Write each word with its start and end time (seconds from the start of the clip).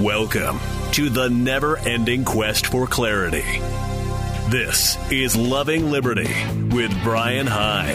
Welcome 0.00 0.58
to 0.90 1.08
the 1.08 1.30
never 1.30 1.78
ending 1.78 2.24
quest 2.24 2.66
for 2.66 2.84
clarity. 2.84 3.44
This 4.50 4.98
is 5.12 5.36
Loving 5.36 5.88
Liberty 5.88 6.34
with 6.74 6.92
Brian 7.04 7.46
Hyde. 7.46 7.94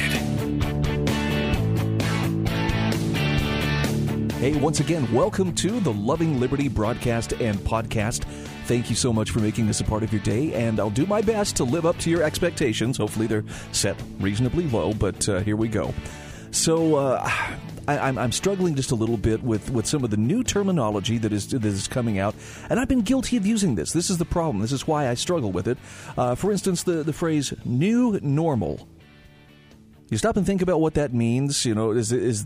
Hey, 4.40 4.58
once 4.62 4.80
again, 4.80 5.14
welcome 5.14 5.54
to 5.56 5.82
the 5.82 5.92
Loving 5.92 6.40
Liberty 6.40 6.70
broadcast 6.70 7.34
and 7.34 7.60
podcast. 7.60 8.24
Thank 8.64 8.90
you 8.90 8.96
so 8.96 9.12
much 9.12 9.32
for 9.32 9.40
making 9.42 9.68
this 9.68 9.82
a 9.82 9.84
part 9.84 10.02
of 10.02 10.14
your 10.14 10.22
day, 10.22 10.54
and 10.54 10.80
I'll 10.80 10.90
do 10.90 11.06
my 11.06 11.22
best 11.22 11.58
to 11.58 11.66
live 11.66 11.86
up 11.86 11.98
to 11.98 12.10
your 12.10 12.24
expectations. 12.24 12.96
Hopefully, 12.96 13.28
they're 13.28 13.44
set 13.74 14.02
reasonably 14.22 14.68
low, 14.68 14.94
but 14.94 15.28
uh, 15.28 15.40
here 15.42 15.58
we 15.58 15.68
go. 15.68 15.94
So, 16.52 16.96
uh, 16.96 17.30
I, 17.96 18.24
am 18.24 18.32
struggling 18.32 18.76
just 18.76 18.92
a 18.92 18.96
little 18.96 19.18
bit 19.18 19.44
with, 19.44 19.70
with 19.70 19.86
some 19.86 20.04
of 20.04 20.10
the 20.10 20.18
new 20.18 20.44
terminology 20.44 21.18
that 21.20 21.34
is 21.34 21.48
that 21.50 21.66
is 21.66 21.88
coming 21.88 22.20
out, 22.20 22.36
and 22.70 22.80
I've 22.80 22.88
been 22.88 23.02
guilty 23.02 23.38
of 23.38 23.46
using 23.46 23.76
this. 23.76 23.94
This 23.94 24.10
is 24.10 24.18
the 24.18 24.26
problem. 24.26 24.60
This 24.62 24.72
is 24.72 24.88
why 24.88 25.08
I 25.08 25.14
struggle 25.14 25.52
with 25.52 25.68
it. 25.68 25.78
Uh, 26.18 26.36
for 26.36 26.52
instance, 26.52 26.84
the 26.84 27.04
the 27.04 27.14
phrase 27.14 27.54
"new 27.66 28.20
normal." 28.22 28.88
You 30.10 30.18
stop 30.18 30.38
and 30.38 30.46
think 30.46 30.62
about 30.62 30.82
what 30.82 30.96
that 30.96 31.14
means. 31.14 31.66
You 31.66 31.76
know, 31.76 31.92
is 31.92 32.12
is 32.12 32.46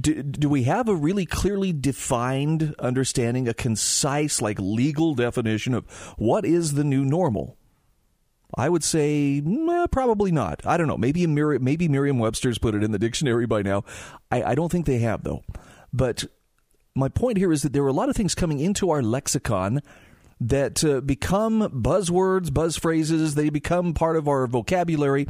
do, 0.00 0.22
do 0.22 0.48
we 0.48 0.64
have 0.64 0.88
a 0.88 0.94
really 0.94 1.26
clearly 1.26 1.72
defined 1.72 2.74
understanding, 2.78 3.48
a 3.48 3.54
concise, 3.54 4.42
like 4.42 4.58
legal 4.58 5.14
definition 5.14 5.74
of 5.74 5.86
what 6.16 6.44
is 6.44 6.74
the 6.74 6.84
new 6.84 7.04
normal? 7.04 7.56
I 8.54 8.68
would 8.68 8.84
say 8.84 9.42
eh, 9.44 9.86
probably 9.90 10.30
not. 10.30 10.64
I 10.66 10.76
don't 10.76 10.86
know. 10.86 10.96
Maybe 10.96 11.26
Mir- 11.26 11.58
maybe 11.58 11.88
Merriam-Webster's 11.88 12.58
put 12.58 12.74
it 12.74 12.82
in 12.82 12.92
the 12.92 12.98
dictionary 12.98 13.46
by 13.46 13.62
now. 13.62 13.84
I, 14.30 14.42
I 14.42 14.54
don't 14.54 14.70
think 14.70 14.86
they 14.86 14.98
have 14.98 15.24
though. 15.24 15.42
But 15.92 16.24
my 16.94 17.08
point 17.08 17.38
here 17.38 17.52
is 17.52 17.62
that 17.62 17.72
there 17.72 17.82
are 17.84 17.88
a 17.88 17.92
lot 17.92 18.08
of 18.08 18.16
things 18.16 18.34
coming 18.34 18.60
into 18.60 18.90
our 18.90 19.02
lexicon 19.02 19.82
that 20.40 20.84
uh, 20.84 21.00
become 21.00 21.60
buzzwords, 21.70 22.52
buzz 22.52 22.76
phrases. 22.76 23.34
They 23.34 23.50
become 23.50 23.94
part 23.94 24.16
of 24.16 24.28
our 24.28 24.46
vocabulary, 24.46 25.26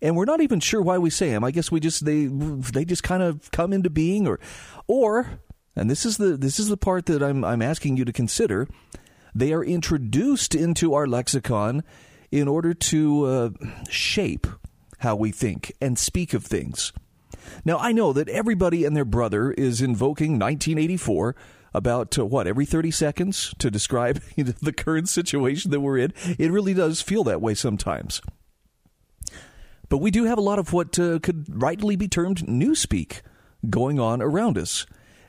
and 0.00 0.16
we're 0.16 0.24
not 0.24 0.40
even 0.40 0.60
sure 0.60 0.82
why 0.82 0.98
we 0.98 1.10
say 1.10 1.30
them. 1.30 1.44
I 1.44 1.50
guess 1.50 1.70
we 1.70 1.80
just 1.80 2.04
they 2.04 2.26
they 2.26 2.84
just 2.84 3.02
kind 3.02 3.22
of 3.22 3.50
come 3.50 3.72
into 3.72 3.90
being, 3.90 4.26
or 4.26 4.40
or 4.86 5.40
and 5.74 5.90
this 5.90 6.06
is 6.06 6.16
the 6.16 6.36
this 6.36 6.58
is 6.58 6.68
the 6.68 6.76
part 6.76 7.06
that 7.06 7.22
I'm 7.22 7.44
I'm 7.44 7.62
asking 7.62 7.96
you 7.96 8.04
to 8.04 8.12
consider. 8.12 8.68
They 9.34 9.52
are 9.52 9.62
introduced 9.62 10.54
into 10.54 10.94
our 10.94 11.06
lexicon 11.06 11.84
in 12.30 12.48
order 12.48 12.74
to 12.74 13.24
uh, 13.24 13.50
shape 13.88 14.46
how 14.98 15.16
we 15.16 15.30
think 15.30 15.72
and 15.80 15.98
speak 15.98 16.34
of 16.34 16.44
things. 16.44 16.92
Now, 17.64 17.78
I 17.78 17.92
know 17.92 18.12
that 18.12 18.28
everybody 18.28 18.84
and 18.84 18.96
their 18.96 19.04
brother 19.04 19.52
is 19.52 19.80
invoking 19.80 20.32
1984 20.32 21.36
about 21.74 22.18
uh, 22.18 22.24
what 22.24 22.46
every 22.46 22.64
30 22.64 22.90
seconds 22.90 23.54
to 23.58 23.70
describe 23.70 24.22
the 24.36 24.72
current 24.72 25.08
situation 25.08 25.70
that 25.70 25.80
we're 25.80 25.98
in. 25.98 26.14
It 26.38 26.50
really 26.50 26.74
does 26.74 27.02
feel 27.02 27.24
that 27.24 27.42
way 27.42 27.54
sometimes. 27.54 28.20
But 29.88 29.98
we 29.98 30.10
do 30.10 30.24
have 30.24 30.38
a 30.38 30.42
lot 30.42 30.58
of 30.58 30.72
what 30.72 30.98
uh, 30.98 31.20
could 31.20 31.46
rightly 31.48 31.94
be 31.96 32.08
termed 32.08 32.38
newspeak 32.38 33.20
going 33.68 34.00
on 34.00 34.20
around 34.20 34.58
us. 34.58 34.86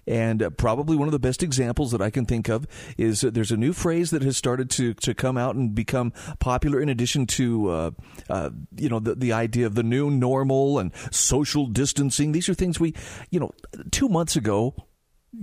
And 0.07 0.41
uh, 0.41 0.49
probably 0.51 0.95
one 0.95 1.07
of 1.07 1.11
the 1.11 1.19
best 1.19 1.43
examples 1.43 1.91
that 1.91 2.01
I 2.01 2.09
can 2.09 2.25
think 2.25 2.47
of 2.47 2.65
is 2.97 3.23
uh, 3.23 3.29
there's 3.29 3.51
a 3.51 3.57
new 3.57 3.73
phrase 3.73 4.11
that 4.11 4.21
has 4.21 4.37
started 4.37 4.69
to, 4.71 4.93
to 4.93 5.13
come 5.13 5.37
out 5.37 5.55
and 5.55 5.75
become 5.75 6.13
popular 6.39 6.79
in 6.81 6.87
addition 6.87 7.27
to, 7.27 7.69
uh, 7.69 7.91
uh, 8.29 8.49
you 8.77 8.87
know, 8.87 8.99
the, 8.99 9.15
the 9.15 9.33
idea 9.33 9.65
of 9.65 9.75
the 9.75 9.83
new 9.83 10.09
normal 10.09 10.79
and 10.79 10.91
social 11.11 11.65
distancing. 11.65 12.31
These 12.31 12.47
are 12.47 12.53
things 12.53 12.79
we, 12.79 12.93
you 13.29 13.39
know, 13.39 13.51
two 13.91 14.07
months 14.07 14.35
ago, 14.35 14.75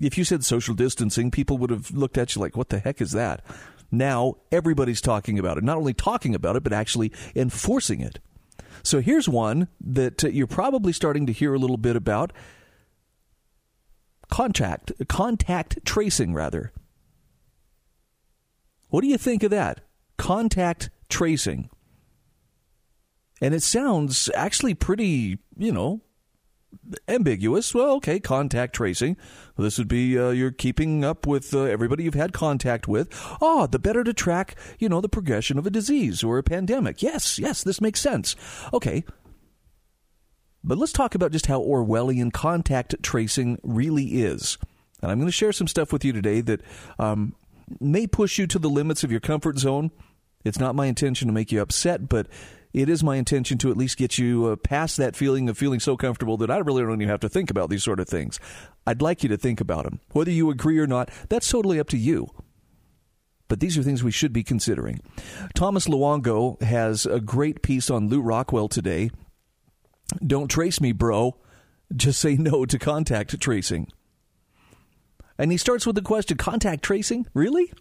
if 0.00 0.16
you 0.16 0.24
said 0.24 0.44
social 0.44 0.74
distancing, 0.74 1.30
people 1.30 1.58
would 1.58 1.70
have 1.70 1.90
looked 1.90 2.16
at 2.16 2.34
you 2.34 2.40
like, 2.40 2.56
what 2.56 2.70
the 2.70 2.78
heck 2.78 3.00
is 3.00 3.12
that? 3.12 3.44
Now 3.92 4.36
everybody's 4.50 5.00
talking 5.00 5.38
about 5.38 5.58
it. 5.58 5.64
Not 5.64 5.76
only 5.76 5.94
talking 5.94 6.34
about 6.34 6.56
it, 6.56 6.64
but 6.64 6.72
actually 6.72 7.12
enforcing 7.36 8.00
it. 8.00 8.18
So 8.82 9.00
here's 9.00 9.28
one 9.28 9.68
that 9.80 10.24
uh, 10.24 10.28
you're 10.28 10.46
probably 10.46 10.92
starting 10.92 11.26
to 11.26 11.32
hear 11.32 11.54
a 11.54 11.58
little 11.58 11.76
bit 11.76 11.96
about 11.96 12.32
contact 14.30 14.92
contact 15.08 15.84
tracing 15.84 16.34
rather. 16.34 16.72
What 18.88 19.00
do 19.00 19.08
you 19.08 19.18
think 19.18 19.42
of 19.42 19.50
that? 19.50 19.80
Contact 20.16 20.90
tracing. 21.08 21.68
And 23.40 23.54
it 23.54 23.62
sounds 23.62 24.30
actually 24.34 24.74
pretty, 24.74 25.38
you 25.56 25.72
know, 25.72 26.00
ambiguous. 27.08 27.74
Well, 27.74 27.94
okay, 27.96 28.20
contact 28.20 28.74
tracing. 28.74 29.16
This 29.56 29.78
would 29.78 29.88
be 29.88 30.18
uh, 30.18 30.30
you're 30.30 30.50
keeping 30.50 31.04
up 31.04 31.26
with 31.26 31.54
uh, 31.54 31.62
everybody 31.62 32.04
you've 32.04 32.14
had 32.14 32.32
contact 32.32 32.88
with. 32.88 33.08
Ah, 33.40 33.66
the 33.66 33.78
better 33.78 34.04
to 34.04 34.12
track, 34.12 34.56
you 34.78 34.88
know, 34.88 35.00
the 35.00 35.08
progression 35.08 35.58
of 35.58 35.66
a 35.66 35.70
disease 35.70 36.22
or 36.22 36.38
a 36.38 36.42
pandemic. 36.42 37.02
Yes, 37.02 37.38
yes, 37.38 37.62
this 37.62 37.80
makes 37.80 38.00
sense. 38.00 38.36
Okay, 38.72 39.04
but 40.64 40.78
let's 40.78 40.92
talk 40.92 41.14
about 41.14 41.30
just 41.30 41.46
how 41.46 41.60
Orwellian 41.60 42.32
contact 42.32 42.94
tracing 43.02 43.58
really 43.62 44.22
is. 44.22 44.58
And 45.02 45.10
I'm 45.10 45.18
going 45.18 45.28
to 45.28 45.32
share 45.32 45.52
some 45.52 45.68
stuff 45.68 45.92
with 45.92 46.04
you 46.04 46.12
today 46.12 46.40
that 46.40 46.62
um, 46.98 47.34
may 47.80 48.06
push 48.06 48.38
you 48.38 48.46
to 48.46 48.58
the 48.58 48.70
limits 48.70 49.04
of 49.04 49.10
your 49.10 49.20
comfort 49.20 49.58
zone. 49.58 49.90
It's 50.42 50.58
not 50.58 50.74
my 50.74 50.86
intention 50.86 51.28
to 51.28 51.34
make 51.34 51.52
you 51.52 51.60
upset, 51.60 52.08
but 52.08 52.26
it 52.72 52.88
is 52.88 53.04
my 53.04 53.16
intention 53.16 53.58
to 53.58 53.70
at 53.70 53.76
least 53.76 53.98
get 53.98 54.18
you 54.18 54.46
uh, 54.46 54.56
past 54.56 54.96
that 54.96 55.14
feeling 55.14 55.48
of 55.48 55.58
feeling 55.58 55.80
so 55.80 55.96
comfortable 55.96 56.38
that 56.38 56.50
I 56.50 56.58
really 56.58 56.82
don't 56.82 56.94
even 56.94 57.08
have 57.08 57.20
to 57.20 57.28
think 57.28 57.50
about 57.50 57.68
these 57.68 57.84
sort 57.84 58.00
of 58.00 58.08
things. 58.08 58.40
I'd 58.86 59.02
like 59.02 59.22
you 59.22 59.28
to 59.28 59.36
think 59.36 59.60
about 59.60 59.84
them. 59.84 60.00
Whether 60.12 60.30
you 60.30 60.50
agree 60.50 60.78
or 60.78 60.86
not, 60.86 61.10
that's 61.28 61.48
totally 61.48 61.78
up 61.78 61.88
to 61.90 61.98
you. 61.98 62.28
But 63.48 63.60
these 63.60 63.76
are 63.76 63.82
things 63.82 64.02
we 64.02 64.10
should 64.10 64.32
be 64.32 64.42
considering. 64.42 65.00
Thomas 65.54 65.86
Luongo 65.86 66.60
has 66.62 67.04
a 67.04 67.20
great 67.20 67.62
piece 67.62 67.90
on 67.90 68.08
Lew 68.08 68.22
Rockwell 68.22 68.68
today 68.68 69.10
don't 70.24 70.48
trace 70.48 70.80
me, 70.80 70.92
bro. 70.92 71.36
Just 71.94 72.20
say 72.20 72.36
no 72.36 72.64
to 72.64 72.78
contact 72.78 73.38
tracing. 73.40 73.88
And 75.38 75.50
he 75.50 75.58
starts 75.58 75.86
with 75.86 75.96
the 75.96 76.02
question 76.02 76.36
contact 76.36 76.82
tracing? 76.82 77.26
Really? 77.34 77.72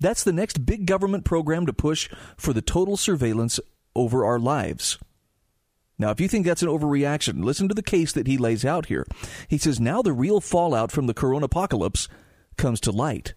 That's 0.00 0.24
the 0.24 0.32
next 0.32 0.66
big 0.66 0.86
government 0.86 1.24
program 1.24 1.66
to 1.66 1.72
push 1.72 2.10
for 2.36 2.52
the 2.52 2.62
total 2.62 2.96
surveillance 2.96 3.60
over 3.94 4.24
our 4.24 4.38
lives. 4.38 4.98
Now, 5.98 6.10
if 6.10 6.20
you 6.20 6.28
think 6.28 6.44
that's 6.44 6.62
an 6.62 6.68
overreaction, 6.68 7.42
listen 7.42 7.68
to 7.68 7.74
the 7.74 7.82
case 7.82 8.12
that 8.12 8.26
he 8.26 8.36
lays 8.36 8.64
out 8.64 8.86
here. 8.86 9.06
He 9.48 9.56
says 9.56 9.80
now 9.80 10.02
the 10.02 10.12
real 10.12 10.40
fallout 10.40 10.92
from 10.92 11.06
the 11.06 11.14
corona 11.14 11.46
apocalypse 11.46 12.08
comes 12.58 12.80
to 12.80 12.90
light. 12.90 13.32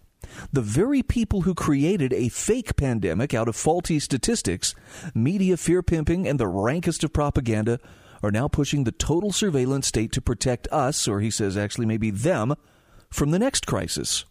The 0.52 0.62
very 0.62 1.02
people 1.02 1.42
who 1.42 1.54
created 1.54 2.12
a 2.12 2.28
fake 2.28 2.76
pandemic 2.76 3.34
out 3.34 3.48
of 3.48 3.56
faulty 3.56 3.98
statistics, 3.98 4.74
media 5.14 5.56
fear 5.56 5.82
pimping, 5.82 6.28
and 6.28 6.38
the 6.38 6.46
rankest 6.46 7.04
of 7.04 7.12
propaganda 7.12 7.78
are 8.22 8.30
now 8.30 8.48
pushing 8.48 8.84
the 8.84 8.92
total 8.92 9.32
surveillance 9.32 9.86
state 9.86 10.12
to 10.12 10.20
protect 10.20 10.68
us, 10.70 11.08
or 11.08 11.20
he 11.20 11.30
says 11.30 11.56
actually 11.56 11.86
maybe 11.86 12.10
them, 12.10 12.54
from 13.10 13.30
the 13.30 13.38
next 13.38 13.66
crisis. 13.66 14.24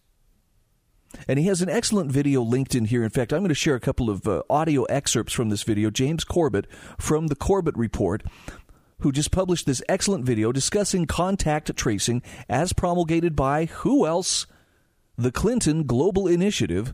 And 1.27 1.39
he 1.39 1.45
has 1.45 1.61
an 1.61 1.69
excellent 1.69 2.11
video 2.11 2.41
linked 2.41 2.75
in 2.75 2.85
here. 2.85 3.03
In 3.03 3.09
fact, 3.09 3.33
I'm 3.33 3.39
going 3.39 3.49
to 3.49 3.55
share 3.55 3.75
a 3.75 3.79
couple 3.79 4.09
of 4.09 4.27
uh, 4.27 4.43
audio 4.49 4.83
excerpts 4.83 5.33
from 5.33 5.49
this 5.49 5.63
video. 5.63 5.89
James 5.89 6.23
Corbett 6.23 6.67
from 6.99 7.27
the 7.27 7.35
Corbett 7.35 7.75
Report, 7.75 8.23
who 8.99 9.11
just 9.11 9.31
published 9.31 9.65
this 9.65 9.81
excellent 9.89 10.23
video 10.23 10.51
discussing 10.51 11.05
contact 11.05 11.75
tracing 11.75 12.21
as 12.47 12.73
promulgated 12.73 13.35
by 13.35 13.65
who 13.65 14.05
else? 14.05 14.45
The 15.19 15.31
Clinton 15.31 15.83
Global 15.83 16.27
Initiative, 16.27 16.93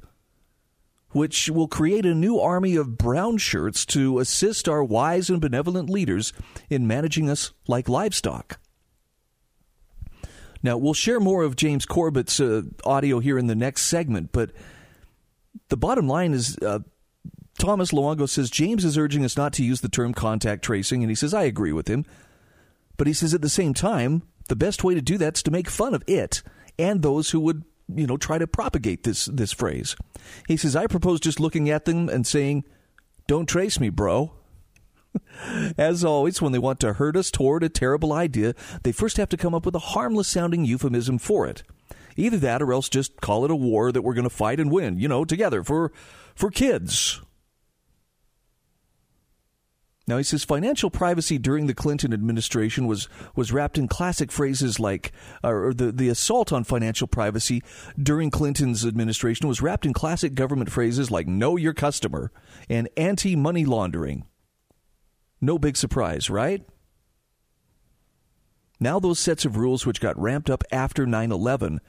which 1.11 1.47
will 1.47 1.67
create 1.67 2.05
a 2.05 2.15
new 2.15 2.39
army 2.39 2.75
of 2.75 2.97
brown 2.97 3.37
shirts 3.37 3.85
to 3.85 4.17
assist 4.17 4.67
our 4.67 4.83
wise 4.83 5.29
and 5.29 5.39
benevolent 5.39 5.89
leaders 5.91 6.33
in 6.67 6.87
managing 6.87 7.29
us 7.29 7.53
like 7.67 7.87
livestock. 7.87 8.59
Now, 10.63 10.75
we'll 10.77 10.95
share 10.95 11.19
more 11.19 11.43
of 11.43 11.55
James 11.55 11.85
Corbett's 11.85 12.39
uh, 12.39 12.63
audio 12.83 13.19
here 13.19 13.37
in 13.37 13.45
the 13.45 13.55
next 13.55 13.83
segment, 13.83 14.31
but 14.31 14.51
the 15.69 15.77
bottom 15.77 16.07
line 16.07 16.33
is 16.33 16.57
uh, 16.57 16.79
Thomas 17.59 17.91
Luongo 17.91 18.27
says 18.27 18.49
James 18.49 18.83
is 18.83 18.97
urging 18.97 19.23
us 19.23 19.37
not 19.37 19.53
to 19.53 19.63
use 19.63 19.81
the 19.81 19.89
term 19.89 20.15
contact 20.15 20.63
tracing, 20.65 21.03
and 21.03 21.11
he 21.11 21.15
says, 21.15 21.35
I 21.35 21.43
agree 21.43 21.71
with 21.71 21.87
him. 21.87 22.05
But 22.97 23.05
he 23.05 23.13
says 23.13 23.35
at 23.35 23.41
the 23.41 23.49
same 23.49 23.75
time, 23.75 24.23
the 24.47 24.55
best 24.55 24.83
way 24.83 24.95
to 24.95 25.01
do 25.01 25.19
that 25.19 25.37
is 25.37 25.43
to 25.43 25.51
make 25.51 25.69
fun 25.69 25.93
of 25.93 26.03
it 26.07 26.41
and 26.79 27.01
those 27.01 27.29
who 27.29 27.39
would 27.41 27.63
you 27.93 28.07
know, 28.07 28.17
try 28.17 28.37
to 28.37 28.47
propagate 28.47 29.03
this 29.03 29.25
this 29.25 29.51
phrase. 29.51 29.95
He 30.47 30.57
says, 30.57 30.75
I 30.75 30.87
propose 30.87 31.19
just 31.19 31.39
looking 31.39 31.69
at 31.69 31.85
them 31.85 32.09
and 32.09 32.25
saying, 32.25 32.63
Don't 33.27 33.47
trace 33.47 33.79
me, 33.79 33.89
bro. 33.89 34.33
As 35.77 36.03
always, 36.03 36.41
when 36.41 36.51
they 36.51 36.59
want 36.59 36.79
to 36.81 36.93
hurt 36.93 37.15
us 37.15 37.31
toward 37.31 37.63
a 37.63 37.69
terrible 37.69 38.11
idea, 38.11 38.53
they 38.83 38.91
first 38.91 39.17
have 39.17 39.29
to 39.29 39.37
come 39.37 39.53
up 39.53 39.65
with 39.65 39.75
a 39.75 39.79
harmless 39.79 40.27
sounding 40.27 40.65
euphemism 40.65 41.17
for 41.17 41.47
it. 41.47 41.63
Either 42.17 42.37
that 42.37 42.61
or 42.61 42.71
else 42.73 42.89
just 42.89 43.19
call 43.21 43.45
it 43.45 43.51
a 43.51 43.55
war 43.55 43.91
that 43.91 44.01
we're 44.01 44.13
going 44.13 44.23
to 44.23 44.29
fight 44.29 44.59
and 44.59 44.71
win, 44.71 44.97
you 44.99 45.07
know, 45.07 45.25
together 45.25 45.63
for 45.63 45.91
for 46.33 46.49
kids. 46.49 47.21
Now 50.07 50.17
he 50.17 50.23
says 50.23 50.43
financial 50.43 50.91
privacy 50.91 51.39
during 51.39 51.65
the 51.65 51.73
Clinton 51.73 52.13
administration 52.13 52.85
was 52.85 53.09
was 53.35 53.51
wrapped 53.51 53.77
in 53.77 53.87
classic 53.87 54.31
phrases 54.31 54.79
like, 54.79 55.11
uh, 55.43 55.49
or 55.49 55.73
the 55.73 55.91
the 55.91 56.09
assault 56.09 56.53
on 56.53 56.63
financial 56.63 57.07
privacy 57.07 57.63
during 58.01 58.29
Clinton's 58.29 58.85
administration 58.85 59.47
was 59.47 59.61
wrapped 59.61 59.85
in 59.85 59.93
classic 59.93 60.35
government 60.35 60.71
phrases 60.71 61.09
like 61.09 61.27
"know 61.27 61.57
your 61.57 61.73
customer" 61.73 62.31
and 62.69 62.87
"anti 62.95 63.35
money 63.35 63.65
laundering." 63.65 64.25
No 65.41 65.57
big 65.57 65.75
surprise, 65.75 66.29
right? 66.29 66.63
Now 68.79 68.99
those 68.99 69.19
sets 69.19 69.45
of 69.45 69.57
rules 69.57 69.85
which 69.87 70.01
got 70.01 70.19
ramped 70.21 70.51
up 70.51 70.63
after 70.71 71.07
9/11 71.07 71.79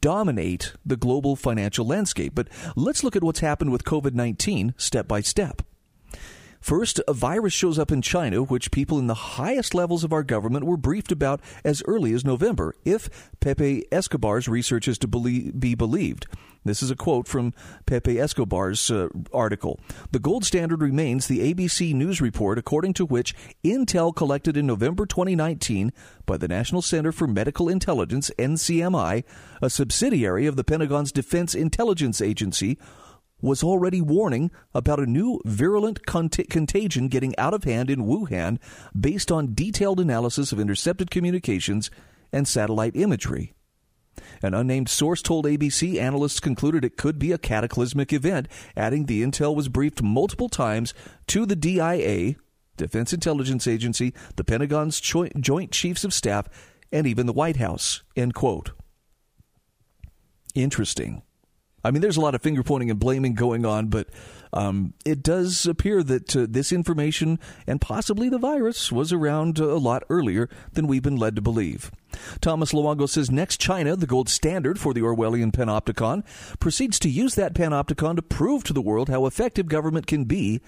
dominate 0.00 0.74
the 0.84 0.96
global 0.96 1.34
financial 1.34 1.86
landscape. 1.86 2.34
But 2.34 2.48
let's 2.76 3.02
look 3.02 3.16
at 3.16 3.24
what's 3.24 3.40
happened 3.40 3.72
with 3.72 3.84
COVID-19 3.84 4.74
step 4.76 5.08
by 5.08 5.20
step. 5.22 5.62
First, 6.64 6.98
a 7.06 7.12
virus 7.12 7.52
shows 7.52 7.78
up 7.78 7.92
in 7.92 8.00
China, 8.00 8.42
which 8.42 8.70
people 8.70 8.98
in 8.98 9.06
the 9.06 9.36
highest 9.36 9.74
levels 9.74 10.02
of 10.02 10.14
our 10.14 10.22
government 10.22 10.64
were 10.64 10.78
briefed 10.78 11.12
about 11.12 11.42
as 11.62 11.82
early 11.86 12.14
as 12.14 12.24
November, 12.24 12.74
if 12.86 13.10
Pepe 13.38 13.84
Escobar's 13.92 14.48
research 14.48 14.88
is 14.88 14.96
to 15.00 15.06
be 15.06 15.74
believed. 15.74 16.26
This 16.64 16.82
is 16.82 16.90
a 16.90 16.96
quote 16.96 17.28
from 17.28 17.52
Pepe 17.84 18.18
Escobar's 18.18 18.90
uh, 18.90 19.08
article. 19.30 19.78
The 20.10 20.18
gold 20.18 20.46
standard 20.46 20.80
remains 20.80 21.26
the 21.26 21.52
ABC 21.52 21.92
News 21.92 22.22
report, 22.22 22.56
according 22.56 22.94
to 22.94 23.04
which 23.04 23.34
intel 23.62 24.16
collected 24.16 24.56
in 24.56 24.66
November 24.66 25.04
2019 25.04 25.92
by 26.24 26.38
the 26.38 26.48
National 26.48 26.80
Center 26.80 27.12
for 27.12 27.26
Medical 27.26 27.68
Intelligence, 27.68 28.30
NCMI, 28.38 29.24
a 29.60 29.68
subsidiary 29.68 30.46
of 30.46 30.56
the 30.56 30.64
Pentagon's 30.64 31.12
Defense 31.12 31.54
Intelligence 31.54 32.22
Agency, 32.22 32.78
was 33.40 33.62
already 33.62 34.00
warning 34.00 34.50
about 34.74 35.00
a 35.00 35.06
new 35.06 35.40
virulent 35.44 36.06
cont- 36.06 36.48
contagion 36.48 37.08
getting 37.08 37.36
out 37.38 37.54
of 37.54 37.64
hand 37.64 37.90
in 37.90 38.06
Wuhan 38.06 38.58
based 38.98 39.30
on 39.30 39.54
detailed 39.54 40.00
analysis 40.00 40.52
of 40.52 40.60
intercepted 40.60 41.10
communications 41.10 41.90
and 42.32 42.48
satellite 42.48 42.96
imagery. 42.96 43.54
An 44.42 44.54
unnamed 44.54 44.88
source 44.88 45.22
told 45.22 45.44
ABC 45.44 46.00
analysts 46.00 46.40
concluded 46.40 46.84
it 46.84 46.96
could 46.96 47.18
be 47.18 47.32
a 47.32 47.38
cataclysmic 47.38 48.12
event, 48.12 48.48
adding 48.76 49.06
the 49.06 49.22
intel 49.22 49.54
was 49.54 49.68
briefed 49.68 50.02
multiple 50.02 50.48
times 50.48 50.94
to 51.28 51.44
the 51.46 51.56
DIA, 51.56 52.36
Defense 52.76 53.12
Intelligence 53.12 53.66
Agency, 53.66 54.14
the 54.36 54.44
Pentagon's 54.44 55.00
Joint 55.00 55.72
Chiefs 55.72 56.04
of 56.04 56.14
Staff, 56.14 56.48
and 56.92 57.06
even 57.06 57.26
the 57.26 57.32
White 57.32 57.56
House. 57.56 58.02
End 58.16 58.34
quote. 58.34 58.72
Interesting. 60.54 61.22
I 61.84 61.90
mean, 61.90 62.00
there's 62.00 62.16
a 62.16 62.20
lot 62.20 62.34
of 62.34 62.42
finger 62.42 62.62
pointing 62.62 62.90
and 62.90 62.98
blaming 62.98 63.34
going 63.34 63.66
on, 63.66 63.88
but 63.88 64.08
um, 64.54 64.94
it 65.04 65.22
does 65.22 65.66
appear 65.66 66.02
that 66.02 66.34
uh, 66.34 66.46
this 66.48 66.72
information 66.72 67.38
and 67.66 67.80
possibly 67.80 68.28
the 68.28 68.38
virus 68.38 68.90
was 68.90 69.12
around 69.12 69.58
a 69.58 69.76
lot 69.76 70.02
earlier 70.08 70.48
than 70.72 70.86
we've 70.86 71.02
been 71.02 71.16
led 71.16 71.36
to 71.36 71.42
believe. 71.42 71.90
Thomas 72.40 72.72
Luongo 72.72 73.08
says 73.08 73.30
next 73.30 73.60
China, 73.60 73.96
the 73.96 74.06
gold 74.06 74.28
standard 74.28 74.78
for 74.78 74.94
the 74.94 75.02
Orwellian 75.02 75.52
panopticon, 75.52 76.24
proceeds 76.58 76.98
to 77.00 77.10
use 77.10 77.34
that 77.34 77.54
panopticon 77.54 78.16
to 78.16 78.22
prove 78.22 78.64
to 78.64 78.72
the 78.72 78.82
world 78.82 79.08
how 79.08 79.26
effective 79.26 79.66
government 79.66 80.06
can 80.06 80.24
be 80.24 80.60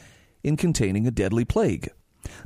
in 0.42 0.56
containing 0.56 1.06
a 1.06 1.10
deadly 1.10 1.44
plague. 1.44 1.90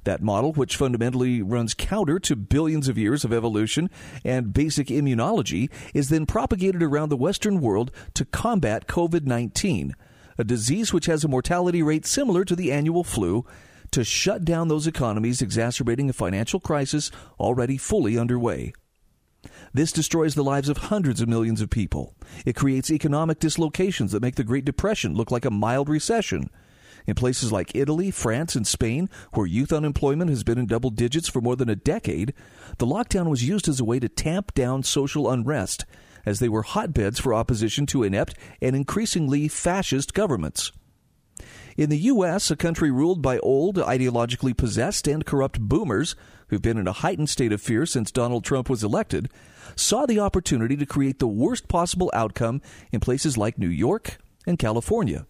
That 0.04 0.22
model, 0.22 0.52
which 0.52 0.76
fundamentally 0.76 1.42
runs 1.42 1.74
counter 1.74 2.18
to 2.20 2.36
billions 2.36 2.88
of 2.88 2.98
years 2.98 3.24
of 3.24 3.32
evolution 3.32 3.90
and 4.24 4.52
basic 4.52 4.88
immunology, 4.88 5.70
is 5.94 6.08
then 6.08 6.26
propagated 6.26 6.82
around 6.82 7.08
the 7.08 7.16
Western 7.16 7.60
world 7.60 7.90
to 8.14 8.24
combat 8.24 8.86
COVID 8.86 9.26
19, 9.26 9.94
a 10.38 10.44
disease 10.44 10.92
which 10.92 11.06
has 11.06 11.24
a 11.24 11.28
mortality 11.28 11.82
rate 11.82 12.06
similar 12.06 12.44
to 12.44 12.56
the 12.56 12.72
annual 12.72 13.04
flu, 13.04 13.44
to 13.90 14.04
shut 14.04 14.44
down 14.44 14.68
those 14.68 14.86
economies, 14.86 15.42
exacerbating 15.42 16.08
a 16.08 16.12
financial 16.12 16.60
crisis 16.60 17.10
already 17.38 17.76
fully 17.76 18.16
underway. 18.16 18.72
This 19.72 19.92
destroys 19.92 20.34
the 20.34 20.44
lives 20.44 20.68
of 20.68 20.76
hundreds 20.76 21.20
of 21.20 21.28
millions 21.28 21.60
of 21.60 21.70
people. 21.70 22.14
It 22.44 22.56
creates 22.56 22.90
economic 22.90 23.38
dislocations 23.38 24.12
that 24.12 24.22
make 24.22 24.36
the 24.36 24.44
Great 24.44 24.64
Depression 24.64 25.14
look 25.14 25.30
like 25.30 25.44
a 25.44 25.50
mild 25.50 25.88
recession 25.88 26.50
in 27.06 27.14
places 27.14 27.52
like 27.52 27.74
Italy, 27.74 28.10
France, 28.10 28.54
and 28.54 28.66
Spain, 28.66 29.08
where 29.32 29.46
youth 29.46 29.72
unemployment 29.72 30.30
has 30.30 30.44
been 30.44 30.58
in 30.58 30.66
double 30.66 30.90
digits 30.90 31.28
for 31.28 31.40
more 31.40 31.56
than 31.56 31.68
a 31.68 31.76
decade, 31.76 32.34
the 32.78 32.86
lockdown 32.86 33.28
was 33.28 33.46
used 33.46 33.68
as 33.68 33.80
a 33.80 33.84
way 33.84 33.98
to 33.98 34.08
tamp 34.08 34.54
down 34.54 34.82
social 34.82 35.30
unrest, 35.30 35.84
as 36.26 36.38
they 36.38 36.48
were 36.48 36.62
hotbeds 36.62 37.18
for 37.18 37.34
opposition 37.34 37.86
to 37.86 38.02
inept 38.02 38.34
and 38.60 38.76
increasingly 38.76 39.48
fascist 39.48 40.14
governments. 40.14 40.72
In 41.76 41.88
the 41.88 41.98
U.S., 41.98 42.50
a 42.50 42.56
country 42.56 42.90
ruled 42.90 43.22
by 43.22 43.38
old, 43.38 43.76
ideologically 43.76 44.56
possessed, 44.56 45.08
and 45.08 45.24
corrupt 45.24 45.60
boomers 45.60 46.14
who've 46.48 46.60
been 46.60 46.78
in 46.78 46.88
a 46.88 46.92
heightened 46.92 47.30
state 47.30 47.52
of 47.52 47.62
fear 47.62 47.86
since 47.86 48.10
Donald 48.10 48.44
Trump 48.44 48.68
was 48.68 48.84
elected, 48.84 49.30
saw 49.76 50.04
the 50.04 50.18
opportunity 50.18 50.76
to 50.76 50.84
create 50.84 51.18
the 51.18 51.28
worst 51.28 51.68
possible 51.68 52.10
outcome 52.12 52.60
in 52.92 53.00
places 53.00 53.38
like 53.38 53.56
New 53.56 53.68
York 53.68 54.18
and 54.46 54.58
California. 54.58 55.26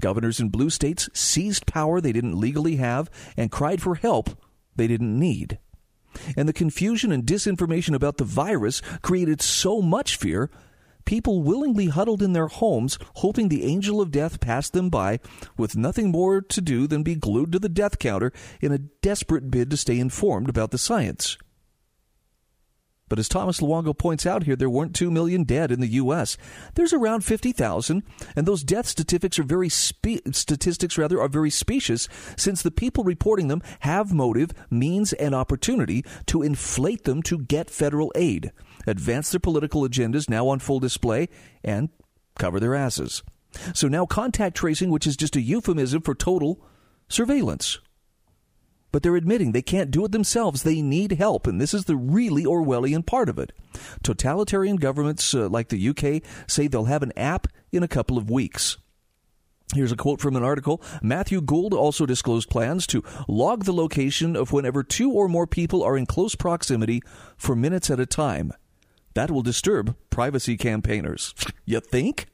Governors 0.00 0.40
in 0.40 0.48
blue 0.48 0.70
states 0.70 1.08
seized 1.12 1.66
power 1.66 2.00
they 2.00 2.12
didn't 2.12 2.38
legally 2.38 2.76
have 2.76 3.10
and 3.36 3.50
cried 3.50 3.80
for 3.80 3.94
help 3.94 4.30
they 4.76 4.86
didn't 4.86 5.18
need. 5.18 5.58
And 6.36 6.48
the 6.48 6.52
confusion 6.52 7.12
and 7.12 7.24
disinformation 7.24 7.94
about 7.94 8.16
the 8.16 8.24
virus 8.24 8.80
created 9.02 9.42
so 9.42 9.82
much 9.82 10.16
fear, 10.16 10.50
people 11.04 11.42
willingly 11.42 11.86
huddled 11.86 12.22
in 12.22 12.32
their 12.32 12.48
homes, 12.48 12.98
hoping 13.16 13.48
the 13.48 13.64
angel 13.64 14.00
of 14.00 14.10
death 14.10 14.40
passed 14.40 14.72
them 14.72 14.90
by, 14.90 15.20
with 15.56 15.76
nothing 15.76 16.10
more 16.10 16.40
to 16.40 16.60
do 16.60 16.86
than 16.86 17.02
be 17.02 17.14
glued 17.14 17.52
to 17.52 17.58
the 17.58 17.68
death 17.68 17.98
counter 17.98 18.32
in 18.60 18.72
a 18.72 18.78
desperate 18.78 19.50
bid 19.50 19.70
to 19.70 19.76
stay 19.76 19.98
informed 19.98 20.48
about 20.48 20.70
the 20.70 20.78
science. 20.78 21.36
But 23.08 23.20
as 23.20 23.28
Thomas 23.28 23.60
Luongo 23.60 23.96
points 23.96 24.26
out 24.26 24.42
here, 24.42 24.56
there 24.56 24.70
weren't 24.70 24.94
2 24.94 25.10
million 25.10 25.44
dead 25.44 25.70
in 25.70 25.80
the 25.80 25.86
U.S. 25.88 26.36
There's 26.74 26.92
around 26.92 27.24
50,000, 27.24 28.02
and 28.34 28.46
those 28.46 28.64
death 28.64 28.86
statistics 28.86 29.38
are 29.38 29.44
very 29.44 29.68
spe- 29.68 30.26
statistics 30.32 30.98
rather 30.98 31.20
are 31.20 31.28
very 31.28 31.50
specious 31.50 32.08
since 32.36 32.62
the 32.62 32.72
people 32.72 33.04
reporting 33.04 33.46
them 33.46 33.62
have 33.80 34.12
motive, 34.12 34.50
means, 34.70 35.12
and 35.12 35.34
opportunity 35.34 36.04
to 36.26 36.42
inflate 36.42 37.04
them 37.04 37.22
to 37.22 37.38
get 37.38 37.70
federal 37.70 38.10
aid, 38.16 38.50
advance 38.86 39.30
their 39.30 39.40
political 39.40 39.82
agendas 39.82 40.28
now 40.28 40.48
on 40.48 40.58
full 40.58 40.80
display, 40.80 41.28
and 41.62 41.90
cover 42.38 42.58
their 42.58 42.74
asses. 42.74 43.22
So 43.72 43.86
now 43.86 44.04
contact 44.04 44.56
tracing, 44.56 44.90
which 44.90 45.06
is 45.06 45.16
just 45.16 45.36
a 45.36 45.40
euphemism 45.40 46.02
for 46.02 46.14
total 46.14 46.60
surveillance 47.08 47.78
but 48.92 49.02
they're 49.02 49.16
admitting 49.16 49.52
they 49.52 49.62
can't 49.62 49.90
do 49.90 50.04
it 50.04 50.12
themselves. 50.12 50.62
They 50.62 50.82
need 50.82 51.12
help, 51.12 51.46
and 51.46 51.60
this 51.60 51.74
is 51.74 51.84
the 51.84 51.96
really 51.96 52.44
Orwellian 52.44 53.04
part 53.04 53.28
of 53.28 53.38
it. 53.38 53.52
Totalitarian 54.02 54.76
governments 54.76 55.34
uh, 55.34 55.48
like 55.48 55.68
the 55.68 55.88
UK 55.88 56.22
say 56.48 56.66
they'll 56.66 56.84
have 56.84 57.02
an 57.02 57.12
app 57.16 57.46
in 57.72 57.82
a 57.82 57.88
couple 57.88 58.18
of 58.18 58.30
weeks. 58.30 58.78
Here's 59.74 59.92
a 59.92 59.96
quote 59.96 60.20
from 60.20 60.36
an 60.36 60.44
article. 60.44 60.80
Matthew 61.02 61.40
Gould 61.40 61.74
also 61.74 62.06
disclosed 62.06 62.48
plans 62.48 62.86
to 62.88 63.02
log 63.26 63.64
the 63.64 63.72
location 63.72 64.36
of 64.36 64.52
whenever 64.52 64.84
two 64.84 65.10
or 65.10 65.28
more 65.28 65.46
people 65.46 65.82
are 65.82 65.96
in 65.96 66.06
close 66.06 66.36
proximity 66.36 67.02
for 67.36 67.56
minutes 67.56 67.90
at 67.90 67.98
a 67.98 68.06
time. 68.06 68.52
That 69.14 69.30
will 69.30 69.42
disturb 69.42 69.96
privacy 70.10 70.56
campaigners. 70.56 71.34
You 71.68 71.80
think? 71.80 72.28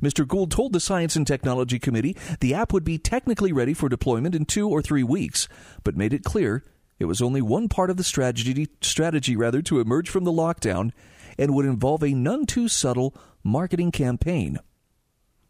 Mr. 0.00 0.26
Gould 0.26 0.50
told 0.50 0.72
the 0.72 0.80
Science 0.80 1.16
and 1.16 1.26
Technology 1.26 1.78
Committee 1.78 2.16
the 2.40 2.54
app 2.54 2.72
would 2.72 2.84
be 2.84 2.98
technically 2.98 3.52
ready 3.52 3.74
for 3.74 3.88
deployment 3.88 4.34
in 4.34 4.44
two 4.44 4.68
or 4.68 4.82
three 4.82 5.02
weeks, 5.02 5.48
but 5.84 5.96
made 5.96 6.12
it 6.12 6.24
clear 6.24 6.62
it 6.98 7.04
was 7.04 7.22
only 7.22 7.40
one 7.40 7.68
part 7.68 7.90
of 7.90 7.96
the 7.96 8.04
strategy, 8.04 8.68
strategy 8.80 9.36
rather, 9.36 9.62
to 9.62 9.80
emerge 9.80 10.08
from 10.08 10.24
the 10.24 10.32
lockdown 10.32 10.90
and 11.38 11.54
would 11.54 11.66
involve 11.66 12.02
a 12.02 12.12
none 12.12 12.44
too 12.44 12.68
subtle 12.68 13.14
marketing 13.44 13.92
campaign. 13.92 14.58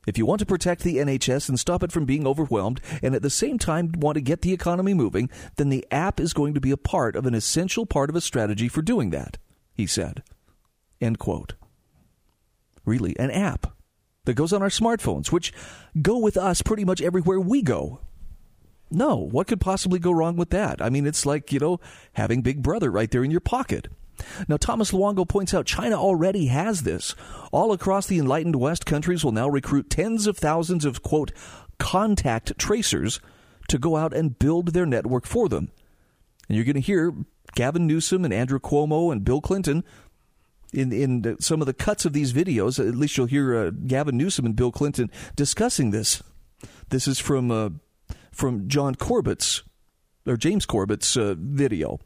If 0.07 0.17
you 0.17 0.25
want 0.25 0.39
to 0.41 0.47
protect 0.47 0.83
the 0.83 0.97
NHS 0.97 1.49
and 1.49 1.61
stop 1.61 1.83
it 1.83 1.93
from 1.93 2.07
being 2.07 2.27
overwhelmed, 2.27 2.81
and 3.03 3.15
at 3.15 3.23
the 3.23 3.31
same 3.31 3.59
time 3.59 3.93
want 3.99 4.15
to 4.15 4.23
get 4.23 4.41
the 4.41 4.53
economy 4.53 4.95
moving, 4.95 5.29
then 5.57 5.69
the 5.69 5.87
app 5.91 6.19
is 6.19 6.33
going 6.33 6.55
to 6.55 6.61
be 6.61 6.71
a 6.71 6.79
part 6.79 7.15
of 7.15 7.27
an 7.27 7.35
essential 7.35 7.85
part 7.85 8.09
of 8.09 8.17
a 8.17 8.21
strategy 8.23 8.69
for 8.69 8.81
doing 8.81 9.11
that, 9.11 9.37
he 9.75 9.87
said. 9.87 10.23
End 11.01 11.19
quote. 11.19 11.55
Really, 12.87 13.19
an 13.19 13.31
app 13.31 13.78
that 14.29 14.35
goes 14.35 14.53
on 14.53 14.61
our 14.63 14.69
smartphones, 14.69 15.33
which 15.33 15.55
go 16.03 16.19
with 16.19 16.37
us 16.37 16.61
pretty 16.61 16.85
much 16.85 17.01
everywhere 17.01 17.41
we 17.41 17.63
go. 17.63 17.99
No, 18.91 19.17
what 19.17 19.47
could 19.47 19.61
possibly 19.61 19.99
go 19.99 20.13
wrong 20.13 20.37
with 20.37 20.51
that? 20.51 20.83
I 20.83 20.91
mean, 20.91 21.07
it's 21.07 21.25
like, 21.25 21.51
you 21.51 21.59
know, 21.59 21.81
having 22.13 22.43
Big 22.43 22.63
Brother 22.63 22.91
right 22.91 23.11
there 23.11 23.25
in 23.25 23.31
your 23.31 23.41
pocket. 23.41 23.89
Now, 24.47 24.59
Thomas 24.59 24.93
Luongo 24.93 25.27
points 25.27 25.55
out 25.55 25.65
China 25.65 25.97
already 25.97 26.49
has 26.49 26.83
this. 26.83 27.15
All 27.53 27.73
across 27.73 28.07
the 28.07 28.19
enlightened 28.19 28.57
West, 28.57 28.85
countries 28.85 29.25
will 29.25 29.33
now 29.33 29.49
recruit 29.49 29.89
tens 29.89 30.27
of 30.27 30.37
thousands 30.37 30.85
of, 30.85 31.03
quote, 31.03 31.33
contact 31.79 32.59
tracers 32.59 33.21
to 33.69 33.79
go 33.79 33.97
out 33.97 34.13
and 34.13 34.39
build 34.39 34.69
their 34.75 34.87
network 34.87 35.27
for 35.27 35.49
them. 35.49 35.71
And 36.49 36.57
you're 36.57 36.67
going 36.67 36.75
to 36.75 36.81
hear 36.81 37.15
Gavin 37.55 37.87
Newsom 37.87 38.27
and 38.27 38.35
Andrew 38.35 38.59
Cuomo 38.59 39.11
and 39.11 39.25
Bill 39.25 39.41
Clinton 39.41 39.85
in 40.73 40.93
in 40.93 41.37
some 41.41 41.61
of 41.61 41.67
the 41.67 41.75
cuts 41.75 42.05
of 42.05 42.13
these 42.13 42.33
videos, 42.33 42.79
at 42.79 42.95
least 42.95 43.17
you'll 43.17 43.27
hear 43.27 43.55
uh, 43.55 43.71
Gavin 43.71 44.17
Newsom 44.17 44.47
and 44.47 44.57
Bill 44.57 44.73
Clinton 44.73 45.11
discussing 45.37 45.91
this. 45.91 46.23
This 46.91 47.09
is 47.09 47.19
from 47.19 47.51
uh, 47.51 47.71
from 48.33 48.69
John 48.69 48.95
Corbett's 48.95 49.63
or 50.27 50.37
James 50.37 50.67
Corbett's 50.67 51.17
uh, 51.17 51.35
video. 51.39 51.99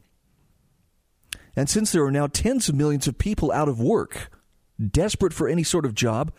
And 1.55 1.69
since 1.69 1.91
there 1.91 2.03
are 2.03 2.11
now 2.11 2.27
tens 2.27 2.69
of 2.69 2.75
millions 2.75 3.07
of 3.07 3.17
people 3.17 3.51
out 3.51 3.69
of 3.69 3.79
work, 3.79 4.31
desperate 4.81 5.33
for 5.33 5.47
any 5.47 5.63
sort 5.63 5.85
of 5.85 5.93
job, 5.93 6.33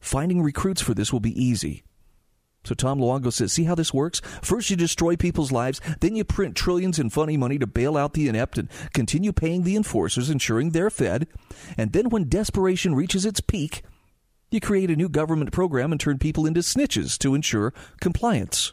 finding 0.00 0.42
recruits 0.42 0.80
for 0.80 0.94
this 0.94 1.12
will 1.12 1.20
be 1.20 1.42
easy. 1.42 1.82
So 2.66 2.74
Tom 2.74 2.98
Luongo 2.98 3.32
says, 3.32 3.52
see 3.52 3.64
how 3.64 3.76
this 3.76 3.94
works? 3.94 4.20
First 4.42 4.70
you 4.70 4.76
destroy 4.76 5.14
people's 5.14 5.52
lives, 5.52 5.80
then 6.00 6.16
you 6.16 6.24
print 6.24 6.56
trillions 6.56 6.98
in 6.98 7.10
funny 7.10 7.36
money 7.36 7.58
to 7.58 7.66
bail 7.66 7.96
out 7.96 8.14
the 8.14 8.28
inept 8.28 8.58
and 8.58 8.68
continue 8.92 9.32
paying 9.32 9.62
the 9.62 9.76
enforcers, 9.76 10.28
ensuring 10.28 10.70
they're 10.70 10.90
fed. 10.90 11.28
And 11.78 11.92
then 11.92 12.10
when 12.10 12.28
desperation 12.28 12.96
reaches 12.96 13.24
its 13.24 13.40
peak, 13.40 13.82
you 14.50 14.60
create 14.60 14.90
a 14.90 14.96
new 14.96 15.08
government 15.08 15.52
program 15.52 15.92
and 15.92 16.00
turn 16.00 16.18
people 16.18 16.44
into 16.44 16.60
snitches 16.60 17.16
to 17.18 17.36
ensure 17.36 17.72
compliance. 18.00 18.72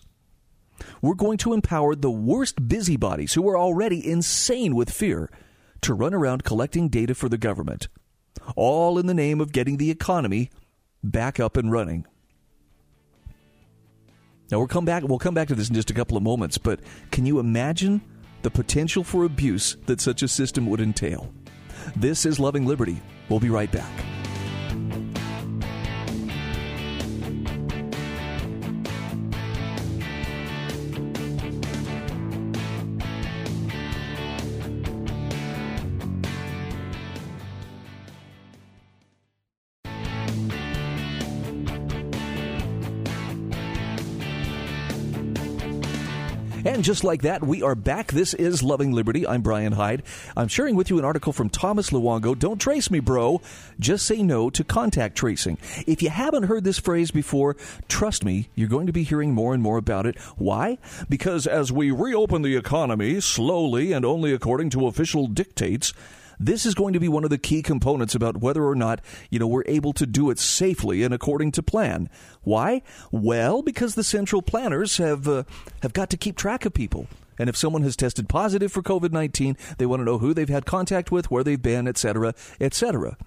We're 1.01 1.13
going 1.13 1.37
to 1.39 1.53
empower 1.53 1.93
the 1.93 2.11
worst 2.11 2.67
busybodies 2.67 3.33
who 3.33 3.47
are 3.47 3.57
already 3.57 4.09
insane 4.09 4.75
with 4.75 4.89
fear 4.89 5.29
to 5.81 5.93
run 5.93 6.15
around 6.15 6.43
collecting 6.43 6.89
data 6.89 7.13
for 7.13 7.29
the 7.29 7.37
government, 7.37 7.89
all 8.55 8.97
in 8.97 9.05
the 9.05 9.13
name 9.13 9.39
of 9.39 9.51
getting 9.51 9.77
the 9.77 9.91
economy 9.91 10.49
back 11.03 11.39
up 11.39 11.57
and 11.57 11.71
running. 11.71 12.05
Now 14.53 14.59
we'll 14.59 14.67
come 14.67 14.85
back 14.85 15.01
we'll 15.01 15.17
come 15.17 15.33
back 15.33 15.47
to 15.47 15.55
this 15.55 15.69
in 15.69 15.73
just 15.73 15.89
a 15.89 15.95
couple 15.95 16.15
of 16.15 16.21
moments, 16.21 16.59
but 16.59 16.79
can 17.09 17.25
you 17.25 17.39
imagine 17.39 18.03
the 18.43 18.51
potential 18.51 19.03
for 19.03 19.23
abuse 19.23 19.77
that 19.87 19.99
such 19.99 20.21
a 20.21 20.27
system 20.27 20.67
would 20.67 20.79
entail? 20.79 21.33
This 21.95 22.23
is 22.23 22.39
Loving 22.39 22.67
Liberty. 22.67 23.01
We'll 23.29 23.39
be 23.39 23.49
right 23.49 23.71
back. 23.71 24.12
Just 46.83 47.05
like 47.05 47.21
that, 47.21 47.41
we 47.41 47.63
are 47.63 47.75
back. 47.75 48.11
This 48.11 48.33
is 48.33 48.61
Loving 48.61 48.91
Liberty. 48.91 49.25
I'm 49.25 49.41
Brian 49.41 49.71
Hyde. 49.71 50.03
I'm 50.35 50.49
sharing 50.49 50.75
with 50.75 50.89
you 50.89 50.99
an 50.99 51.05
article 51.05 51.31
from 51.31 51.49
Thomas 51.49 51.91
Luongo. 51.91 52.37
Don't 52.37 52.59
trace 52.59 52.91
me, 52.91 52.99
bro. 52.99 53.39
Just 53.79 54.05
say 54.05 54.21
no 54.21 54.49
to 54.49 54.65
contact 54.65 55.15
tracing. 55.15 55.57
If 55.87 56.01
you 56.03 56.09
haven't 56.09 56.43
heard 56.43 56.65
this 56.65 56.79
phrase 56.79 57.09
before, 57.09 57.55
trust 57.87 58.25
me, 58.25 58.49
you're 58.53 58.67
going 58.67 58.87
to 58.87 58.91
be 58.91 59.03
hearing 59.03 59.31
more 59.31 59.53
and 59.53 59.63
more 59.63 59.77
about 59.77 60.05
it. 60.05 60.19
Why? 60.35 60.77
Because 61.07 61.47
as 61.47 61.71
we 61.71 61.89
reopen 61.89 62.41
the 62.41 62.57
economy 62.57 63.21
slowly 63.21 63.93
and 63.93 64.03
only 64.03 64.33
according 64.33 64.69
to 64.71 64.85
official 64.85 65.27
dictates, 65.27 65.93
this 66.45 66.65
is 66.65 66.75
going 66.75 66.93
to 66.93 66.99
be 66.99 67.07
one 67.07 67.23
of 67.23 67.29
the 67.29 67.37
key 67.37 67.61
components 67.61 68.15
about 68.15 68.37
whether 68.37 68.63
or 68.63 68.75
not, 68.75 69.01
you 69.29 69.39
know, 69.39 69.47
we're 69.47 69.63
able 69.65 69.93
to 69.93 70.05
do 70.05 70.29
it 70.29 70.39
safely 70.39 71.03
and 71.03 71.13
according 71.13 71.51
to 71.53 71.63
plan. 71.63 72.09
Why? 72.41 72.81
Well, 73.11 73.61
because 73.61 73.95
the 73.95 74.03
central 74.03 74.41
planners 74.41 74.97
have 74.97 75.27
uh, 75.27 75.43
have 75.81 75.93
got 75.93 76.09
to 76.11 76.17
keep 76.17 76.37
track 76.37 76.65
of 76.65 76.73
people. 76.73 77.07
And 77.39 77.49
if 77.49 77.57
someone 77.57 77.81
has 77.81 77.95
tested 77.95 78.29
positive 78.29 78.71
for 78.71 78.83
COVID-19, 78.83 79.77
they 79.77 79.87
want 79.87 80.01
to 80.01 80.05
know 80.05 80.19
who 80.19 80.33
they've 80.33 80.47
had 80.47 80.65
contact 80.65 81.11
with, 81.11 81.31
where 81.31 81.43
they've 81.43 81.61
been, 81.61 81.87
etc., 81.87 82.35
etc. 82.61 83.17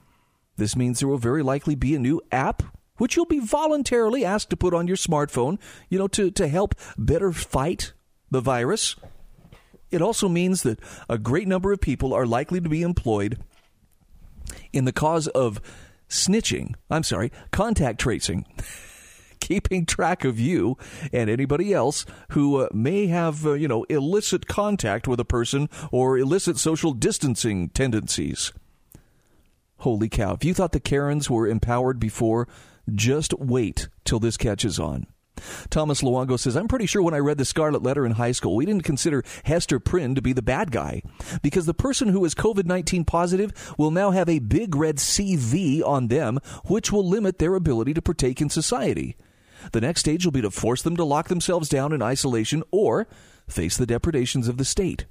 This 0.57 0.77
means 0.77 1.01
there 1.01 1.09
will 1.09 1.19
very 1.19 1.43
likely 1.43 1.75
be 1.75 1.95
a 1.95 1.99
new 1.99 2.21
app 2.31 2.63
which 2.99 3.17
you'll 3.17 3.27
be 3.27 3.41
voluntarily 3.41 4.25
asked 4.25 4.51
to 4.51 4.57
put 4.57 4.73
on 4.73 4.87
your 4.87 4.97
smartphone, 4.97 5.59
you 5.91 5.99
know, 5.99 6.09
to, 6.09 6.31
to 6.31 6.49
help 6.49 6.75
better 6.97 7.33
fight 7.33 7.93
the 8.31 8.41
virus. 8.41 8.97
It 9.91 10.03
also 10.03 10.29
means 10.29 10.63
that 10.63 10.81
a 11.09 11.19
great 11.19 11.47
number 11.47 11.73
of 11.73 11.81
people 11.81 12.13
are 12.13 12.27
likely 12.27 12.61
to 12.61 12.69
be 12.69 12.83
employed 12.83 13.39
in 14.73 14.85
the 14.85 14.93
cause 14.93 15.29
of 15.29 15.61
snitching. 16.09 16.75
I'm 16.91 17.03
sorry, 17.03 17.33
contact 17.51 18.01
tracing. 18.01 18.45
keeping 19.41 19.87
track 19.87 20.25
of 20.25 20.41
you 20.41 20.77
and 21.13 21.31
anybody 21.31 21.73
else 21.73 22.05
who 22.31 22.57
uh, 22.57 22.69
may 22.73 23.07
have, 23.07 23.47
uh, 23.47 23.53
you 23.53 23.69
know, 23.69 23.85
illicit 23.85 24.49
contact 24.49 25.07
with 25.07 25.21
a 25.21 25.25
person 25.25 25.69
or 25.93 26.19
illicit 26.19 26.59
social 26.59 26.93
distancing 26.93 27.69
tendencies. 27.69 28.53
Holy 29.79 30.09
cow. 30.09 30.33
If 30.33 30.45
you 30.45 30.53
thought 30.53 30.73
the 30.73 30.81
Karens 30.81 31.31
were 31.31 31.47
empowered 31.47 32.01
before, 32.01 32.49
just 32.93 33.39
wait 33.39 33.89
till 34.05 34.19
this 34.19 34.37
catches 34.37 34.81
on. 34.81 35.07
Thomas 35.71 36.03
Luongo 36.03 36.39
says, 36.39 36.57
I'm 36.57 36.69
pretty 36.69 36.87
sure 36.87 37.03
when 37.03 37.15
I 37.15 37.19
read 37.19 37.39
the 37.39 37.45
Scarlet 37.45 37.83
Letter 37.83 38.07
in 38.07 38.13
high 38.13 38.33
school, 38.33 38.57
we 38.57 38.67
didn't 38.67 38.85
consider 38.85 39.23
Hester 39.45 39.79
Prynne 39.79 40.15
to 40.15 40.23
be 40.23 40.33
the 40.33 40.43
bad 40.43 40.71
guy 40.71 41.03
because 41.43 41.67
the 41.67 41.75
person 41.75 42.09
who 42.09 42.25
is 42.25 42.35
COVID 42.35 42.67
19 42.67 43.05
positive 43.05 43.53
will 43.79 43.91
now 43.91 44.11
have 44.11 44.29
a 44.29 44.39
big 44.39 44.75
red 44.75 44.97
CV 44.97 45.83
on 45.85 46.09
them, 46.09 46.39
which 46.67 46.91
will 46.91 47.07
limit 47.07 47.39
their 47.39 47.55
ability 47.55 47.95
to 47.95 48.03
partake 48.03 48.41
in 48.41 48.49
society. 48.49 49.17
The 49.73 49.81
next 49.81 50.01
stage 50.01 50.25
will 50.25 50.33
be 50.33 50.43
to 50.43 50.51
force 50.51 50.83
them 50.83 50.97
to 50.97 51.05
lock 51.05 51.29
themselves 51.29 51.69
down 51.69 51.93
in 51.93 52.03
isolation 52.03 52.63
or 52.71 53.09
face 53.49 53.77
the 53.77 53.87
depredations 53.87 54.49
of 54.49 54.59
the 54.59 54.65
state. 54.65 55.07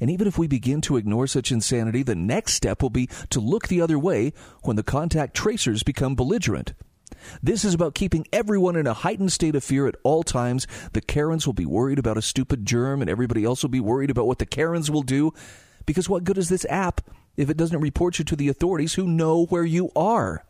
And 0.00 0.10
even 0.10 0.26
if 0.26 0.38
we 0.38 0.46
begin 0.46 0.80
to 0.82 0.96
ignore 0.96 1.26
such 1.26 1.52
insanity, 1.52 2.02
the 2.02 2.14
next 2.14 2.54
step 2.54 2.80
will 2.82 2.90
be 2.90 3.08
to 3.30 3.40
look 3.40 3.68
the 3.68 3.80
other 3.80 3.98
way 3.98 4.32
when 4.62 4.76
the 4.76 4.82
contact 4.82 5.34
tracers 5.34 5.82
become 5.82 6.14
belligerent. 6.14 6.74
This 7.42 7.64
is 7.64 7.74
about 7.74 7.94
keeping 7.94 8.26
everyone 8.32 8.76
in 8.76 8.86
a 8.86 8.94
heightened 8.94 9.32
state 9.32 9.54
of 9.54 9.64
fear 9.64 9.86
at 9.86 9.96
all 10.02 10.22
times. 10.22 10.66
The 10.92 11.00
Karens 11.00 11.46
will 11.46 11.54
be 11.54 11.66
worried 11.66 11.98
about 11.98 12.18
a 12.18 12.22
stupid 12.22 12.66
germ, 12.66 13.00
and 13.00 13.10
everybody 13.10 13.44
else 13.44 13.62
will 13.62 13.70
be 13.70 13.80
worried 13.80 14.10
about 14.10 14.26
what 14.26 14.38
the 14.38 14.46
Karens 14.46 14.90
will 14.90 15.02
do. 15.02 15.32
Because 15.86 16.08
what 16.08 16.24
good 16.24 16.38
is 16.38 16.48
this 16.48 16.66
app 16.68 17.00
if 17.36 17.50
it 17.50 17.56
doesn't 17.56 17.80
report 17.80 18.18
you 18.18 18.24
to 18.24 18.36
the 18.36 18.48
authorities 18.48 18.94
who 18.94 19.06
know 19.06 19.46
where 19.46 19.64
you 19.64 19.90
are? 19.94 20.44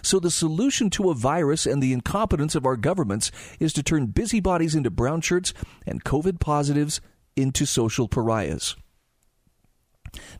So, 0.00 0.18
the 0.18 0.30
solution 0.30 0.88
to 0.90 1.10
a 1.10 1.14
virus 1.14 1.66
and 1.66 1.82
the 1.82 1.92
incompetence 1.92 2.54
of 2.54 2.64
our 2.64 2.78
governments 2.78 3.30
is 3.60 3.74
to 3.74 3.82
turn 3.82 4.06
busybodies 4.06 4.74
into 4.74 4.90
brown 4.90 5.20
shirts 5.20 5.52
and 5.86 6.02
COVID 6.02 6.40
positives 6.40 7.02
into 7.36 7.66
social 7.66 8.08
pariahs. 8.08 8.74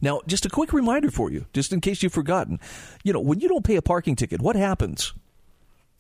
Now, 0.01 0.21
just 0.27 0.47
a 0.47 0.51
quick 0.51 0.73
reminder 0.73 1.11
for 1.11 1.31
you, 1.31 1.47
just 1.53 1.73
in 1.73 1.81
case 1.81 2.03
you've 2.03 2.13
forgotten. 2.13 2.61
You 3.05 3.13
know, 3.13 3.21
when 3.21 3.41
you 3.41 3.49
don't 3.49 3.65
pay 3.65 3.77
a 3.77 3.83
parking 3.83 4.17
ticket, 4.17 4.41
what 4.41 4.57
happens? 4.57 5.13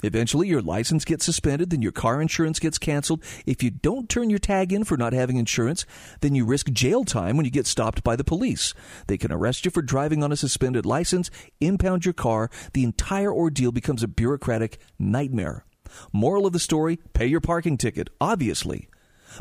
Eventually, 0.02 0.49
your 0.49 0.62
license 0.62 1.04
gets 1.04 1.25
suspended, 1.25 1.71
then 1.71 1.82
your 1.82 1.92
car 1.92 2.21
insurance 2.21 2.59
gets 2.59 2.78
canceled. 2.78 3.23
If 3.47 3.62
you 3.62 3.71
don't 3.71 4.09
turn 4.09 4.30
your 4.30 4.38
tag 4.38 4.73
in 4.73 4.85
for 4.85 4.97
not 4.97 5.12
having 5.12 5.37
insurance, 5.37 5.87
then 6.21 6.35
you 6.35 6.44
risk 6.44 6.71
jail 6.71 7.04
time 7.04 7.37
when 7.37 7.44
you 7.44 7.50
get 7.50 7.66
stopped 7.66 8.02
by 8.02 8.16
the 8.16 8.25
police. 8.25 8.75
They 9.06 9.18
can 9.18 9.32
arrest 9.32 9.64
you 9.64 9.71
for 9.71 9.82
driving 9.82 10.23
on 10.23 10.32
a 10.32 10.37
suspended 10.37 10.85
license, 10.85 11.30
impound 11.61 12.04
your 12.04 12.14
car. 12.14 12.50
The 12.73 12.85
entire 12.85 13.32
ordeal 13.32 13.73
becomes 13.73 14.02
a 14.02 14.09
bureaucratic 14.09 14.78
nightmare. 14.99 15.64
Moral 16.12 16.47
of 16.47 16.52
the 16.52 16.59
story 16.59 16.99
pay 17.12 17.26
your 17.26 17.40
parking 17.40 17.76
ticket, 17.76 18.09
obviously. 18.21 18.88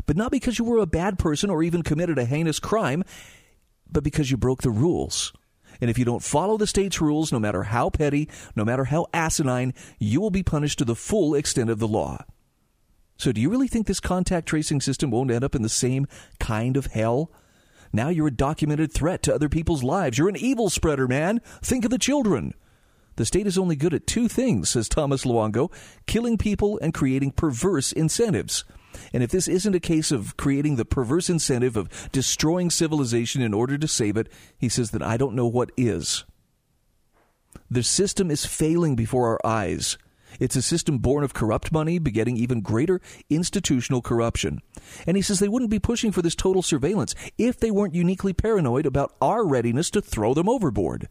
But 0.06 0.16
not 0.16 0.30
because 0.30 0.58
you 0.58 0.64
were 0.64 0.78
a 0.78 0.86
bad 0.86 1.18
person 1.18 1.50
or 1.50 1.62
even 1.62 1.82
committed 1.82 2.18
a 2.18 2.24
heinous 2.24 2.58
crime, 2.58 3.04
but 3.90 4.04
because 4.04 4.30
you 4.30 4.36
broke 4.36 4.62
the 4.62 4.70
rules. 4.70 5.32
And 5.82 5.90
if 5.90 5.98
you 5.98 6.04
don't 6.04 6.22
follow 6.22 6.56
the 6.56 6.68
state's 6.68 7.00
rules, 7.00 7.32
no 7.32 7.40
matter 7.40 7.64
how 7.64 7.90
petty, 7.90 8.28
no 8.54 8.64
matter 8.64 8.84
how 8.84 9.08
asinine, 9.12 9.74
you 9.98 10.20
will 10.20 10.30
be 10.30 10.44
punished 10.44 10.78
to 10.78 10.84
the 10.84 10.94
full 10.94 11.34
extent 11.34 11.70
of 11.70 11.80
the 11.80 11.88
law. 11.88 12.24
So, 13.18 13.32
do 13.32 13.40
you 13.40 13.50
really 13.50 13.66
think 13.66 13.88
this 13.88 13.98
contact 13.98 14.46
tracing 14.46 14.80
system 14.80 15.10
won't 15.10 15.32
end 15.32 15.42
up 15.42 15.56
in 15.56 15.62
the 15.62 15.68
same 15.68 16.06
kind 16.38 16.76
of 16.76 16.86
hell? 16.86 17.32
Now 17.92 18.10
you're 18.10 18.28
a 18.28 18.32
documented 18.32 18.92
threat 18.92 19.24
to 19.24 19.34
other 19.34 19.48
people's 19.48 19.82
lives. 19.82 20.18
You're 20.18 20.28
an 20.28 20.36
evil 20.36 20.70
spreader, 20.70 21.08
man. 21.08 21.40
Think 21.62 21.84
of 21.84 21.90
the 21.90 21.98
children. 21.98 22.54
The 23.16 23.26
state 23.26 23.48
is 23.48 23.58
only 23.58 23.74
good 23.74 23.92
at 23.92 24.06
two 24.06 24.28
things, 24.28 24.70
says 24.70 24.88
Thomas 24.88 25.24
Luongo 25.24 25.72
killing 26.06 26.38
people 26.38 26.78
and 26.80 26.94
creating 26.94 27.32
perverse 27.32 27.90
incentives. 27.90 28.64
And 29.12 29.22
if 29.22 29.30
this 29.30 29.48
isn't 29.48 29.74
a 29.74 29.80
case 29.80 30.10
of 30.10 30.36
creating 30.36 30.76
the 30.76 30.84
perverse 30.84 31.30
incentive 31.30 31.76
of 31.76 32.10
destroying 32.12 32.70
civilization 32.70 33.42
in 33.42 33.54
order 33.54 33.78
to 33.78 33.88
save 33.88 34.16
it, 34.16 34.30
he 34.58 34.68
says 34.68 34.90
that 34.90 35.02
I 35.02 35.16
don't 35.16 35.34
know 35.34 35.46
what 35.46 35.70
is. 35.76 36.24
The 37.70 37.82
system 37.82 38.30
is 38.30 38.44
failing 38.44 38.96
before 38.96 39.28
our 39.28 39.40
eyes. 39.44 39.96
It's 40.40 40.56
a 40.56 40.62
system 40.62 40.98
born 40.98 41.24
of 41.24 41.34
corrupt 41.34 41.72
money, 41.72 41.98
begetting 41.98 42.36
even 42.36 42.60
greater 42.60 43.00
institutional 43.28 44.02
corruption. 44.02 44.60
And 45.06 45.16
he 45.16 45.22
says 45.22 45.38
they 45.38 45.48
wouldn't 45.48 45.70
be 45.70 45.78
pushing 45.78 46.12
for 46.12 46.22
this 46.22 46.34
total 46.34 46.62
surveillance 46.62 47.14
if 47.38 47.58
they 47.58 47.70
weren't 47.70 47.94
uniquely 47.94 48.32
paranoid 48.32 48.86
about 48.86 49.14
our 49.20 49.46
readiness 49.46 49.90
to 49.90 50.00
throw 50.00 50.34
them 50.34 50.48
overboard. 50.48 51.08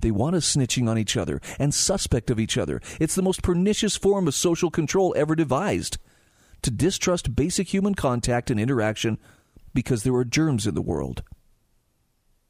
They 0.00 0.10
want 0.10 0.36
us 0.36 0.54
snitching 0.54 0.88
on 0.88 0.98
each 0.98 1.16
other 1.16 1.40
and 1.58 1.74
suspect 1.74 2.30
of 2.30 2.38
each 2.38 2.58
other. 2.58 2.80
It's 3.00 3.14
the 3.14 3.22
most 3.22 3.42
pernicious 3.42 3.96
form 3.96 4.28
of 4.28 4.34
social 4.34 4.70
control 4.70 5.14
ever 5.16 5.34
devised 5.34 5.98
to 6.66 6.70
distrust 6.72 7.36
basic 7.36 7.72
human 7.72 7.94
contact 7.94 8.50
and 8.50 8.58
interaction 8.58 9.18
because 9.72 10.02
there 10.02 10.14
are 10.14 10.24
germs 10.24 10.66
in 10.66 10.74
the 10.74 10.82
world. 10.82 11.22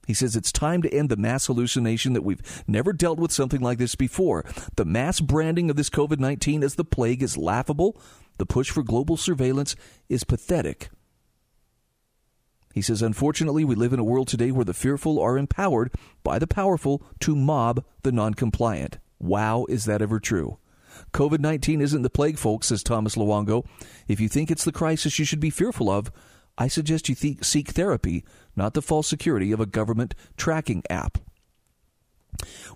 He 0.07 0.15
says 0.15 0.35
it's 0.35 0.51
time 0.51 0.81
to 0.81 0.95
end 0.95 1.11
the 1.11 1.19
mass 1.19 1.49
hallucination 1.49 2.15
that 2.15 2.25
we've 2.25 2.65
never 2.67 2.95
dealt 2.95 3.19
with 3.19 3.31
something 3.31 3.61
like 3.61 3.77
this 3.77 3.95
before. 3.95 4.43
The 4.77 4.87
mass 4.87 5.21
branding 5.21 5.69
of 5.69 5.77
this 5.77 5.91
COVID 5.91 6.19
19 6.19 6.65
as 6.65 6.77
the 6.77 6.85
plague 6.85 7.23
is 7.23 7.37
laughable. 7.37 8.01
The 8.39 8.47
push 8.47 8.71
for 8.71 8.83
global 8.83 9.19
surveillance 9.19 9.77
is 10.09 10.25
pathetic. 10.25 10.89
He 12.73 12.81
says, 12.81 13.03
Unfortunately, 13.03 13.65
we 13.65 13.75
live 13.75 13.93
in 13.93 14.01
a 14.01 14.05
world 14.05 14.29
today 14.29 14.51
where 14.51 14.65
the 14.65 14.73
fearful 14.73 15.19
are 15.19 15.37
empowered 15.37 15.93
by 16.25 16.39
the 16.39 16.47
powerful 16.47 17.03
to 17.21 17.37
mob 17.37 17.85
the 18.03 18.13
non 18.13 18.33
compliant. 18.33 18.97
Wow, 19.19 19.67
is 19.69 19.85
that 19.85 20.01
ever 20.01 20.21
true? 20.21 20.57
COVID 21.17 21.41
19 21.41 21.81
isn't 21.81 22.03
the 22.03 22.11
plague, 22.11 22.37
folks, 22.37 22.67
says 22.67 22.83
Thomas 22.83 23.15
Luongo. 23.15 23.65
If 24.07 24.21
you 24.21 24.29
think 24.29 24.51
it's 24.51 24.65
the 24.65 24.71
crisis 24.71 25.19
you 25.19 25.25
should 25.25 25.41
be 25.41 25.49
fearful 25.49 25.89
of, 25.89 26.13
I 26.59 26.69
suggest 26.69 27.09
you 27.09 27.15
th- 27.15 27.43
seek 27.43 27.71
therapy, 27.71 28.23
not 28.55 28.75
the 28.75 28.83
false 28.83 29.09
security 29.09 29.51
of 29.51 29.59
a 29.59 29.65
government 29.65 30.15
tracking 30.37 30.83
app. 30.91 31.17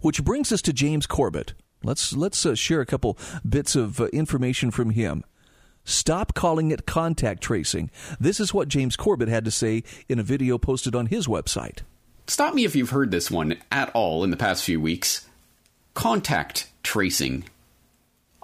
Which 0.01 0.25
brings 0.25 0.53
us 0.53 0.63
to 0.63 0.73
James 0.73 1.07
Corbett. 1.07 1.53
Let's 1.85 2.15
let's 2.15 2.47
uh, 2.47 2.55
share 2.55 2.81
a 2.81 2.87
couple 2.87 3.19
bits 3.47 3.77
of 3.77 4.01
uh, 4.01 4.07
information 4.07 4.71
from 4.71 4.89
him. 4.89 5.23
Stop 5.85 6.33
calling 6.33 6.71
it 6.71 6.87
contact 6.87 7.43
tracing. 7.43 7.91
This 8.19 8.41
is 8.41 8.55
what 8.55 8.69
James 8.69 8.97
Corbett 8.97 9.29
had 9.29 9.45
to 9.45 9.51
say 9.51 9.83
in 10.09 10.19
a 10.19 10.23
video 10.23 10.57
posted 10.57 10.95
on 10.95 11.09
his 11.09 11.27
website. 11.27 11.81
Stop 12.27 12.55
me 12.55 12.65
if 12.65 12.75
you've 12.75 12.89
heard 12.89 13.11
this 13.11 13.31
one 13.31 13.59
at 13.71 13.91
all 13.91 14.25
in 14.25 14.31
the 14.31 14.39
past 14.39 14.65
few 14.65 14.81
weeks. 14.81 15.29
Contact 15.93 16.71
tracing. 16.83 17.45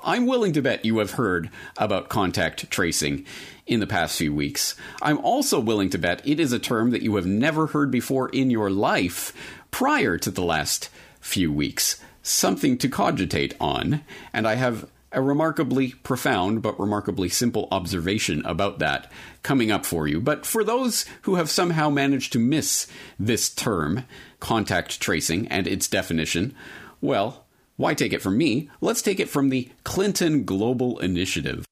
I'm 0.07 0.25
willing 0.25 0.53
to 0.53 0.63
bet 0.63 0.85
you 0.85 0.99
have 0.99 1.11
heard 1.13 1.51
about 1.77 2.09
contact 2.09 2.71
tracing 2.71 3.27
in 3.67 3.81
the 3.81 3.89
past 3.89 4.17
few 4.17 4.33
weeks. 4.33 4.77
I'm 5.03 5.19
also 5.19 5.59
willing 5.59 5.91
to 5.91 5.99
bet 5.99 6.25
it 6.25 6.39
is 6.39 6.53
a 6.53 6.61
term 6.61 6.93
that 6.93 7.03
you 7.03 7.17
have 7.17 7.27
never 7.27 7.67
heard 7.67 7.91
before 7.91 8.29
in 8.29 8.49
your 8.49 8.71
life 8.71 9.33
prior 9.73 10.17
to 10.19 10.31
the 10.31 10.45
last 10.45 10.91
few 11.21 11.53
weeks. 11.53 12.01
Something 12.23 12.79
to 12.79 12.89
cogitate 12.89 13.55
on, 13.61 14.03
and 14.33 14.47
I 14.47 14.55
have 14.55 14.89
a 15.11 15.21
remarkably 15.21 15.93
profound 16.05 16.63
but 16.63 16.79
remarkably 16.79 17.29
simple 17.29 17.67
observation 17.73 18.47
about 18.47 18.79
that 18.79 19.11
coming 19.43 19.73
up 19.73 19.85
for 19.85 20.07
you. 20.07 20.21
But 20.21 20.47
for 20.47 20.63
those 20.63 21.05
who 21.23 21.35
have 21.35 21.51
somehow 21.51 21.91
managed 21.91 22.33
to 22.35 22.39
miss 22.39 22.87
this 23.19 23.51
term, 23.51 24.05
contact 24.39 25.01
tracing, 25.01 25.49
and 25.49 25.67
its 25.67 25.89
definition, 25.89 26.55
well, 27.01 27.46
why 27.77 27.95
take 27.95 28.13
it 28.13 28.23
from 28.23 28.39
me? 28.39 28.71
Let's 28.81 29.03
take 29.03 29.21
it 29.21 29.29
from 29.29 29.51
the 29.51 29.71
Clinton 29.85 30.45
Global 30.45 30.99
Initiative. 30.99 31.65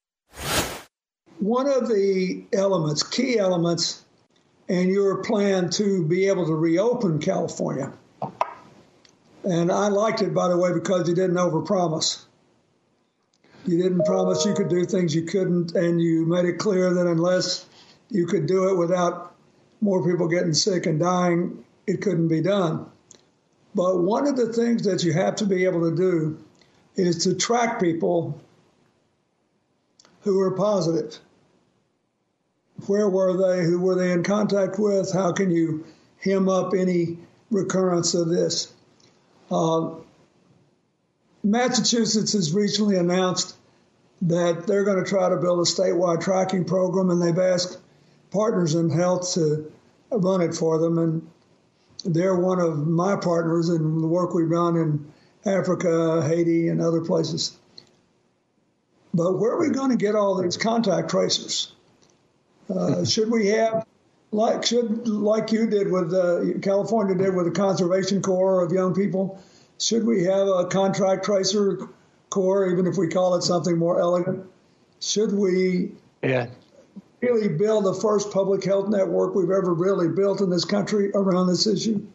One 1.39 1.67
of 1.67 1.89
the 1.89 2.45
elements, 2.53 3.03
key 3.03 3.39
elements, 3.39 4.03
in 4.69 4.89
your 4.89 5.23
plan 5.23 5.69
to 5.71 6.07
be 6.07 6.29
able 6.29 6.47
to 6.47 6.55
reopen 6.55 7.19
California, 7.19 7.93
and 9.45 9.71
I 9.71 9.89
liked 9.89 10.23
it, 10.23 10.33
by 10.33 10.49
the 10.49 10.57
way, 10.57 10.73
because 10.73 11.09
you 11.09 11.15
didn't 11.15 11.37
overpromise. 11.37 12.23
You 13.67 13.83
didn't 13.83 14.05
promise 14.05 14.45
you 14.45 14.55
could 14.55 14.69
do 14.69 14.85
things 14.85 15.15
you 15.15 15.23
couldn't, 15.23 15.75
and 15.75 16.01
you 16.01 16.25
made 16.27 16.45
it 16.47 16.59
clear 16.59 16.95
that 16.95 17.07
unless 17.07 17.67
you 18.11 18.27
could 18.27 18.47
do 18.47 18.69
it 18.71 18.77
without 18.77 19.35
more 19.81 20.07
people 20.09 20.29
getting 20.29 20.55
sick 20.55 20.87
and 20.87 20.99
dying, 20.99 21.65
it 21.87 22.01
couldn't 22.01 22.29
be 22.29 22.41
done. 22.41 22.87
But 23.75 23.99
one 23.99 24.27
of 24.27 24.37
the 24.37 24.53
things 24.53 24.85
that 24.85 25.03
you 25.03 25.13
have 25.13 25.37
to 25.37 25.47
be 25.47 25.65
able 25.65 25.91
to 25.91 25.97
do 25.97 26.39
is 26.97 27.25
to 27.25 27.35
track 27.35 27.81
people 27.81 28.41
who 30.23 30.41
are 30.41 30.53
positive. 30.53 31.19
Where 32.87 33.09
were 33.09 33.37
they? 33.37 33.65
Who 33.65 33.81
were 33.81 33.95
they 33.95 34.13
in 34.13 34.23
contact 34.23 34.79
with? 34.79 35.13
How 35.13 35.33
can 35.33 35.51
you 35.51 35.85
hem 36.21 36.49
up 36.49 36.73
any 36.75 37.19
recurrence 37.51 38.15
of 38.15 38.29
this? 38.29 38.73
Uh, 39.51 39.91
Massachusetts 41.43 42.33
has 42.33 42.55
recently 42.55 42.97
announced 42.97 43.55
that 44.23 44.67
they're 44.67 44.85
going 44.85 45.03
to 45.03 45.09
try 45.09 45.29
to 45.29 45.37
build 45.37 45.59
a 45.59 45.71
statewide 45.71 46.23
tracking 46.23 46.65
program, 46.65 47.11
and 47.11 47.21
they've 47.21 47.39
asked 47.39 47.79
partners 48.31 48.75
in 48.75 48.89
health 48.89 49.35
to 49.35 49.71
run 50.11 50.41
it 50.41 50.55
for 50.55 50.79
them. 50.79 50.99
And 50.99 51.31
they're 52.05 52.37
one 52.37 52.61
of 52.61 52.87
my 52.87 53.17
partners 53.17 53.69
in 53.69 54.01
the 54.01 54.07
work 54.07 54.35
we've 54.35 54.51
done 54.51 54.77
in 54.77 55.13
Africa, 55.47 56.23
Haiti, 56.27 56.69
and 56.69 56.81
other 56.81 57.01
places. 57.01 57.57
But 59.13 59.39
where 59.39 59.53
are 59.53 59.61
we 59.61 59.71
going 59.71 59.91
to 59.91 59.97
get 59.97 60.15
all 60.15 60.41
these 60.41 60.57
contact 60.57 61.11
tracers? 61.11 61.73
Uh, 62.69 63.05
should 63.07 63.31
we 63.31 63.49
have, 63.49 63.87
like 64.33 64.65
should 64.67 65.07
like 65.07 65.53
you 65.53 65.69
did 65.69 65.91
with 65.91 66.13
uh, 66.13 66.59
California 66.61 67.15
did 67.15 67.35
with 67.35 67.47
the 67.47 67.53
Conservation 67.53 68.23
Corps 68.23 68.65
of 68.65 68.73
young 68.73 68.95
people? 68.95 69.41
Should 69.79 70.05
we 70.05 70.25
have 70.25 70.49
a 70.49 70.67
contract 70.67 71.25
tracer 71.25 71.89
corps, 72.31 72.71
even 72.71 72.87
if 72.87 72.97
we 72.97 73.09
call 73.09 73.35
it 73.37 73.43
something 73.43 73.77
more 73.77 74.01
elegant? 74.01 74.47
Should 75.01 75.33
we 75.33 75.93
yeah. 76.23 76.47
Really 77.25 77.49
build 77.49 77.85
the 77.85 77.95
first 77.95 78.31
public 78.31 78.65
health 78.65 78.89
network 78.89 79.35
we've 79.35 79.51
ever 79.51 79.73
really 79.73 80.09
built 80.09 80.41
in 80.41 80.51
this 80.51 80.65
country 80.65 81.11
around 81.15 81.47
this 81.47 81.67
issue? 81.67 82.07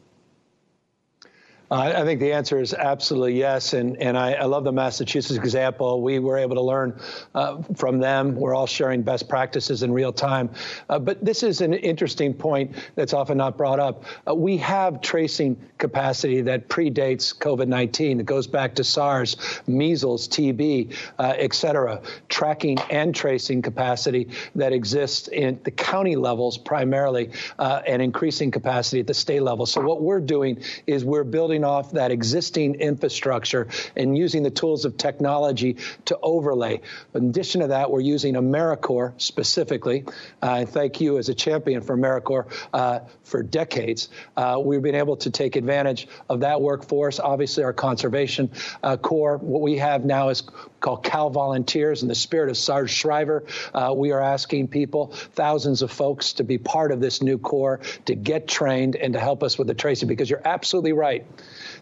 I 1.71 2.03
think 2.03 2.19
the 2.19 2.31
answer 2.31 2.59
is 2.59 2.73
absolutely 2.73 3.37
yes. 3.37 3.73
And, 3.73 3.97
and 3.97 4.17
I, 4.17 4.33
I, 4.33 4.45
love 4.45 4.63
the 4.63 4.71
Massachusetts 4.71 5.37
example. 5.37 6.01
We 6.01 6.17
were 6.17 6.39
able 6.39 6.55
to 6.55 6.61
learn 6.61 6.99
uh, 7.35 7.61
from 7.75 7.99
them. 7.99 8.35
We're 8.35 8.55
all 8.55 8.65
sharing 8.65 9.03
best 9.03 9.29
practices 9.29 9.83
in 9.83 9.93
real 9.93 10.11
time. 10.11 10.49
Uh, 10.89 10.97
but 10.97 11.23
this 11.23 11.43
is 11.43 11.61
an 11.61 11.75
interesting 11.75 12.33
point 12.33 12.75
that's 12.95 13.13
often 13.13 13.37
not 13.37 13.55
brought 13.55 13.79
up. 13.79 14.03
Uh, 14.27 14.33
we 14.33 14.57
have 14.57 15.01
tracing 15.01 15.57
capacity 15.77 16.41
that 16.41 16.69
predates 16.69 17.37
COVID 17.37 17.67
19, 17.67 18.19
It 18.19 18.25
goes 18.25 18.47
back 18.47 18.73
to 18.75 18.83
SARS, 18.83 19.37
measles, 19.67 20.27
TB, 20.27 20.95
uh, 21.19 21.33
et 21.37 21.53
cetera. 21.53 22.01
Tracking 22.29 22.79
and 22.89 23.13
tracing 23.13 23.61
capacity 23.61 24.29
that 24.55 24.73
exists 24.73 25.27
in 25.27 25.59
the 25.63 25.71
county 25.71 26.15
levels 26.15 26.57
primarily 26.57 27.29
uh, 27.59 27.83
and 27.85 28.01
increasing 28.01 28.49
capacity 28.49 29.01
at 29.01 29.07
the 29.07 29.13
state 29.13 29.43
level. 29.43 29.67
So, 29.67 29.81
what 29.81 30.01
we're 30.01 30.19
doing 30.19 30.63
is 30.87 31.05
we're 31.05 31.23
building 31.23 31.58
off 31.63 31.91
that 31.91 32.11
existing 32.11 32.75
infrastructure 32.75 33.67
and 33.95 34.17
using 34.17 34.43
the 34.43 34.51
tools 34.51 34.85
of 34.85 34.97
technology 34.97 35.77
to 36.05 36.17
overlay. 36.21 36.81
In 37.13 37.29
addition 37.29 37.61
to 37.61 37.67
that, 37.67 37.91
we're 37.91 37.99
using 38.01 38.35
AmeriCorps 38.35 39.21
specifically. 39.21 40.05
Uh, 40.41 40.65
thank 40.65 41.01
you 41.01 41.17
as 41.17 41.29
a 41.29 41.35
champion 41.35 41.81
for 41.81 41.97
AmeriCorps 41.97 42.51
uh, 42.73 42.99
for 43.23 43.43
decades. 43.43 44.09
Uh, 44.35 44.59
we've 44.63 44.81
been 44.81 44.95
able 44.95 45.17
to 45.17 45.29
take 45.29 45.55
advantage 45.55 46.07
of 46.29 46.41
that 46.41 46.61
workforce. 46.61 47.19
Obviously, 47.19 47.63
our 47.63 47.73
conservation 47.73 48.51
uh, 48.83 48.97
corps. 48.97 49.37
What 49.37 49.61
we 49.61 49.77
have 49.77 50.05
now 50.05 50.29
is 50.29 50.43
called 50.79 51.03
Cal 51.03 51.29
Volunteers 51.29 52.01
in 52.01 52.07
the 52.07 52.15
spirit 52.15 52.49
of 52.49 52.57
Sarge 52.57 52.91
Shriver. 52.91 53.43
Uh, 53.73 53.93
we 53.95 54.11
are 54.11 54.21
asking 54.21 54.67
people, 54.69 55.07
thousands 55.07 55.81
of 55.81 55.91
folks, 55.91 56.33
to 56.33 56.43
be 56.43 56.57
part 56.57 56.91
of 56.91 56.99
this 56.99 57.21
new 57.21 57.37
corps, 57.37 57.79
to 58.05 58.15
get 58.15 58.47
trained, 58.47 58.95
and 58.95 59.13
to 59.13 59.19
help 59.19 59.43
us 59.43 59.57
with 59.57 59.67
the 59.67 59.73
tracing. 59.73 60.07
Because 60.07 60.29
you're 60.29 60.41
absolutely 60.45 60.93
right. 60.93 61.25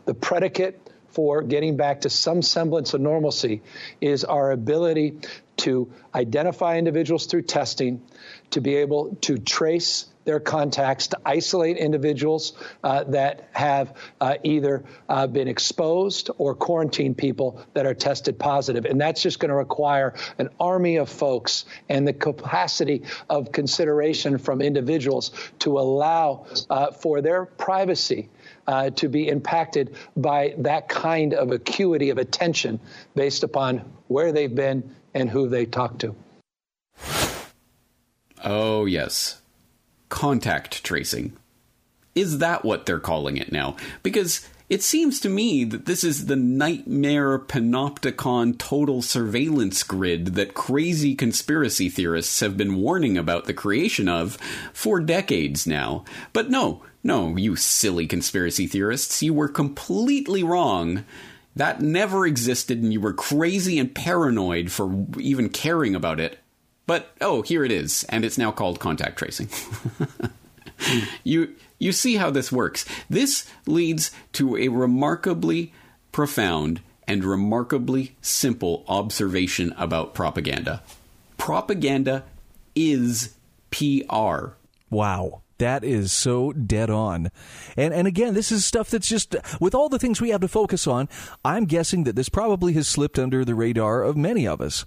The 0.05 0.13
predicate 0.13 0.81
for 1.09 1.41
getting 1.41 1.77
back 1.77 2.01
to 2.01 2.09
some 2.09 2.41
semblance 2.41 2.93
of 2.93 3.01
normalcy 3.01 3.61
is 4.01 4.23
our 4.23 4.51
ability 4.51 5.19
to 5.57 5.91
identify 6.13 6.77
individuals 6.77 7.25
through 7.25 7.41
testing, 7.41 8.01
to 8.51 8.61
be 8.61 8.75
able 8.75 9.15
to 9.21 9.37
trace 9.37 10.05
their 10.27 10.39
contacts, 10.41 11.07
to 11.07 11.19
isolate 11.25 11.77
individuals 11.77 12.51
uh, 12.83 13.05
that 13.05 13.47
have 13.53 13.95
uh, 14.19 14.35
either 14.43 14.83
uh, 15.07 15.25
been 15.25 15.47
exposed 15.47 16.29
or 16.37 16.53
quarantine 16.53 17.15
people 17.15 17.63
that 17.73 17.85
are 17.85 17.93
tested 17.93 18.37
positive. 18.37 18.83
And 18.83 18.99
that's 18.99 19.21
just 19.21 19.39
going 19.39 19.49
to 19.49 19.55
require 19.55 20.13
an 20.37 20.49
army 20.59 20.97
of 20.97 21.07
folks 21.07 21.63
and 21.87 22.05
the 22.05 22.11
capacity 22.11 23.03
of 23.29 23.53
consideration 23.53 24.37
from 24.37 24.61
individuals 24.61 25.31
to 25.59 25.79
allow 25.79 26.45
uh, 26.69 26.91
for 26.91 27.21
their 27.21 27.45
privacy 27.45 28.27
uh, 28.67 28.89
to 28.89 29.07
be 29.07 29.29
impacted 29.29 29.95
by 30.17 30.55
that 30.57 30.89
kind 30.89 31.33
of 31.33 31.51
acuity 31.51 32.09
of 32.09 32.17
attention 32.17 32.81
based 33.15 33.43
upon 33.43 33.77
where 34.07 34.33
they've 34.33 34.53
been 34.53 34.93
and 35.13 35.29
who 35.29 35.47
they 35.47 35.65
talked 35.65 36.01
to. 36.01 36.13
Oh, 38.43 38.85
yes. 38.85 39.41
Contact 40.09 40.83
tracing. 40.83 41.33
Is 42.15 42.39
that 42.39 42.65
what 42.65 42.85
they're 42.85 42.99
calling 42.99 43.37
it 43.37 43.51
now? 43.51 43.75
Because 44.01 44.47
it 44.69 44.83
seems 44.83 45.21
to 45.21 45.29
me 45.29 45.63
that 45.63 45.85
this 45.85 46.03
is 46.03 46.25
the 46.25 46.35
nightmare 46.35 47.39
panopticon 47.39 48.57
total 48.57 49.01
surveillance 49.01 49.81
grid 49.83 50.35
that 50.35 50.53
crazy 50.53 51.15
conspiracy 51.15 51.87
theorists 51.89 52.41
have 52.41 52.57
been 52.57 52.75
warning 52.75 53.17
about 53.17 53.45
the 53.45 53.53
creation 53.53 54.09
of 54.09 54.37
for 54.73 54.99
decades 54.99 55.65
now. 55.65 56.03
But 56.33 56.49
no, 56.49 56.83
no, 57.01 57.37
you 57.37 57.55
silly 57.55 58.07
conspiracy 58.07 58.67
theorists, 58.67 59.23
you 59.23 59.33
were 59.33 59.47
completely 59.47 60.43
wrong. 60.43 61.05
That 61.55 61.79
never 61.81 62.27
existed, 62.27 62.83
and 62.83 62.91
you 62.91 62.99
were 62.99 63.13
crazy 63.13 63.79
and 63.79 63.95
paranoid 63.95 64.69
for 64.69 65.05
even 65.17 65.47
caring 65.47 65.95
about 65.95 66.19
it. 66.19 66.39
But 66.87 67.11
oh, 67.21 67.41
here 67.41 67.63
it 67.63 67.71
is, 67.71 68.05
and 68.05 68.25
it's 68.25 68.37
now 68.37 68.51
called 68.51 68.79
contact 68.79 69.19
tracing. 69.19 69.49
you 71.23 71.53
you 71.77 71.91
see 71.91 72.15
how 72.15 72.31
this 72.31 72.51
works. 72.51 72.85
This 73.09 73.47
leads 73.67 74.09
to 74.33 74.57
a 74.57 74.69
remarkably 74.69 75.73
profound 76.11 76.81
and 77.07 77.23
remarkably 77.23 78.15
simple 78.21 78.83
observation 78.87 79.73
about 79.77 80.13
propaganda. 80.13 80.81
Propaganda 81.37 82.23
is 82.73 83.35
PR. 83.69 84.53
Wow. 84.89 85.41
That 85.57 85.83
is 85.83 86.13
so 86.13 86.53
dead 86.53 86.89
on. 86.89 87.31
And 87.75 87.93
and 87.93 88.07
again, 88.07 88.33
this 88.33 88.51
is 88.51 88.63
stuff 88.63 88.91
that's 88.91 89.09
just 89.09 89.35
with 89.59 89.75
all 89.75 89.89
the 89.89 89.99
things 89.99 90.21
we 90.21 90.29
have 90.29 90.41
to 90.41 90.47
focus 90.47 90.87
on, 90.87 91.09
I'm 91.43 91.65
guessing 91.65 92.03
that 92.05 92.15
this 92.15 92.29
probably 92.29 92.73
has 92.73 92.87
slipped 92.87 93.17
under 93.19 93.43
the 93.43 93.55
radar 93.55 94.03
of 94.03 94.15
many 94.15 94.47
of 94.47 94.61
us. 94.61 94.85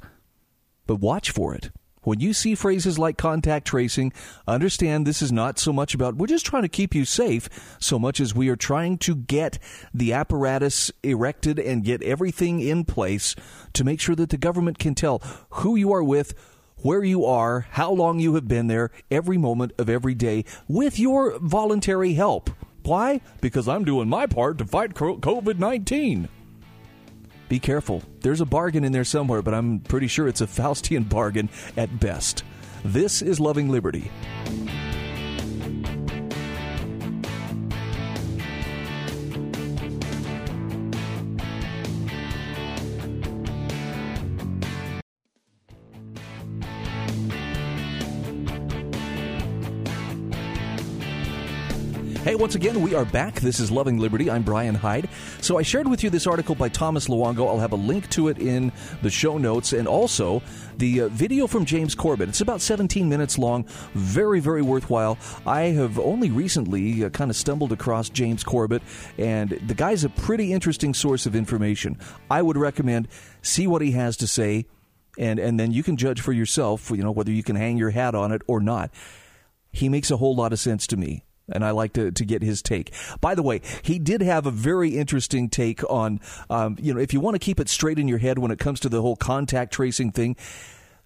But 0.86 0.96
watch 0.96 1.32
for 1.32 1.54
it. 1.54 1.70
When 2.10 2.18
you 2.18 2.32
see 2.32 2.56
phrases 2.56 2.98
like 2.98 3.16
contact 3.16 3.68
tracing, 3.68 4.12
understand 4.44 5.06
this 5.06 5.22
is 5.22 5.30
not 5.30 5.60
so 5.60 5.72
much 5.72 5.94
about 5.94 6.16
we're 6.16 6.26
just 6.26 6.44
trying 6.44 6.64
to 6.64 6.68
keep 6.68 6.92
you 6.92 7.04
safe 7.04 7.48
so 7.78 8.00
much 8.00 8.18
as 8.18 8.34
we 8.34 8.48
are 8.48 8.56
trying 8.56 8.98
to 8.98 9.14
get 9.14 9.60
the 9.94 10.12
apparatus 10.12 10.90
erected 11.04 11.60
and 11.60 11.84
get 11.84 12.02
everything 12.02 12.58
in 12.58 12.84
place 12.84 13.36
to 13.74 13.84
make 13.84 14.00
sure 14.00 14.16
that 14.16 14.30
the 14.30 14.36
government 14.36 14.80
can 14.80 14.96
tell 14.96 15.22
who 15.50 15.76
you 15.76 15.92
are 15.92 16.02
with, 16.02 16.34
where 16.78 17.04
you 17.04 17.24
are, 17.24 17.68
how 17.70 17.92
long 17.92 18.18
you 18.18 18.34
have 18.34 18.48
been 18.48 18.66
there, 18.66 18.90
every 19.08 19.38
moment 19.38 19.70
of 19.78 19.88
every 19.88 20.16
day 20.16 20.44
with 20.66 20.98
your 20.98 21.38
voluntary 21.38 22.14
help. 22.14 22.50
Why? 22.82 23.20
Because 23.40 23.68
I'm 23.68 23.84
doing 23.84 24.08
my 24.08 24.26
part 24.26 24.58
to 24.58 24.64
fight 24.64 24.94
COVID 24.94 25.60
19 25.60 26.28
be 27.50 27.58
careful. 27.58 28.02
There's 28.20 28.40
a 28.40 28.46
bargain 28.46 28.84
in 28.84 28.92
there 28.92 29.04
somewhere, 29.04 29.42
but 29.42 29.52
I'm 29.52 29.80
pretty 29.80 30.06
sure 30.06 30.28
it's 30.28 30.40
a 30.40 30.46
Faustian 30.46 31.06
bargain 31.06 31.50
at 31.76 32.00
best. 32.00 32.44
This 32.84 33.20
is 33.20 33.40
Loving 33.40 33.68
Liberty. 33.68 34.10
Hey, 52.30 52.36
once 52.36 52.54
again, 52.54 52.80
we 52.80 52.94
are 52.94 53.04
back. 53.04 53.40
This 53.40 53.58
is 53.58 53.72
Loving 53.72 53.98
Liberty. 53.98 54.30
I'm 54.30 54.44
Brian 54.44 54.76
Hyde. 54.76 55.08
So 55.40 55.58
I 55.58 55.62
shared 55.62 55.88
with 55.88 56.04
you 56.04 56.10
this 56.10 56.28
article 56.28 56.54
by 56.54 56.68
Thomas 56.68 57.08
Luongo. 57.08 57.48
I'll 57.48 57.58
have 57.58 57.72
a 57.72 57.76
link 57.76 58.08
to 58.10 58.28
it 58.28 58.38
in 58.38 58.70
the 59.02 59.10
show 59.10 59.36
notes 59.36 59.72
and 59.72 59.88
also 59.88 60.40
the 60.76 61.00
uh, 61.00 61.08
video 61.08 61.48
from 61.48 61.64
James 61.64 61.96
Corbett. 61.96 62.28
It's 62.28 62.40
about 62.40 62.60
17 62.60 63.08
minutes 63.08 63.36
long, 63.36 63.64
very, 63.94 64.38
very 64.38 64.62
worthwhile. 64.62 65.18
I 65.44 65.62
have 65.72 65.98
only 65.98 66.30
recently 66.30 67.04
uh, 67.04 67.08
kind 67.08 67.32
of 67.32 67.36
stumbled 67.36 67.72
across 67.72 68.08
James 68.08 68.44
Corbett, 68.44 68.82
and 69.18 69.50
the 69.66 69.74
guy's 69.74 70.04
a 70.04 70.08
pretty 70.08 70.52
interesting 70.52 70.94
source 70.94 71.26
of 71.26 71.34
information. 71.34 71.98
I 72.30 72.42
would 72.42 72.56
recommend 72.56 73.08
see 73.42 73.66
what 73.66 73.82
he 73.82 73.90
has 73.90 74.16
to 74.18 74.28
say, 74.28 74.66
and, 75.18 75.40
and 75.40 75.58
then 75.58 75.72
you 75.72 75.82
can 75.82 75.96
judge 75.96 76.20
for 76.20 76.32
yourself, 76.32 76.92
you 76.92 77.02
know, 77.02 77.10
whether 77.10 77.32
you 77.32 77.42
can 77.42 77.56
hang 77.56 77.76
your 77.76 77.90
hat 77.90 78.14
on 78.14 78.30
it 78.30 78.42
or 78.46 78.60
not. 78.60 78.92
He 79.72 79.88
makes 79.88 80.12
a 80.12 80.16
whole 80.16 80.36
lot 80.36 80.52
of 80.52 80.60
sense 80.60 80.86
to 80.86 80.96
me 80.96 81.24
and 81.52 81.64
I 81.64 81.70
like 81.70 81.92
to, 81.94 82.10
to 82.10 82.24
get 82.24 82.42
his 82.42 82.62
take. 82.62 82.92
By 83.20 83.34
the 83.34 83.42
way, 83.42 83.60
he 83.82 83.98
did 83.98 84.22
have 84.22 84.46
a 84.46 84.50
very 84.50 84.90
interesting 84.90 85.48
take 85.48 85.82
on, 85.90 86.20
um, 86.48 86.76
you 86.80 86.94
know, 86.94 87.00
if 87.00 87.12
you 87.12 87.20
want 87.20 87.34
to 87.34 87.38
keep 87.38 87.60
it 87.60 87.68
straight 87.68 87.98
in 87.98 88.08
your 88.08 88.18
head 88.18 88.38
when 88.38 88.50
it 88.50 88.58
comes 88.58 88.80
to 88.80 88.88
the 88.88 89.02
whole 89.02 89.16
contact 89.16 89.72
tracing 89.72 90.12
thing, 90.12 90.36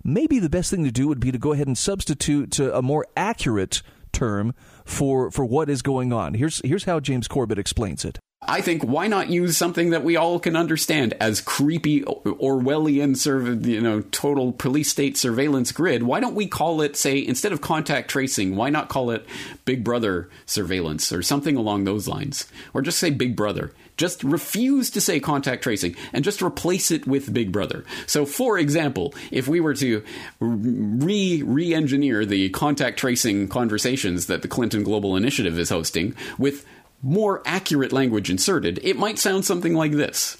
maybe 0.02 0.38
the 0.38 0.50
best 0.50 0.70
thing 0.70 0.84
to 0.84 0.90
do 0.90 1.08
would 1.08 1.20
be 1.20 1.32
to 1.32 1.38
go 1.38 1.52
ahead 1.52 1.66
and 1.66 1.78
substitute 1.78 2.58
a 2.58 2.82
more 2.82 3.06
accurate 3.16 3.82
term 4.12 4.54
for 4.84 5.30
for 5.30 5.44
what 5.44 5.68
is 5.68 5.82
going 5.82 6.12
on. 6.12 6.34
Here's 6.34 6.60
here's 6.64 6.84
how 6.84 7.00
James 7.00 7.26
Corbett 7.26 7.58
explains 7.58 8.04
it. 8.04 8.18
I 8.46 8.60
think 8.60 8.82
why 8.82 9.06
not 9.06 9.30
use 9.30 9.56
something 9.56 9.90
that 9.90 10.04
we 10.04 10.16
all 10.16 10.38
can 10.38 10.56
understand 10.56 11.14
as 11.20 11.40
creepy 11.40 12.02
Orwellian, 12.02 13.16
serv- 13.16 13.66
you 13.66 13.80
know, 13.80 14.00
total 14.00 14.52
police 14.52 14.90
state 14.90 15.16
surveillance 15.16 15.72
grid? 15.72 16.02
Why 16.02 16.20
don't 16.20 16.34
we 16.34 16.46
call 16.46 16.80
it, 16.80 16.96
say, 16.96 17.24
instead 17.24 17.52
of 17.52 17.60
contact 17.60 18.10
tracing, 18.10 18.56
why 18.56 18.70
not 18.70 18.88
call 18.88 19.10
it 19.10 19.26
Big 19.64 19.84
Brother 19.84 20.28
surveillance 20.46 21.12
or 21.12 21.22
something 21.22 21.56
along 21.56 21.84
those 21.84 22.08
lines? 22.08 22.46
Or 22.72 22.82
just 22.82 22.98
say 22.98 23.10
Big 23.10 23.36
Brother. 23.36 23.72
Just 23.96 24.24
refuse 24.24 24.90
to 24.90 25.00
say 25.00 25.20
contact 25.20 25.62
tracing 25.62 25.94
and 26.12 26.24
just 26.24 26.42
replace 26.42 26.90
it 26.90 27.06
with 27.06 27.32
Big 27.32 27.52
Brother. 27.52 27.84
So, 28.06 28.26
for 28.26 28.58
example, 28.58 29.14
if 29.30 29.46
we 29.46 29.60
were 29.60 29.74
to 29.74 30.02
re 30.40 31.42
re 31.42 31.74
engineer 31.74 32.26
the 32.26 32.48
contact 32.50 32.98
tracing 32.98 33.48
conversations 33.48 34.26
that 34.26 34.42
the 34.42 34.48
Clinton 34.48 34.82
Global 34.82 35.16
Initiative 35.16 35.58
is 35.58 35.70
hosting 35.70 36.16
with 36.38 36.66
more 37.04 37.42
accurate 37.44 37.92
language 37.92 38.30
inserted, 38.30 38.80
it 38.82 38.96
might 38.96 39.18
sound 39.18 39.44
something 39.44 39.74
like 39.74 39.92
this 39.92 40.38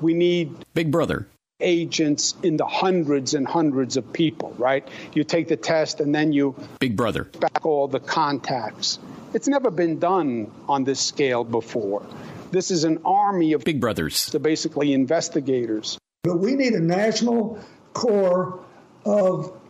We 0.00 0.14
need 0.14 0.56
Big 0.72 0.90
Brother. 0.90 1.28
Agents 1.60 2.34
in 2.42 2.56
the 2.56 2.66
hundreds 2.66 3.34
and 3.34 3.46
hundreds 3.46 3.96
of 3.96 4.12
people, 4.12 4.54
right? 4.58 4.86
You 5.12 5.22
take 5.22 5.48
the 5.48 5.56
test 5.56 6.00
and 6.00 6.14
then 6.14 6.32
you 6.32 6.56
Big 6.80 6.96
Brother. 6.96 7.24
Back 7.24 7.64
all 7.64 7.86
the 7.86 8.00
contacts. 8.00 8.98
It's 9.34 9.46
never 9.46 9.70
been 9.70 9.98
done 9.98 10.50
on 10.68 10.84
this 10.84 11.00
scale 11.00 11.44
before. 11.44 12.04
This 12.50 12.70
is 12.70 12.84
an 12.84 13.00
army 13.04 13.52
of 13.52 13.64
Big 13.64 13.80
Brothers. 13.80 14.26
The 14.30 14.40
basically 14.40 14.92
investigators. 14.92 15.98
But 16.22 16.38
we 16.38 16.54
need 16.54 16.72
a 16.72 16.80
national 16.80 17.58
corps 17.92 18.64
of 19.04 19.60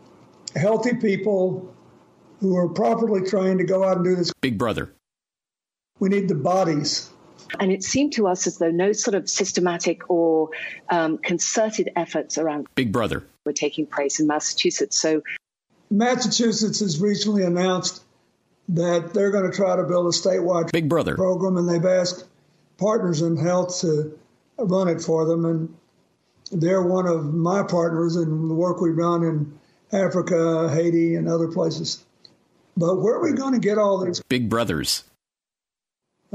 healthy 0.54 0.94
people 0.94 1.74
who 2.40 2.56
are 2.56 2.68
properly 2.68 3.26
trained 3.28 3.58
to 3.58 3.64
go 3.64 3.84
out 3.84 3.96
and 3.96 4.04
do 4.04 4.14
this. 4.14 4.32
Big 4.40 4.58
Brother. 4.58 4.92
We 6.04 6.10
need 6.10 6.28
the 6.28 6.34
bodies. 6.34 7.08
And 7.58 7.72
it 7.72 7.82
seemed 7.82 8.12
to 8.12 8.26
us 8.26 8.46
as 8.46 8.58
though 8.58 8.70
no 8.70 8.92
sort 8.92 9.14
of 9.14 9.26
systematic 9.26 10.10
or 10.10 10.50
um, 10.90 11.16
concerted 11.16 11.88
efforts 11.96 12.36
around 12.36 12.66
Big 12.74 12.92
Brother 12.92 13.26
were 13.46 13.54
taking 13.54 13.86
place 13.86 14.20
in 14.20 14.26
Massachusetts. 14.26 15.00
So, 15.00 15.22
Massachusetts 15.90 16.80
has 16.80 17.00
recently 17.00 17.42
announced 17.42 18.04
that 18.68 19.14
they're 19.14 19.30
going 19.30 19.50
to 19.50 19.56
try 19.56 19.76
to 19.76 19.84
build 19.84 20.04
a 20.04 20.10
statewide 20.10 20.70
Big 20.72 20.90
Brother 20.90 21.14
program, 21.14 21.56
and 21.56 21.66
they've 21.66 21.90
asked 21.90 22.26
partners 22.76 23.22
in 23.22 23.38
health 23.38 23.80
to 23.80 24.18
run 24.58 24.88
it 24.88 25.00
for 25.00 25.24
them. 25.24 25.46
And 25.46 25.74
they're 26.52 26.82
one 26.82 27.06
of 27.06 27.32
my 27.32 27.62
partners 27.62 28.16
in 28.16 28.48
the 28.48 28.54
work 28.54 28.82
we've 28.82 28.94
done 28.94 29.22
in 29.22 29.58
Africa, 29.90 30.68
Haiti, 30.70 31.14
and 31.14 31.30
other 31.30 31.48
places. 31.48 32.04
But 32.76 32.96
where 32.96 33.14
are 33.14 33.22
we 33.22 33.32
going 33.32 33.54
to 33.54 33.58
get 33.58 33.78
all 33.78 34.04
these 34.04 34.20
Big 34.28 34.50
Brothers? 34.50 35.04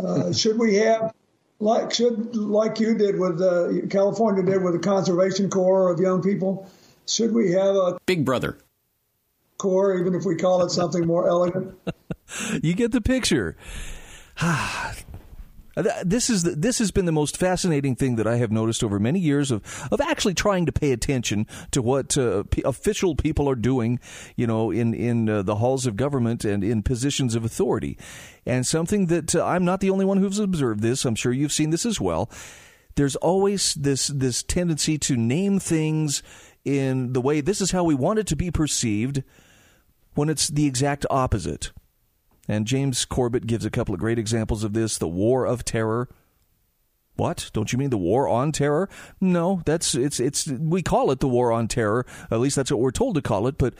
Uh, 0.03 0.31
should 0.33 0.57
we 0.57 0.75
have 0.75 1.13
like 1.59 1.93
should 1.93 2.35
like 2.35 2.79
you 2.79 2.97
did 2.97 3.19
with 3.19 3.41
uh, 3.41 3.87
California 3.89 4.43
did 4.43 4.63
with 4.63 4.73
the 4.73 4.79
Conservation 4.79 5.49
Corps 5.49 5.91
of 5.91 5.99
young 5.99 6.21
people? 6.21 6.69
Should 7.07 7.33
we 7.33 7.51
have 7.51 7.75
a 7.75 7.99
Big 8.05 8.23
Brother 8.23 8.57
corps, 9.57 9.97
even 9.99 10.15
if 10.15 10.25
we 10.25 10.35
call 10.35 10.63
it 10.63 10.69
something 10.69 11.05
more 11.05 11.27
elegant? 11.27 11.77
you 12.63 12.73
get 12.73 12.91
the 12.91 13.01
picture. 13.01 13.57
This 15.75 16.29
is 16.29 16.43
this 16.43 16.79
has 16.79 16.91
been 16.91 17.05
the 17.05 17.11
most 17.11 17.37
fascinating 17.37 17.95
thing 17.95 18.15
that 18.15 18.27
I 18.27 18.37
have 18.37 18.51
noticed 18.51 18.83
over 18.83 18.99
many 18.99 19.19
years 19.19 19.51
of 19.51 19.61
of 19.91 20.01
actually 20.01 20.33
trying 20.33 20.65
to 20.65 20.71
pay 20.71 20.91
attention 20.91 21.47
to 21.71 21.81
what 21.81 22.17
uh, 22.17 22.43
p- 22.49 22.63
official 22.65 23.15
people 23.15 23.49
are 23.49 23.55
doing, 23.55 23.99
you 24.35 24.47
know, 24.47 24.71
in 24.71 24.93
in 24.93 25.29
uh, 25.29 25.41
the 25.43 25.55
halls 25.55 25.85
of 25.85 25.95
government 25.95 26.43
and 26.43 26.63
in 26.63 26.83
positions 26.83 27.35
of 27.35 27.45
authority, 27.45 27.97
and 28.45 28.65
something 28.65 29.05
that 29.07 29.35
uh, 29.35 29.45
I'm 29.45 29.63
not 29.63 29.79
the 29.79 29.91
only 29.91 30.05
one 30.05 30.17
who's 30.17 30.39
observed 30.39 30.81
this. 30.81 31.05
I'm 31.05 31.15
sure 31.15 31.31
you've 31.31 31.53
seen 31.53 31.69
this 31.69 31.85
as 31.85 32.01
well. 32.01 32.29
There's 32.95 33.15
always 33.17 33.75
this 33.75 34.07
this 34.07 34.43
tendency 34.43 34.97
to 34.97 35.15
name 35.15 35.59
things 35.59 36.23
in 36.65 37.13
the 37.13 37.21
way 37.21 37.41
this 37.41 37.61
is 37.61 37.71
how 37.71 37.83
we 37.83 37.95
want 37.95 38.19
it 38.19 38.27
to 38.27 38.35
be 38.35 38.51
perceived, 38.51 39.23
when 40.15 40.29
it's 40.29 40.49
the 40.49 40.65
exact 40.65 41.05
opposite. 41.09 41.71
And 42.49 42.65
James 42.65 43.05
Corbett 43.05 43.45
gives 43.45 43.63
a 43.63 43.69
couple 43.69 43.93
of 43.93 43.99
great 43.99 44.17
examples 44.17 44.63
of 44.63 44.73
this 44.73 44.97
the 44.97 45.07
war 45.07 45.45
of 45.45 45.63
terror. 45.63 46.09
What? 47.15 47.51
Don't 47.53 47.71
you 47.71 47.77
mean 47.77 47.91
the 47.91 47.97
war 47.97 48.27
on 48.27 48.51
terror? 48.51 48.89
No, 49.21 49.61
that's 49.65 49.93
it's 49.93 50.19
it's 50.19 50.47
we 50.47 50.81
call 50.81 51.11
it 51.11 51.19
the 51.19 51.27
war 51.27 51.51
on 51.51 51.67
terror. 51.67 52.07
At 52.31 52.39
least 52.39 52.55
that's 52.55 52.71
what 52.71 52.79
we're 52.79 52.89
told 52.89 53.15
to 53.15 53.21
call 53.21 53.45
it, 53.45 53.59
but 53.59 53.75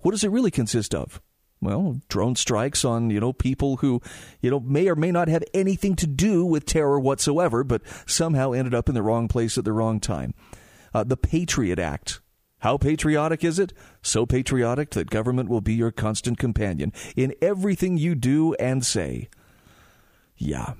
what 0.00 0.10
does 0.10 0.22
it 0.22 0.30
really 0.30 0.50
consist 0.50 0.94
of? 0.94 1.22
Well, 1.62 2.00
drone 2.08 2.36
strikes 2.36 2.84
on, 2.84 3.10
you 3.10 3.20
know, 3.20 3.32
people 3.32 3.76
who, 3.78 4.00
you 4.40 4.50
know, 4.50 4.60
may 4.60 4.88
or 4.88 4.96
may 4.96 5.12
not 5.12 5.28
have 5.28 5.44
anything 5.52 5.94
to 5.96 6.06
do 6.06 6.44
with 6.44 6.64
terror 6.64 6.98
whatsoever, 6.98 7.64
but 7.64 7.82
somehow 8.06 8.52
ended 8.52 8.74
up 8.74 8.88
in 8.88 8.94
the 8.94 9.02
wrong 9.02 9.28
place 9.28 9.56
at 9.56 9.64
the 9.64 9.72
wrong 9.72 10.00
time. 10.00 10.34
Uh, 10.92 11.04
the 11.04 11.18
Patriot 11.18 11.78
Act 11.78 12.20
how 12.60 12.76
patriotic 12.76 13.44
is 13.44 13.58
it? 13.58 13.72
So 14.02 14.26
patriotic 14.26 14.90
that 14.90 15.10
government 15.10 15.48
will 15.48 15.60
be 15.60 15.74
your 15.74 15.90
constant 15.90 16.38
companion 16.38 16.92
in 17.16 17.34
everything 17.42 17.96
you 17.96 18.14
do 18.14 18.54
and 18.54 18.84
say. 18.84 19.28
Yeah. 20.36 20.74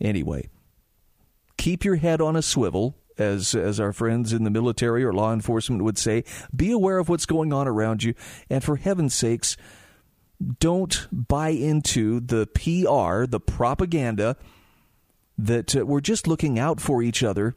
Anyway, 0.00 0.48
keep 1.56 1.84
your 1.84 1.96
head 1.96 2.20
on 2.20 2.36
a 2.36 2.42
swivel, 2.42 2.96
as 3.18 3.54
as 3.54 3.80
our 3.80 3.92
friends 3.92 4.32
in 4.32 4.44
the 4.44 4.50
military 4.50 5.04
or 5.04 5.12
law 5.12 5.32
enforcement 5.32 5.82
would 5.82 5.98
say. 5.98 6.24
Be 6.54 6.70
aware 6.70 6.98
of 6.98 7.08
what's 7.08 7.26
going 7.26 7.52
on 7.52 7.66
around 7.66 8.02
you, 8.02 8.14
and 8.50 8.62
for 8.62 8.76
heaven's 8.76 9.14
sakes, 9.14 9.56
don't 10.60 11.08
buy 11.10 11.50
into 11.50 12.20
the 12.20 12.46
PR, 12.46 13.26
the 13.26 13.40
propaganda 13.40 14.36
that 15.38 15.76
uh, 15.76 15.84
we're 15.84 16.00
just 16.00 16.26
looking 16.26 16.58
out 16.58 16.80
for 16.80 17.02
each 17.02 17.22
other 17.22 17.54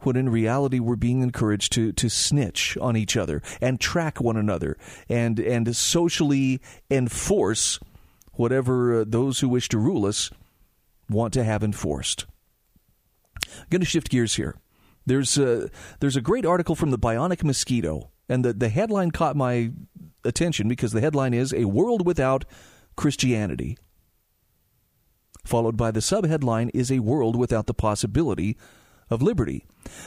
when 0.00 0.16
in 0.16 0.28
reality 0.28 0.78
we're 0.78 0.96
being 0.96 1.22
encouraged 1.22 1.72
to, 1.72 1.92
to 1.92 2.08
snitch 2.08 2.76
on 2.80 2.96
each 2.96 3.16
other 3.16 3.42
and 3.60 3.80
track 3.80 4.20
one 4.20 4.36
another 4.36 4.76
and, 5.08 5.38
and 5.40 5.74
socially 5.74 6.60
enforce 6.90 7.78
whatever 8.32 9.00
uh, 9.00 9.04
those 9.06 9.40
who 9.40 9.48
wish 9.48 9.68
to 9.68 9.78
rule 9.78 10.06
us 10.06 10.30
want 11.08 11.32
to 11.32 11.44
have 11.44 11.62
enforced. 11.62 12.26
I'm 13.46 13.66
going 13.70 13.80
to 13.80 13.86
shift 13.86 14.10
gears 14.10 14.36
here. 14.36 14.56
There's 15.06 15.38
a, 15.38 15.70
there's 16.00 16.16
a 16.16 16.20
great 16.20 16.44
article 16.44 16.74
from 16.74 16.90
the 16.90 16.98
Bionic 16.98 17.44
Mosquito, 17.44 18.10
and 18.28 18.44
the, 18.44 18.52
the 18.52 18.68
headline 18.68 19.12
caught 19.12 19.36
my 19.36 19.70
attention 20.24 20.68
because 20.68 20.92
the 20.92 21.00
headline 21.00 21.32
is 21.32 21.54
A 21.54 21.64
World 21.64 22.04
Without 22.04 22.44
Christianity. 22.96 23.78
Followed 25.44 25.76
by 25.76 25.92
the 25.92 26.00
subheadline 26.00 26.70
is 26.74 26.90
A 26.90 26.98
World 26.98 27.36
Without 27.36 27.66
the 27.66 27.74
Possibility 27.74 28.56
of 29.10 29.22
Liberty. 29.22 29.64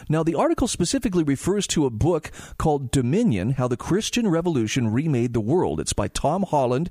Now, 0.10 0.24
the 0.24 0.36
article 0.36 0.68
specifically 0.68 1.24
refers 1.24 1.66
to 1.68 1.86
a 1.86 1.90
book 1.90 2.32
called 2.58 2.92
Dominion 2.92 3.52
How 3.52 3.68
the 3.68 3.78
Christian 3.78 4.28
Revolution 4.28 4.90
Remade 4.90 5.34
the 5.34 5.40
World. 5.40 5.80
It's 5.80 5.94
by 5.94 6.08
Tom 6.08 6.44
Holland, 6.44 6.90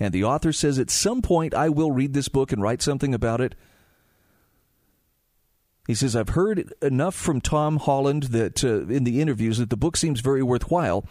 and 0.00 0.12
the 0.12 0.24
author 0.24 0.52
says 0.52 0.78
at 0.78 0.90
some 0.90 1.22
point 1.22 1.54
I 1.54 1.68
will 1.68 1.92
read 1.92 2.14
this 2.14 2.28
book 2.28 2.52
and 2.52 2.62
write 2.62 2.82
something 2.82 3.14
about 3.14 3.40
it. 3.40 3.54
He 5.88 5.96
says, 5.96 6.14
I've 6.14 6.30
heard 6.30 6.72
enough 6.80 7.14
from 7.14 7.40
Tom 7.40 7.78
Holland 7.78 8.24
that 8.24 8.62
uh, 8.62 8.86
in 8.86 9.02
the 9.02 9.20
interviews 9.20 9.58
that 9.58 9.68
the 9.68 9.76
book 9.76 9.96
seems 9.96 10.20
very 10.20 10.42
worthwhile. 10.42 11.04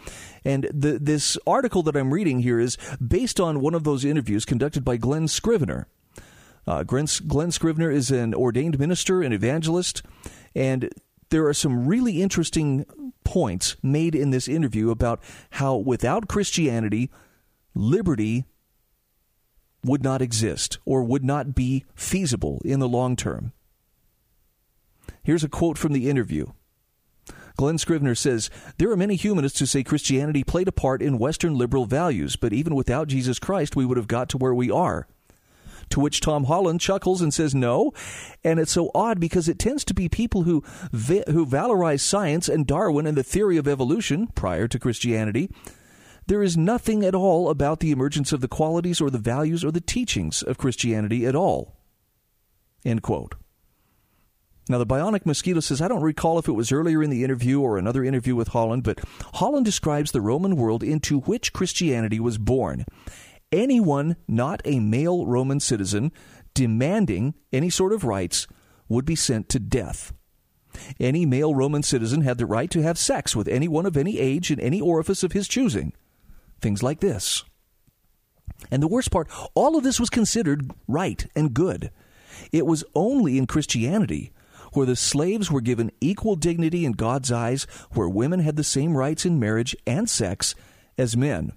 And 0.46 0.66
the, 0.72 0.98
this 0.98 1.36
article 1.46 1.82
that 1.82 1.96
I'm 1.96 2.12
reading 2.12 2.40
here 2.40 2.58
is 2.58 2.78
based 2.96 3.38
on 3.38 3.60
one 3.60 3.74
of 3.74 3.84
those 3.84 4.02
interviews 4.02 4.46
conducted 4.46 4.82
by 4.82 4.96
Glen 4.96 5.28
Scrivener. 5.28 5.88
Uh, 6.66 6.82
Glen, 6.82 7.06
Glen 7.26 7.50
Scrivener 7.50 7.90
is 7.90 8.10
an 8.10 8.34
ordained 8.34 8.78
minister, 8.78 9.22
and 9.22 9.34
evangelist, 9.34 10.02
and 10.54 10.90
there 11.30 11.46
are 11.46 11.54
some 11.54 11.86
really 11.86 12.22
interesting 12.22 12.84
points 13.24 13.76
made 13.82 14.14
in 14.14 14.30
this 14.30 14.48
interview 14.48 14.90
about 14.90 15.20
how 15.50 15.76
without 15.76 16.28
Christianity, 16.28 17.10
liberty 17.74 18.44
would 19.84 20.04
not 20.04 20.22
exist 20.22 20.78
or 20.84 21.02
would 21.02 21.24
not 21.24 21.54
be 21.54 21.84
feasible 21.94 22.60
in 22.64 22.78
the 22.78 22.88
long 22.88 23.16
term. 23.16 23.52
Here's 25.22 25.44
a 25.44 25.48
quote 25.48 25.78
from 25.78 25.92
the 25.92 26.08
interview. 26.08 26.46
Glen 27.56 27.78
Scrivener 27.78 28.14
says, 28.14 28.50
There 28.78 28.90
are 28.90 28.96
many 28.96 29.14
humanists 29.14 29.58
who 29.58 29.66
say 29.66 29.82
Christianity 29.82 30.42
played 30.42 30.68
a 30.68 30.72
part 30.72 31.02
in 31.02 31.18
Western 31.18 31.56
liberal 31.56 31.86
values, 31.86 32.36
but 32.36 32.52
even 32.52 32.74
without 32.74 33.08
Jesus 33.08 33.38
Christ, 33.38 33.76
we 33.76 33.84
would 33.84 33.96
have 33.96 34.08
got 34.08 34.28
to 34.30 34.38
where 34.38 34.54
we 34.54 34.70
are. 34.70 35.06
To 35.92 36.00
which 36.00 36.20
Tom 36.22 36.44
Holland 36.44 36.80
chuckles 36.80 37.20
and 37.20 37.34
says, 37.34 37.54
No. 37.54 37.92
And 38.42 38.58
it's 38.58 38.72
so 38.72 38.90
odd 38.94 39.20
because 39.20 39.46
it 39.46 39.58
tends 39.58 39.84
to 39.84 39.92
be 39.92 40.08
people 40.08 40.44
who, 40.44 40.62
who 40.90 41.44
valorize 41.44 42.00
science 42.00 42.48
and 42.48 42.66
Darwin 42.66 43.06
and 43.06 43.14
the 43.14 43.22
theory 43.22 43.58
of 43.58 43.68
evolution 43.68 44.28
prior 44.28 44.66
to 44.68 44.78
Christianity. 44.78 45.50
There 46.26 46.42
is 46.42 46.56
nothing 46.56 47.04
at 47.04 47.14
all 47.14 47.50
about 47.50 47.80
the 47.80 47.90
emergence 47.90 48.32
of 48.32 48.40
the 48.40 48.48
qualities 48.48 49.02
or 49.02 49.10
the 49.10 49.18
values 49.18 49.66
or 49.66 49.70
the 49.70 49.82
teachings 49.82 50.42
of 50.42 50.56
Christianity 50.56 51.26
at 51.26 51.36
all. 51.36 51.76
End 52.86 53.02
quote. 53.02 53.34
Now, 54.70 54.78
the 54.78 54.86
Bionic 54.86 55.26
Mosquito 55.26 55.60
says, 55.60 55.82
I 55.82 55.88
don't 55.88 56.02
recall 56.02 56.38
if 56.38 56.48
it 56.48 56.52
was 56.52 56.72
earlier 56.72 57.02
in 57.02 57.10
the 57.10 57.22
interview 57.22 57.60
or 57.60 57.76
another 57.76 58.02
interview 58.02 58.34
with 58.34 58.48
Holland, 58.48 58.84
but 58.84 59.00
Holland 59.34 59.66
describes 59.66 60.12
the 60.12 60.22
Roman 60.22 60.56
world 60.56 60.82
into 60.82 61.20
which 61.20 61.52
Christianity 61.52 62.18
was 62.18 62.38
born. 62.38 62.86
Anyone 63.52 64.16
not 64.26 64.62
a 64.64 64.80
male 64.80 65.26
Roman 65.26 65.60
citizen 65.60 66.10
demanding 66.54 67.34
any 67.52 67.70
sort 67.70 67.92
of 67.92 68.04
rights 68.04 68.46
would 68.88 69.04
be 69.04 69.14
sent 69.14 69.48
to 69.50 69.58
death. 69.58 70.12
Any 70.98 71.26
male 71.26 71.54
Roman 71.54 71.82
citizen 71.82 72.22
had 72.22 72.38
the 72.38 72.46
right 72.46 72.70
to 72.70 72.82
have 72.82 72.98
sex 72.98 73.36
with 73.36 73.48
anyone 73.48 73.84
of 73.84 73.96
any 73.96 74.18
age 74.18 74.50
in 74.50 74.58
any 74.58 74.80
orifice 74.80 75.22
of 75.22 75.32
his 75.32 75.46
choosing. 75.46 75.92
Things 76.60 76.82
like 76.82 77.00
this. 77.00 77.44
And 78.70 78.82
the 78.82 78.88
worst 78.88 79.10
part, 79.10 79.28
all 79.54 79.76
of 79.76 79.84
this 79.84 80.00
was 80.00 80.08
considered 80.08 80.70
right 80.88 81.26
and 81.36 81.52
good. 81.52 81.90
It 82.52 82.64
was 82.64 82.84
only 82.94 83.36
in 83.36 83.46
Christianity 83.46 84.32
where 84.72 84.86
the 84.86 84.96
slaves 84.96 85.50
were 85.50 85.60
given 85.60 85.92
equal 86.00 86.36
dignity 86.36 86.86
in 86.86 86.92
God's 86.92 87.30
eyes, 87.30 87.66
where 87.92 88.08
women 88.08 88.40
had 88.40 88.56
the 88.56 88.64
same 88.64 88.96
rights 88.96 89.26
in 89.26 89.38
marriage 89.38 89.76
and 89.86 90.08
sex 90.08 90.54
as 90.96 91.16
men. 91.16 91.52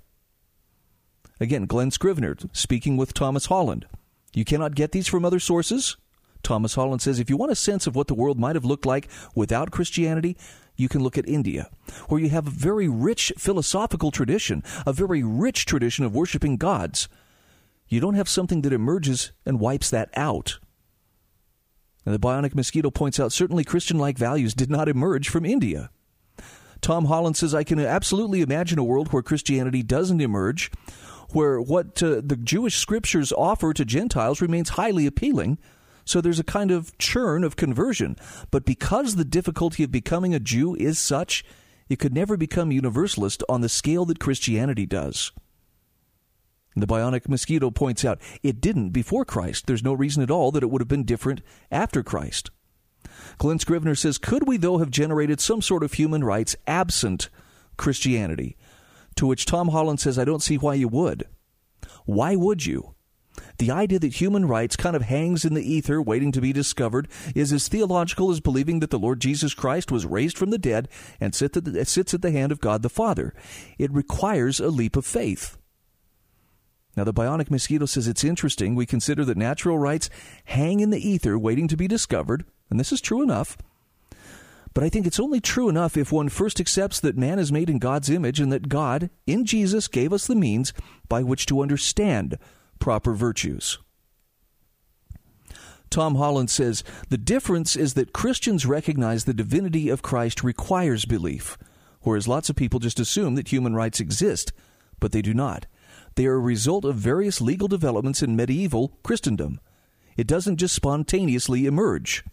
Again, 1.39 1.65
Glen 1.65 1.91
Scrivener 1.91 2.35
speaking 2.53 2.97
with 2.97 3.13
Thomas 3.13 3.47
Holland. 3.47 3.85
You 4.33 4.45
cannot 4.45 4.75
get 4.75 4.91
these 4.91 5.07
from 5.07 5.25
other 5.25 5.39
sources. 5.39 5.97
Thomas 6.43 6.75
Holland 6.75 7.01
says 7.01 7.19
if 7.19 7.29
you 7.29 7.37
want 7.37 7.51
a 7.51 7.55
sense 7.55 7.87
of 7.87 7.95
what 7.95 8.07
the 8.07 8.13
world 8.13 8.39
might 8.39 8.55
have 8.55 8.65
looked 8.65 8.85
like 8.85 9.09
without 9.33 9.71
Christianity, 9.71 10.37
you 10.75 10.87
can 10.87 11.01
look 11.01 11.17
at 11.17 11.27
India, 11.27 11.69
where 12.07 12.21
you 12.21 12.29
have 12.29 12.47
a 12.47 12.51
very 12.51 12.87
rich 12.87 13.33
philosophical 13.37 14.11
tradition, 14.11 14.63
a 14.85 14.93
very 14.93 15.23
rich 15.23 15.65
tradition 15.65 16.05
of 16.05 16.13
worshiping 16.13 16.57
gods. 16.57 17.07
You 17.87 17.99
don't 17.99 18.15
have 18.15 18.29
something 18.29 18.61
that 18.61 18.73
emerges 18.73 19.31
and 19.45 19.59
wipes 19.59 19.89
that 19.89 20.09
out. 20.15 20.59
And 22.05 22.13
the 22.13 22.19
Bionic 22.19 22.53
Mosquito 22.53 22.91
points 22.91 23.19
out 23.19 23.31
certainly 23.31 23.63
Christian 23.63 23.97
like 23.97 24.17
values 24.17 24.53
did 24.53 24.69
not 24.69 24.87
emerge 24.87 25.29
from 25.29 25.45
India. 25.45 25.89
Tom 26.81 27.05
Holland 27.05 27.35
says, 27.35 27.55
I 27.55 27.63
can 27.63 27.79
absolutely 27.79 28.41
imagine 28.41 28.77
a 28.77 28.83
world 28.83 29.11
where 29.11 29.23
Christianity 29.23 29.81
doesn't 29.81 30.21
emerge, 30.21 30.71
where 31.31 31.61
what 31.61 32.01
uh, 32.01 32.21
the 32.23 32.37
Jewish 32.41 32.77
scriptures 32.77 33.31
offer 33.31 33.73
to 33.73 33.85
Gentiles 33.85 34.41
remains 34.41 34.69
highly 34.69 35.05
appealing. 35.05 35.57
So 36.05 36.21
there's 36.21 36.39
a 36.39 36.43
kind 36.43 36.71
of 36.71 36.97
churn 36.97 37.43
of 37.43 37.55
conversion. 37.55 38.15
But 38.51 38.65
because 38.65 39.15
the 39.15 39.25
difficulty 39.25 39.83
of 39.83 39.91
becoming 39.91 40.33
a 40.33 40.39
Jew 40.39 40.75
is 40.75 40.99
such, 40.99 41.43
it 41.89 41.99
could 41.99 42.13
never 42.13 42.37
become 42.37 42.71
universalist 42.71 43.43
on 43.49 43.61
the 43.61 43.69
scale 43.69 44.05
that 44.05 44.19
Christianity 44.19 44.85
does. 44.85 45.31
The 46.75 46.87
bionic 46.87 47.29
mosquito 47.29 47.71
points 47.71 48.03
out 48.03 48.19
it 48.43 48.59
didn't 48.59 48.89
before 48.89 49.23
Christ. 49.23 49.65
There's 49.65 49.83
no 49.83 49.93
reason 49.93 50.21
at 50.21 50.31
all 50.31 50.51
that 50.51 50.63
it 50.63 50.69
would 50.69 50.81
have 50.81 50.89
been 50.89 51.05
different 51.05 51.41
after 51.71 52.03
Christ. 52.03 52.51
Glen 53.37 53.59
Scrivener 53.59 53.95
says, 53.95 54.17
Could 54.17 54.47
we, 54.47 54.57
though, 54.57 54.79
have 54.79 54.89
generated 54.89 55.39
some 55.39 55.61
sort 55.61 55.83
of 55.83 55.93
human 55.93 56.23
rights 56.23 56.55
absent 56.67 57.29
Christianity? 57.77 58.57
To 59.17 59.27
which 59.27 59.45
Tom 59.45 59.69
Holland 59.69 59.99
says, 59.99 60.19
I 60.19 60.25
don't 60.25 60.43
see 60.43 60.57
why 60.57 60.73
you 60.73 60.87
would. 60.87 61.25
Why 62.05 62.35
would 62.35 62.65
you? 62.65 62.95
The 63.57 63.71
idea 63.71 63.99
that 63.99 64.15
human 64.15 64.45
rights 64.45 64.75
kind 64.75 64.95
of 64.95 65.03
hangs 65.03 65.45
in 65.45 65.53
the 65.53 65.73
ether 65.73 66.01
waiting 66.01 66.31
to 66.33 66.41
be 66.41 66.53
discovered 66.53 67.07
is 67.33 67.51
as 67.51 67.67
theological 67.67 68.31
as 68.31 68.39
believing 68.39 68.79
that 68.79 68.89
the 68.89 68.99
Lord 68.99 69.19
Jesus 69.19 69.53
Christ 69.53 69.91
was 69.91 70.05
raised 70.05 70.37
from 70.37 70.51
the 70.51 70.57
dead 70.57 70.87
and 71.19 71.35
sits 71.35 72.13
at 72.13 72.21
the 72.21 72.31
hand 72.31 72.51
of 72.51 72.61
God 72.61 72.81
the 72.81 72.89
Father. 72.89 73.33
It 73.77 73.91
requires 73.91 74.59
a 74.59 74.67
leap 74.67 74.95
of 74.95 75.05
faith. 75.05 75.57
Now, 76.97 77.03
the 77.03 77.13
bionic 77.13 77.51
mosquito 77.51 77.85
says 77.85 78.07
it's 78.07 78.23
interesting. 78.23 78.73
We 78.73 78.85
consider 78.85 79.25
that 79.25 79.35
natural 79.35 79.77
rights 79.77 80.09
hang 80.45 80.79
in 80.79 80.91
the 80.91 81.05
ether 81.05 81.37
waiting 81.37 81.67
to 81.67 81.75
be 81.75 81.89
discovered, 81.89 82.45
and 82.69 82.79
this 82.79 82.93
is 82.93 83.01
true 83.01 83.21
enough. 83.21 83.57
But 84.75 84.83
I 84.83 84.89
think 84.89 85.07
it's 85.07 85.21
only 85.21 85.39
true 85.39 85.69
enough 85.69 85.95
if 85.95 86.11
one 86.11 86.27
first 86.27 86.59
accepts 86.59 86.99
that 86.99 87.17
man 87.17 87.39
is 87.39 87.51
made 87.51 87.69
in 87.69 87.79
God's 87.79 88.09
image 88.09 88.41
and 88.41 88.51
that 88.51 88.67
God, 88.67 89.09
in 89.25 89.45
Jesus, 89.45 89.87
gave 89.87 90.11
us 90.11 90.27
the 90.27 90.35
means 90.35 90.73
by 91.07 91.23
which 91.23 91.45
to 91.47 91.61
understand 91.61 92.37
proper 92.77 93.13
virtues. 93.13 93.79
Tom 95.89 96.15
Holland 96.15 96.49
says 96.49 96.83
the 97.07 97.17
difference 97.17 97.77
is 97.77 97.93
that 97.93 98.11
Christians 98.11 98.65
recognize 98.65 99.23
the 99.23 99.33
divinity 99.33 99.87
of 99.87 100.01
Christ 100.01 100.43
requires 100.43 101.05
belief, 101.05 101.57
whereas 102.01 102.27
lots 102.27 102.49
of 102.49 102.57
people 102.57 102.81
just 102.81 102.99
assume 102.99 103.35
that 103.35 103.53
human 103.53 103.75
rights 103.75 104.01
exist, 104.01 104.51
but 104.99 105.13
they 105.13 105.21
do 105.21 105.33
not. 105.33 105.67
They 106.15 106.25
are 106.25 106.35
a 106.35 106.39
result 106.39 106.83
of 106.83 106.95
various 106.95 107.39
legal 107.39 107.69
developments 107.69 108.21
in 108.21 108.35
medieval 108.35 108.97
Christendom. 109.03 109.61
It 110.17 110.27
doesn't 110.27 110.57
just 110.57 110.75
spontaneously 110.75 111.65
emerge. 111.65 112.25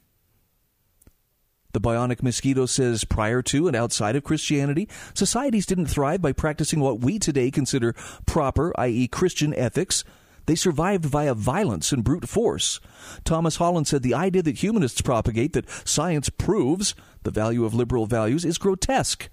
The 1.73 1.81
bionic 1.81 2.23
mosquito 2.23 2.67
says 2.67 3.05
prior 3.05 3.41
to 3.43 3.67
and 3.67 3.75
outside 3.75 4.15
of 4.15 4.25
Christianity, 4.25 4.89
societies 5.15 5.67
didn't 5.67 5.87
thrive 5.87 6.21
by 6.21 6.33
practicing 6.33 6.81
what 6.81 7.01
we 7.01 7.19
today 7.19 7.51
consider 7.51 7.95
proper, 8.27 8.73
i.e., 8.79 9.09
Christian 9.09 9.55
ethics. 9.55 10.05
They 10.47 10.55
survived 10.55 11.05
via 11.05 11.35
violence 11.35 11.93
and 11.93 12.05
brute 12.05 12.29
force. 12.29 12.81
Thomas 13.25 13.57
Holland 13.57 13.87
said 13.87 14.03
the 14.03 14.15
idea 14.15 14.43
that 14.43 14.63
humanists 14.63 15.01
propagate 15.01 15.53
that 15.55 15.69
science 15.89 16.29
proves 16.29 16.95
the 17.23 17.31
value 17.31 17.65
of 17.65 17.75
liberal 17.75 18.07
values 18.07 18.45
is 18.45 18.59
grotesque. 18.59 19.29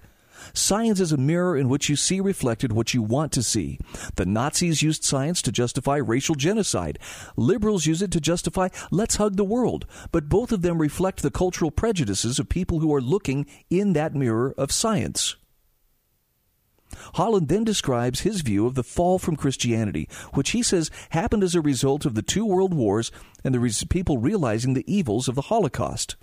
Science 0.52 1.00
is 1.00 1.12
a 1.12 1.16
mirror 1.16 1.56
in 1.56 1.68
which 1.68 1.88
you 1.88 1.96
see 1.96 2.20
reflected 2.20 2.72
what 2.72 2.94
you 2.94 3.02
want 3.02 3.32
to 3.32 3.42
see. 3.42 3.78
The 4.16 4.26
Nazis 4.26 4.82
used 4.82 5.04
science 5.04 5.42
to 5.42 5.52
justify 5.52 5.96
racial 5.96 6.34
genocide. 6.34 6.98
Liberals 7.36 7.86
use 7.86 8.02
it 8.02 8.10
to 8.12 8.20
justify 8.20 8.68
let's 8.90 9.16
hug 9.16 9.36
the 9.36 9.44
world. 9.44 9.86
But 10.12 10.28
both 10.28 10.52
of 10.52 10.62
them 10.62 10.80
reflect 10.80 11.22
the 11.22 11.30
cultural 11.30 11.70
prejudices 11.70 12.38
of 12.38 12.48
people 12.48 12.80
who 12.80 12.94
are 12.94 13.00
looking 13.00 13.46
in 13.68 13.92
that 13.94 14.14
mirror 14.14 14.54
of 14.56 14.72
science. 14.72 15.36
Holland 17.14 17.48
then 17.48 17.64
describes 17.64 18.20
his 18.20 18.40
view 18.40 18.66
of 18.66 18.74
the 18.74 18.82
fall 18.82 19.18
from 19.18 19.36
Christianity, 19.36 20.08
which 20.34 20.50
he 20.50 20.62
says 20.62 20.90
happened 21.10 21.44
as 21.44 21.54
a 21.54 21.60
result 21.60 22.04
of 22.04 22.14
the 22.14 22.22
two 22.22 22.44
world 22.44 22.74
wars 22.74 23.12
and 23.44 23.54
the 23.54 23.86
people 23.88 24.18
realizing 24.18 24.74
the 24.74 24.92
evils 24.92 25.28
of 25.28 25.34
the 25.34 25.42
Holocaust. 25.42 26.16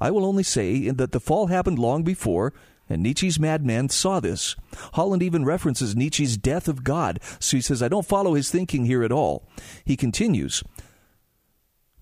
I 0.00 0.10
will 0.10 0.24
only 0.24 0.42
say 0.42 0.90
that 0.90 1.12
the 1.12 1.20
fall 1.20 1.48
happened 1.48 1.78
long 1.78 2.02
before, 2.02 2.52
and 2.88 3.02
Nietzsche's 3.02 3.38
madman 3.38 3.88
saw 3.88 4.20
this. 4.20 4.56
Holland 4.92 5.22
even 5.22 5.44
references 5.44 5.96
Nietzsche's 5.96 6.36
death 6.36 6.68
of 6.68 6.84
God, 6.84 7.20
so 7.38 7.56
he 7.56 7.60
says, 7.60 7.82
I 7.82 7.88
don't 7.88 8.06
follow 8.06 8.34
his 8.34 8.50
thinking 8.50 8.84
here 8.84 9.02
at 9.02 9.12
all. 9.12 9.48
He 9.84 9.96
continues 9.96 10.62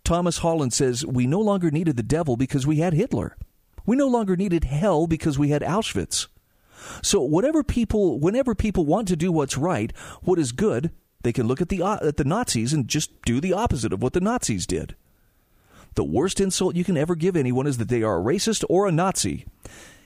Thomas 0.05 0.39
Holland 0.39 0.73
says, 0.73 1.07
We 1.07 1.27
no 1.27 1.41
longer 1.41 1.71
needed 1.71 1.97
the 1.97 2.03
devil 2.03 2.37
because 2.37 2.67
we 2.67 2.77
had 2.77 2.93
Hitler. 2.93 3.37
We 3.87 3.97
no 3.97 4.09
longer 4.09 4.37
needed 4.37 4.65
hell 4.65 5.07
because 5.07 5.39
we 5.39 5.51
had 5.51 5.63
Auschwitz. 5.63 6.27
So 7.03 7.21
whatever 7.21 7.63
people, 7.63 8.19
whenever 8.19 8.55
people 8.55 8.85
want 8.85 9.09
to 9.09 9.17
do 9.17 9.31
what's 9.31 9.57
right, 9.57 9.93
what 10.23 10.39
is 10.39 10.53
good, 10.53 10.91
they 11.23 11.33
can 11.33 11.47
look 11.47 11.61
at 11.61 11.69
the 11.69 11.83
at 11.83 12.17
the 12.17 12.25
Nazis 12.25 12.73
and 12.73 12.89
just 12.89 13.23
do 13.23 13.41
the 13.41 13.53
opposite 13.53 13.93
of 13.93 14.03
what 14.03 14.13
the 14.13 14.21
Nazis 14.21 14.67
did. 14.67 14.97
The 15.95 16.05
worst 16.05 16.41
insult 16.41 16.75
you 16.75 16.85
can 16.85 16.97
ever 16.97 17.15
give 17.15 17.37
anyone 17.37 17.67
is 17.67 17.79
that 17.79 17.89
they 17.89 18.03
are 18.03 18.19
a 18.19 18.23
racist 18.23 18.65
or 18.69 18.87
a 18.87 18.93
Nazi. 18.93 19.45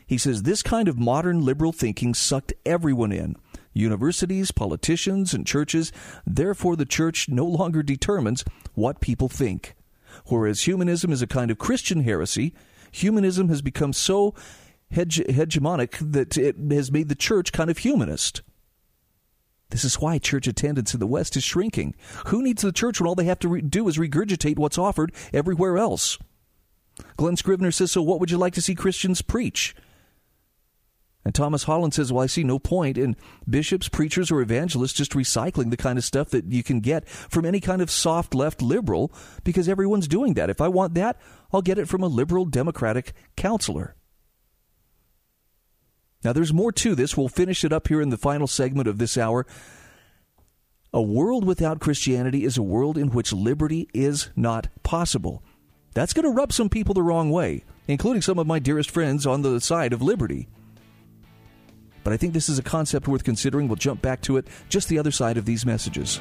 He 0.07 0.19
says 0.19 0.43
this 0.43 0.63
kind 0.63 0.89
of 0.89 0.99
modern 0.99 1.45
liberal 1.45 1.73
thinking 1.73 2.15
sucked 2.15 2.55
everyone 2.65 3.13
in 3.13 3.37
universities, 3.73 4.51
politicians, 4.51 5.35
and 5.35 5.47
churches. 5.47 5.93
Therefore, 6.27 6.77
the 6.77 6.87
church 6.87 7.29
no 7.29 7.45
longer 7.45 7.83
determines 7.83 8.45
what 8.75 9.01
people 9.01 9.29
think. 9.29 9.75
Whereas 10.27 10.63
humanism 10.63 11.13
is 11.13 11.23
a 11.23 11.27
kind 11.27 11.51
of 11.51 11.59
Christian 11.59 12.03
heresy, 12.05 12.55
humanism 12.91 13.49
has 13.49 13.61
become 13.61 13.93
so 13.93 14.35
hege- 14.93 15.27
hegemonic 15.29 15.99
that 16.13 16.39
it 16.39 16.57
has 16.71 16.91
made 16.91 17.09
the 17.09 17.15
church 17.15 17.53
kind 17.53 17.69
of 17.69 17.79
humanist. 17.79 18.43
This 19.71 19.85
is 19.85 20.01
why 20.01 20.19
church 20.19 20.47
attendance 20.47 20.95
in 20.95 21.01
the 21.01 21.07
West 21.07 21.37
is 21.37 21.43
shrinking. 21.43 21.95
Who 22.27 22.43
needs 22.43 22.63
the 22.63 22.73
church 22.73 23.01
when 23.01 23.09
all 23.09 23.17
they 23.17 23.25
have 23.25 23.41
to 23.41 23.49
re- 23.49 23.61
do 23.61 23.89
is 23.89 23.99
regurgitate 23.99 24.57
what's 24.57 24.79
offered 24.79 25.13
everywhere 25.33 25.77
else? 25.77 26.19
Glen 27.17 27.37
Scrivener 27.37 27.73
says, 27.73 27.93
So 27.93 28.01
what 28.01 28.21
would 28.21 28.31
you 28.31 28.39
like 28.39 28.55
to 28.55 28.63
see 28.63 28.75
Christians 28.75 29.23
preach? 29.23 29.75
And 31.27 31.35
Thomas 31.35 31.65
Holland 31.65 31.93
says, 31.93 32.13
Well, 32.13 32.23
I 32.23 32.27
see 32.27 32.45
no 32.45 32.61
point 32.61 32.97
in 32.97 33.17
bishops, 33.51 33.89
preachers, 33.89 34.31
or 34.31 34.41
evangelists 34.41 34.93
just 34.93 35.11
recycling 35.11 35.71
the 35.71 35.77
kind 35.77 35.99
of 35.99 36.05
stuff 36.05 36.31
that 36.31 36.53
you 36.53 36.63
can 36.63 36.79
get 36.79 37.09
from 37.09 37.45
any 37.45 37.59
kind 37.59 37.83
of 37.83 37.91
soft 37.91 38.33
left 38.33 38.63
liberal 38.63 39.13
because 39.43 39.69
everyone's 39.69 40.07
doing 40.07 40.35
that. 40.35 40.51
If 40.51 40.61
I 40.61 40.69
want 40.69 40.95
that, 40.95 41.21
I'll 41.53 41.63
get 41.63 41.79
it 41.79 41.89
from 41.89 42.05
a 42.05 42.07
liberal 42.07 42.45
democratic 42.45 43.13
counselor. 43.37 43.97
Now, 46.23 46.33
there's 46.33 46.53
more 46.53 46.71
to 46.71 46.95
this. 46.95 47.17
We'll 47.17 47.27
finish 47.27 47.65
it 47.65 47.73
up 47.73 47.89
here 47.89 48.01
in 48.01 48.11
the 48.11 48.17
final 48.17 48.47
segment 48.47 48.87
of 48.87 48.99
this 48.99 49.19
hour. 49.19 49.49
A 50.95 51.03
world 51.03 51.45
without 51.45 51.81
Christianity 51.81 52.45
is 52.45 52.57
a 52.57 52.63
world 52.63 52.97
in 52.97 53.11
which 53.11 53.33
liberty 53.33 53.89
is 53.93 54.31
not 54.37 54.69
possible. 54.85 55.43
That's 55.93 56.13
going 56.13 56.23
to 56.23 56.31
rub 56.31 56.53
some 56.53 56.69
people 56.69 56.95
the 56.95 57.03
wrong 57.03 57.33
way, 57.33 57.65
including 57.89 58.23
some 58.23 58.39
of 58.39 58.47
my 58.47 58.61
dearest 58.61 58.93
friends 58.93 59.27
on 59.27 59.43
the 59.43 59.61
side 59.61 59.93
of 59.93 60.01
liberty. 60.01 60.47
But 62.07 62.13
I 62.13 62.19
think 62.19 62.35
this 62.35 62.49
is 62.49 62.57
a 62.57 62.63
concept 62.63 63.09
worth 63.09 63.25
considering. 63.25 63.67
We'll 63.67 63.75
jump 63.75 64.01
back 64.01 64.21
to 64.23 64.37
it 64.37 64.47
just 64.69 64.89
the 64.89 64.97
other 64.97 65.11
side 65.11 65.37
of 65.37 65.45
these 65.45 65.67
messages. 65.67 66.21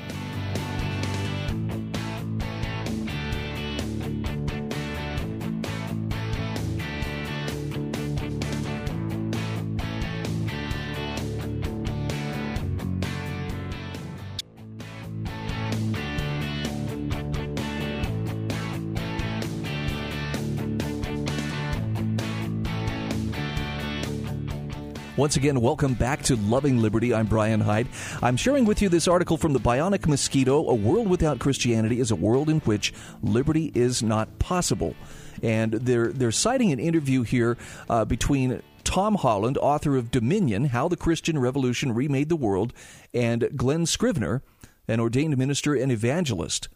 Once 25.18 25.38
again, 25.38 25.62
welcome 25.62 25.94
back 25.94 26.22
to 26.22 26.36
Loving 26.36 26.82
Liberty. 26.82 27.14
I'm 27.14 27.26
Brian 27.26 27.62
Hyde. 27.62 27.88
I'm 28.22 28.36
sharing 28.36 28.66
with 28.66 28.82
you 28.82 28.90
this 28.90 29.08
article 29.08 29.38
from 29.38 29.54
the 29.54 29.62
Bionic 29.62 30.08
Mosquito 30.08 30.68
A 30.70 30.76
World 30.76 31.08
Without 31.08 31.40
Christianity 31.40 32.02
is 32.02 32.12
a 32.12 32.18
World 32.18 32.50
in 32.50 32.60
Which 32.62 32.94
Liberty 33.24 33.72
is 33.74 34.04
Not 34.04 34.40
Possible. 34.40 34.94
And 35.42 35.72
they're, 35.72 36.12
they're 36.12 36.34
citing 36.34 36.74
an 36.74 36.80
interview 36.80 37.24
here 37.24 37.58
uh, 37.90 38.04
between 38.04 38.62
Tom 38.84 39.16
Holland, 39.16 39.58
author 39.58 39.96
of 39.96 40.12
Dominion 40.12 40.66
How 40.66 40.90
the 40.90 40.98
Christian 40.98 41.40
Revolution 41.40 41.94
Remade 41.94 42.28
the 42.28 42.36
World, 42.36 42.74
and 43.14 43.50
Glen 43.56 43.86
Scrivener, 43.86 44.42
an 44.86 45.00
ordained 45.00 45.38
minister 45.38 45.74
and 45.74 45.94
evangelist. 45.94 46.68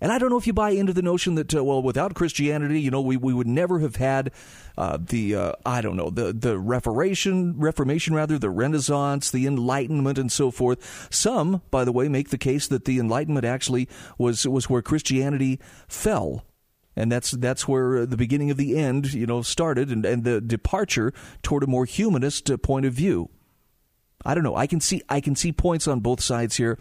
And 0.00 0.12
I 0.12 0.18
don't 0.18 0.30
know 0.30 0.36
if 0.36 0.46
you 0.46 0.52
buy 0.52 0.70
into 0.70 0.92
the 0.92 1.02
notion 1.02 1.34
that, 1.36 1.54
uh, 1.54 1.64
well, 1.64 1.82
without 1.82 2.14
Christianity, 2.14 2.80
you 2.80 2.90
know, 2.90 3.00
we, 3.00 3.16
we 3.16 3.32
would 3.32 3.46
never 3.46 3.78
have 3.80 3.96
had 3.96 4.32
uh, 4.76 4.98
the, 5.00 5.34
uh, 5.34 5.52
I 5.64 5.80
don't 5.80 5.96
know, 5.96 6.10
the, 6.10 6.32
the 6.32 6.58
Reformation, 6.58 7.58
Reformation 7.58 8.14
rather, 8.14 8.38
the 8.38 8.50
Renaissance, 8.50 9.30
the 9.30 9.46
Enlightenment, 9.46 10.18
and 10.18 10.30
so 10.30 10.50
forth. 10.50 11.08
Some, 11.10 11.62
by 11.70 11.84
the 11.84 11.92
way, 11.92 12.08
make 12.08 12.30
the 12.30 12.38
case 12.38 12.68
that 12.68 12.84
the 12.84 12.98
Enlightenment 12.98 13.46
actually 13.46 13.88
was, 14.18 14.46
was 14.46 14.68
where 14.68 14.82
Christianity 14.82 15.60
fell. 15.88 16.44
And 16.98 17.12
that's 17.12 17.32
that's 17.32 17.68
where 17.68 18.06
the 18.06 18.16
beginning 18.16 18.50
of 18.50 18.56
the 18.56 18.78
end, 18.78 19.12
you 19.12 19.26
know, 19.26 19.42
started, 19.42 19.90
and, 19.90 20.06
and 20.06 20.24
the 20.24 20.40
departure 20.40 21.12
toward 21.42 21.62
a 21.62 21.66
more 21.66 21.84
humanist 21.84 22.50
uh, 22.50 22.56
point 22.56 22.86
of 22.86 22.94
view. 22.94 23.28
I 24.24 24.34
don't 24.34 24.44
know. 24.44 24.56
I 24.56 24.66
can 24.66 24.80
see 24.80 25.02
I 25.08 25.20
can 25.20 25.36
see 25.36 25.52
points 25.52 25.86
on 25.86 26.00
both 26.00 26.22
sides 26.22 26.56
here. 26.56 26.78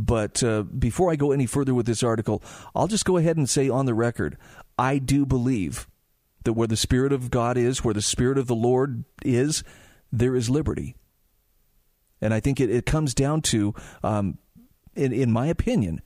But 0.00 0.42
uh, 0.42 0.62
before 0.62 1.12
I 1.12 1.16
go 1.16 1.30
any 1.30 1.44
further 1.44 1.74
with 1.74 1.84
this 1.84 2.02
article, 2.02 2.42
I'll 2.74 2.86
just 2.86 3.04
go 3.04 3.18
ahead 3.18 3.36
and 3.36 3.48
say 3.48 3.68
on 3.68 3.84
the 3.84 3.92
record 3.92 4.38
I 4.78 4.96
do 4.96 5.26
believe 5.26 5.86
that 6.44 6.54
where 6.54 6.66
the 6.66 6.76
Spirit 6.76 7.12
of 7.12 7.30
God 7.30 7.58
is, 7.58 7.84
where 7.84 7.92
the 7.92 8.00
Spirit 8.00 8.38
of 8.38 8.46
the 8.46 8.54
Lord 8.54 9.04
is, 9.22 9.62
there 10.10 10.34
is 10.34 10.48
liberty. 10.48 10.96
And 12.22 12.32
I 12.32 12.40
think 12.40 12.60
it, 12.60 12.70
it 12.70 12.86
comes 12.86 13.12
down 13.12 13.42
to, 13.42 13.74
um, 14.02 14.38
in, 14.94 15.12
in 15.12 15.30
my 15.30 15.48
opinion, 15.48 16.00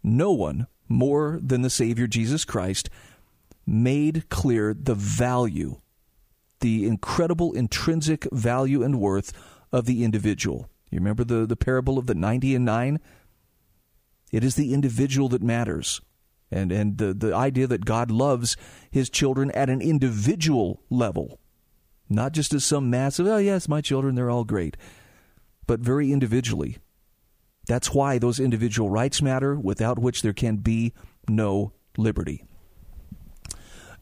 no 0.00 0.30
one 0.30 0.68
more 0.88 1.40
than 1.42 1.62
the 1.62 1.70
Savior 1.70 2.06
Jesus 2.06 2.44
Christ 2.44 2.88
made 3.66 4.28
clear 4.28 4.74
the 4.74 4.94
value, 4.94 5.80
the 6.60 6.86
incredible 6.86 7.52
intrinsic 7.52 8.28
value 8.30 8.84
and 8.84 9.00
worth 9.00 9.32
of 9.72 9.86
the 9.86 10.04
individual. 10.04 10.68
You 10.88 11.00
remember 11.00 11.24
the, 11.24 11.46
the 11.46 11.56
parable 11.56 11.98
of 11.98 12.06
the 12.06 12.14
90 12.14 12.54
and 12.54 12.64
9? 12.64 13.00
It 14.34 14.42
is 14.42 14.56
the 14.56 14.74
individual 14.74 15.28
that 15.28 15.44
matters. 15.44 16.00
And, 16.50 16.72
and 16.72 16.98
the, 16.98 17.14
the 17.14 17.32
idea 17.32 17.68
that 17.68 17.84
God 17.84 18.10
loves 18.10 18.56
his 18.90 19.08
children 19.08 19.52
at 19.52 19.70
an 19.70 19.80
individual 19.80 20.82
level, 20.90 21.38
not 22.08 22.32
just 22.32 22.52
as 22.52 22.64
some 22.64 22.90
massive, 22.90 23.28
oh, 23.28 23.36
yes, 23.36 23.68
my 23.68 23.80
children, 23.80 24.16
they're 24.16 24.30
all 24.30 24.42
great, 24.42 24.76
but 25.68 25.78
very 25.78 26.10
individually. 26.10 26.78
That's 27.68 27.94
why 27.94 28.18
those 28.18 28.40
individual 28.40 28.90
rights 28.90 29.22
matter, 29.22 29.54
without 29.54 30.00
which 30.00 30.22
there 30.22 30.32
can 30.32 30.56
be 30.56 30.94
no 31.28 31.72
liberty. 31.96 32.44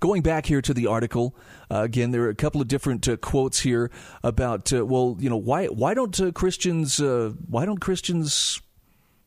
Going 0.01 0.23
back 0.23 0.47
here 0.47 0.63
to 0.63 0.73
the 0.73 0.87
article, 0.87 1.37
uh, 1.71 1.83
again, 1.83 2.11
there 2.11 2.23
are 2.23 2.31
a 2.31 2.35
couple 2.35 2.63
of 2.63 2.69
different 2.69 3.07
uh, 3.07 3.19
quotes 3.19 3.61
here 3.61 3.91
about, 4.25 4.73
uh, 4.73 4.87
well, 4.87 5.15
you 5.21 5.29
know, 5.29 5.37
why 5.37 5.67
why 5.67 5.93
don't 5.93 6.19
uh, 6.19 6.33
Christians 6.33 7.01
uh, 7.01 7.33
why 7.47 7.67
don't 7.67 7.81
Christians 7.81 8.63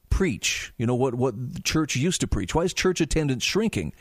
preach? 0.09 0.73
You 0.77 0.85
know, 0.85 0.95
what, 0.95 1.15
what 1.15 1.53
the 1.53 1.61
church 1.61 1.95
used 1.95 2.21
to 2.21 2.27
preach? 2.27 2.55
Why 2.55 2.63
is 2.63 2.73
church 2.73 3.01
attendance 3.01 3.43
shrinking? 3.43 3.93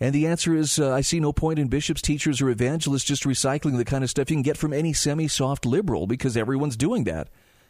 And 0.00 0.12
the 0.12 0.26
answer 0.26 0.54
is 0.54 0.80
uh, 0.80 0.92
I 0.92 1.00
see 1.00 1.20
no 1.20 1.32
point 1.32 1.60
in 1.60 1.68
bishops, 1.68 2.02
teachers, 2.02 2.42
or 2.42 2.50
evangelists 2.50 3.04
just 3.04 3.22
recycling 3.22 3.76
the 3.76 3.84
kind 3.84 4.02
of 4.02 4.10
stuff 4.10 4.30
you 4.30 4.36
can 4.36 4.42
get 4.42 4.56
from 4.56 4.72
any 4.72 4.92
semi 4.92 5.28
soft 5.28 5.64
liberal 5.64 6.06
because 6.06 6.36
everyone's 6.36 6.76
doing 6.76 7.04
that. 7.04 7.28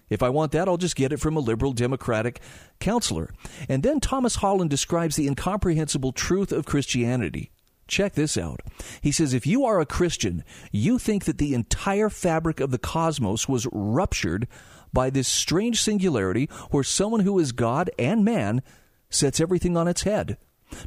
If 0.08 0.22
I 0.22 0.30
want 0.30 0.52
that, 0.52 0.68
I'll 0.68 0.78
just 0.78 0.96
get 0.96 1.12
it 1.12 1.20
from 1.20 1.36
a 1.36 1.40
liberal 1.40 1.72
democratic 1.72 2.40
counselor. 2.80 3.32
And 3.68 3.82
then 3.82 4.00
Thomas 4.00 4.36
Holland 4.36 4.70
describes 4.70 5.16
the 5.16 5.26
incomprehensible 5.26 6.12
truth 6.12 6.52
of 6.52 6.64
Christianity. 6.64 7.50
Check 7.86 8.14
this 8.14 8.38
out. 8.38 8.60
He 9.02 9.12
says 9.12 9.34
if 9.34 9.46
you 9.46 9.66
are 9.66 9.80
a 9.80 9.86
Christian, 9.86 10.44
you 10.70 10.98
think 10.98 11.24
that 11.24 11.38
the 11.38 11.52
entire 11.52 12.08
fabric 12.08 12.60
of 12.60 12.70
the 12.70 12.78
cosmos 12.78 13.48
was 13.48 13.66
ruptured 13.72 14.48
by 14.92 15.10
this 15.10 15.28
strange 15.28 15.80
singularity 15.82 16.48
where 16.70 16.84
someone 16.84 17.20
who 17.20 17.38
is 17.38 17.52
God 17.52 17.90
and 17.98 18.24
man 18.24 18.62
sets 19.10 19.40
everything 19.40 19.76
on 19.76 19.88
its 19.88 20.02
head. 20.02 20.38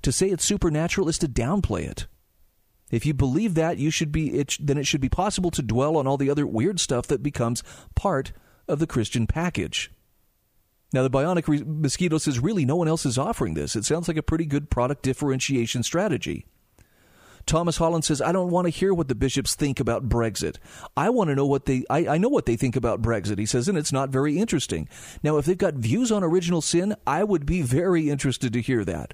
To 0.01 0.11
say 0.11 0.29
it's 0.29 0.43
supernatural 0.43 1.09
is 1.09 1.17
to 1.19 1.27
downplay 1.27 1.83
it. 1.83 2.07
If 2.91 3.05
you 3.05 3.13
believe 3.13 3.55
that, 3.55 3.77
you 3.77 3.89
should 3.89 4.11
be 4.11 4.39
it, 4.39 4.57
then 4.59 4.77
it 4.77 4.87
should 4.87 5.01
be 5.01 5.09
possible 5.09 5.51
to 5.51 5.61
dwell 5.61 5.97
on 5.97 6.07
all 6.07 6.17
the 6.17 6.29
other 6.29 6.45
weird 6.45 6.79
stuff 6.79 7.07
that 7.07 7.23
becomes 7.23 7.63
part 7.95 8.31
of 8.67 8.79
the 8.79 8.87
Christian 8.87 9.27
package. 9.27 9.91
Now, 10.93 11.03
the 11.03 11.09
Bionic 11.09 11.65
Mosquito 11.65 12.17
says 12.17 12.39
really 12.39 12.63
no 12.63 12.75
one 12.75 12.87
else 12.87 13.05
is 13.05 13.17
offering 13.17 13.53
this. 13.53 13.75
It 13.75 13.85
sounds 13.85 14.07
like 14.07 14.17
a 14.17 14.23
pretty 14.23 14.45
good 14.45 14.69
product 14.69 15.03
differentiation 15.03 15.83
strategy. 15.83 16.45
Thomas 17.45 17.77
Holland 17.77 18.03
says, 18.03 18.21
I 18.21 18.31
don't 18.31 18.49
want 18.49 18.65
to 18.65 18.71
hear 18.71 18.93
what 18.93 19.07
the 19.07 19.15
bishops 19.15 19.55
think 19.55 19.79
about 19.79 20.09
Brexit. 20.09 20.57
I 20.97 21.09
want 21.09 21.29
to 21.29 21.35
know 21.35 21.45
what 21.45 21.65
they, 21.65 21.83
I, 21.89 22.07
I 22.07 22.17
know 22.17 22.29
what 22.29 22.45
they 22.45 22.55
think 22.55 22.75
about 22.75 23.01
Brexit, 23.01 23.37
he 23.37 23.45
says, 23.45 23.67
and 23.67 23.77
it's 23.77 23.91
not 23.91 24.09
very 24.09 24.37
interesting. 24.37 24.89
Now, 25.21 25.37
if 25.37 25.45
they've 25.45 25.57
got 25.57 25.75
views 25.75 26.11
on 26.11 26.23
original 26.23 26.61
sin, 26.61 26.95
I 27.05 27.23
would 27.23 27.45
be 27.45 27.61
very 27.61 28.09
interested 28.09 28.51
to 28.53 28.61
hear 28.61 28.83
that. 28.85 29.13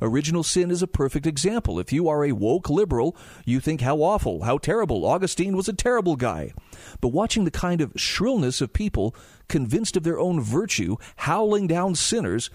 Original 0.00 0.42
sin 0.42 0.70
is 0.70 0.82
a 0.82 0.86
perfect 0.86 1.26
example. 1.26 1.78
If 1.78 1.92
you 1.92 2.08
are 2.08 2.24
a 2.24 2.32
woke 2.32 2.68
liberal, 2.68 3.16
you 3.44 3.60
think 3.60 3.80
how 3.80 3.98
awful, 3.98 4.42
how 4.42 4.58
terrible. 4.58 5.06
Augustine 5.06 5.56
was 5.56 5.68
a 5.68 5.72
terrible 5.72 6.16
guy. 6.16 6.52
But 7.00 7.08
watching 7.08 7.44
the 7.44 7.50
kind 7.50 7.80
of 7.80 7.92
shrillness 7.96 8.60
of 8.60 8.72
people 8.72 9.14
convinced 9.48 9.96
of 9.96 10.02
their 10.02 10.18
own 10.18 10.40
virtue, 10.40 10.96
howling 11.16 11.66
down 11.66 11.94
sinners, 11.94 12.50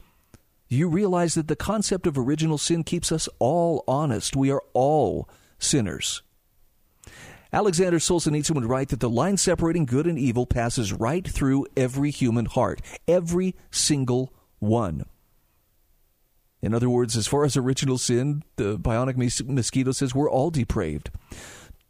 you 0.73 0.87
realize 0.87 1.35
that 1.35 1.47
the 1.47 1.55
concept 1.55 2.07
of 2.07 2.17
original 2.17 2.57
sin 2.57 2.83
keeps 2.83 3.11
us 3.11 3.29
all 3.39 3.83
honest. 3.87 4.35
We 4.35 4.51
are 4.51 4.61
all 4.73 5.29
sinners. 5.57 6.21
Alexander 7.51 7.99
Solzhenitsyn 7.99 8.55
would 8.55 8.65
write 8.65 8.89
that 8.89 8.99
the 8.99 9.09
line 9.09 9.37
separating 9.37 9.85
good 9.85 10.07
and 10.07 10.17
evil 10.17 10.47
passes 10.47 10.91
right 10.91 11.27
through 11.27 11.67
every 11.77 12.09
human 12.09 12.45
heart, 12.45 12.81
every 13.07 13.55
single 13.69 14.33
one. 14.57 15.05
In 16.63 16.73
other 16.73 16.89
words, 16.89 17.15
as 17.15 17.27
far 17.27 17.43
as 17.43 17.55
original 17.55 17.97
sin, 17.97 18.41
the 18.55 18.79
bionic 18.79 19.17
mosquito 19.47 19.91
says 19.91 20.15
we're 20.15 20.31
all 20.31 20.49
depraved. 20.49 21.11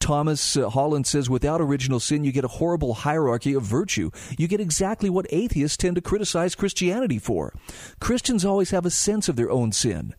Thomas 0.04 0.58
uh, 0.58 0.70
Holland 0.70 1.08
says 1.08 1.30
without 1.30 1.62
original 1.62 1.98
sin, 1.98 2.26
you 2.26 2.34
get 2.34 2.44
a 2.44 2.50
horrible 2.50 2.94
hierarchy 2.94 3.54
of 3.54 3.64
virtue. 3.64 4.12
You 4.38 4.50
get 4.50 4.60
exactly 4.60 5.10
what 5.10 5.26
atheists 5.30 5.78
tend 5.78 5.96
to 5.96 6.02
criticize 6.02 6.56
Christianity 6.56 7.18
for. 7.18 7.54
Christians 8.02 8.44
always 8.44 8.72
have 8.72 8.86
a 8.86 8.90
sense 8.90 9.30
of 9.30 9.38
their 9.38 9.50
own 9.50 9.72
sin, 9.72 10.14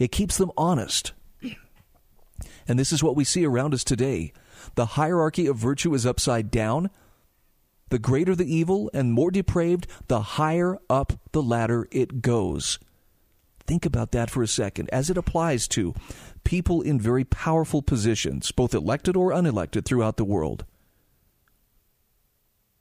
it 0.00 0.10
keeps 0.10 0.36
them 0.36 0.50
honest. 0.56 1.12
And 2.66 2.78
this 2.78 2.92
is 2.92 3.04
what 3.04 3.14
we 3.14 3.24
see 3.24 3.44
around 3.44 3.72
us 3.74 3.84
today. 3.84 4.32
The 4.74 4.86
hierarchy 4.86 5.46
of 5.46 5.56
virtue 5.56 5.94
is 5.94 6.06
upside 6.06 6.50
down. 6.50 6.90
The 7.90 7.98
greater 8.00 8.34
the 8.34 8.52
evil 8.52 8.90
and 8.92 9.12
more 9.12 9.30
depraved, 9.30 9.86
the 10.08 10.20
higher 10.22 10.78
up 10.90 11.12
the 11.32 11.42
ladder 11.42 11.86
it 11.92 12.22
goes. 12.22 12.80
Think 13.66 13.86
about 13.86 14.12
that 14.12 14.30
for 14.30 14.42
a 14.42 14.48
second 14.48 14.88
as 14.92 15.10
it 15.10 15.16
applies 15.16 15.68
to 15.68 15.94
people 16.44 16.82
in 16.82 17.00
very 17.00 17.24
powerful 17.24 17.82
positions, 17.82 18.52
both 18.52 18.74
elected 18.74 19.16
or 19.16 19.30
unelected, 19.30 19.84
throughout 19.84 20.16
the 20.16 20.24
world. 20.24 20.64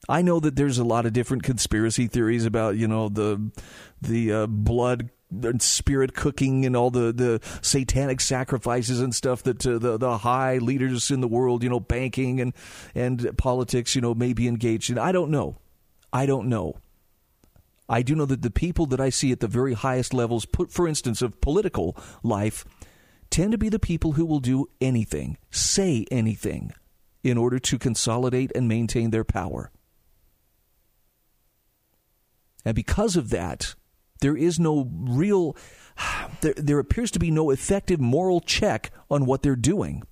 I 0.09 0.21
know 0.21 0.39
that 0.41 0.55
there's 0.55 0.77
a 0.77 0.83
lot 0.83 1.05
of 1.05 1.13
different 1.13 1.43
conspiracy 1.43 2.07
theories 2.07 2.45
about, 2.45 2.75
you 2.75 2.87
know, 2.87 3.09
the 3.09 3.51
the 4.01 4.33
uh, 4.33 4.47
blood 4.47 5.09
and 5.41 5.61
spirit 5.61 6.13
cooking 6.13 6.65
and 6.65 6.75
all 6.75 6.91
the, 6.91 7.11
the 7.11 7.39
satanic 7.61 8.21
sacrifices 8.21 8.99
and 8.99 9.15
stuff 9.15 9.43
that 9.43 9.65
uh, 9.65 9.79
the 9.79 9.97
the 9.97 10.17
high 10.19 10.57
leaders 10.57 11.09
in 11.09 11.21
the 11.21 11.27
world, 11.27 11.63
you 11.63 11.69
know, 11.69 11.79
banking 11.79 12.41
and 12.41 12.53
and 12.93 13.37
politics, 13.37 13.95
you 13.95 14.01
know, 14.01 14.13
may 14.13 14.33
be 14.33 14.47
engaged 14.47 14.89
in. 14.89 14.97
I 14.97 15.11
don't 15.11 15.31
know. 15.31 15.57
I 16.11 16.25
don't 16.25 16.49
know. 16.49 16.75
I 17.89 18.01
do 18.01 18.15
know 18.15 18.25
that 18.25 18.41
the 18.41 18.51
people 18.51 18.85
that 18.87 18.99
I 18.99 19.09
see 19.09 19.31
at 19.31 19.39
the 19.39 19.47
very 19.47 19.73
highest 19.73 20.13
levels, 20.13 20.45
put 20.45 20.71
for 20.71 20.87
instance 20.87 21.21
of 21.21 21.39
political 21.41 21.97
life, 22.23 22.65
tend 23.33 23.51
to 23.51 23.57
be 23.57 23.67
the 23.67 23.79
people 23.79 24.11
who 24.11 24.25
will 24.25 24.39
do 24.39 24.69
anything, 24.79 25.37
say 25.49 26.05
anything, 26.11 26.71
in 27.23 27.35
order 27.35 27.57
to 27.57 27.79
consolidate 27.79 28.51
and 28.53 28.67
maintain 28.67 29.09
their 29.09 29.23
power. 29.23 29.71
And 32.63 32.75
because 32.75 33.15
of 33.15 33.31
that, 33.31 33.73
there 34.21 34.37
is 34.37 34.59
no 34.59 34.87
real, 34.93 35.57
there, 36.41 36.53
there 36.55 36.77
appears 36.77 37.09
to 37.11 37.19
be 37.19 37.31
no 37.31 37.49
effective 37.49 37.99
moral 37.99 38.39
check 38.39 38.91
on 39.09 39.25
what 39.25 39.41
they're 39.41 39.55
doing. 39.55 40.03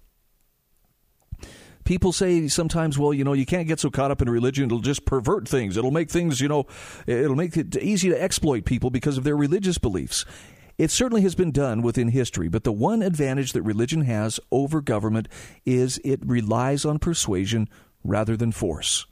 People 1.84 2.12
say 2.12 2.48
sometimes, 2.48 2.98
well, 2.98 3.14
you 3.14 3.24
know, 3.24 3.34
you 3.34 3.46
can't 3.46 3.68
get 3.68 3.80
so 3.80 3.92
caught 3.92 4.10
up 4.10 4.24
in 4.24 4.30
religion, 4.30 4.66
it'll 4.66 4.80
just 4.80 5.06
pervert 5.06 5.48
things. 5.48 5.78
It'll 5.78 5.92
make 5.92 6.10
things, 6.10 6.42
you 6.42 6.48
know, 6.48 6.66
it'll 7.06 7.36
make 7.36 7.56
it 7.56 7.76
easy 7.78 8.10
to 8.10 8.20
exploit 8.20 8.66
people 8.66 8.90
because 8.90 9.18
of 9.18 9.24
their 9.24 9.38
religious 9.38 9.78
beliefs. 9.78 10.26
It 10.78 10.92
certainly 10.92 11.22
has 11.22 11.36
been 11.36 11.52
done 11.52 11.82
within 11.82 12.10
history, 12.10 12.48
but 12.48 12.64
the 12.64 12.72
one 12.72 13.02
advantage 13.02 13.54
that 13.54 13.62
religion 13.62 14.02
has 14.02 14.40
over 14.52 14.82
government 14.82 15.28
is 15.66 16.00
it 16.04 16.20
relies 16.26 16.86
on 16.86 17.00
persuasion 17.00 17.70
rather 18.04 18.36
than 18.36 18.52
force. 18.52 19.06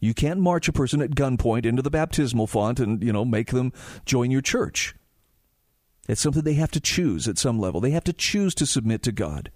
You 0.00 0.14
can't 0.14 0.40
march 0.40 0.66
a 0.68 0.72
person 0.72 1.02
at 1.02 1.10
gunpoint 1.10 1.66
into 1.66 1.82
the 1.82 1.90
baptismal 1.90 2.46
font 2.46 2.80
and, 2.80 3.02
you 3.02 3.12
know, 3.12 3.24
make 3.24 3.50
them 3.50 3.72
join 4.06 4.30
your 4.30 4.40
church. 4.40 4.94
It's 6.08 6.20
something 6.20 6.42
they 6.42 6.54
have 6.54 6.70
to 6.72 6.80
choose 6.80 7.28
at 7.28 7.38
some 7.38 7.58
level. 7.58 7.80
They 7.80 7.90
have 7.90 8.04
to 8.04 8.12
choose 8.12 8.54
to 8.56 8.66
submit 8.66 9.02
to 9.04 9.12
God. 9.12 9.50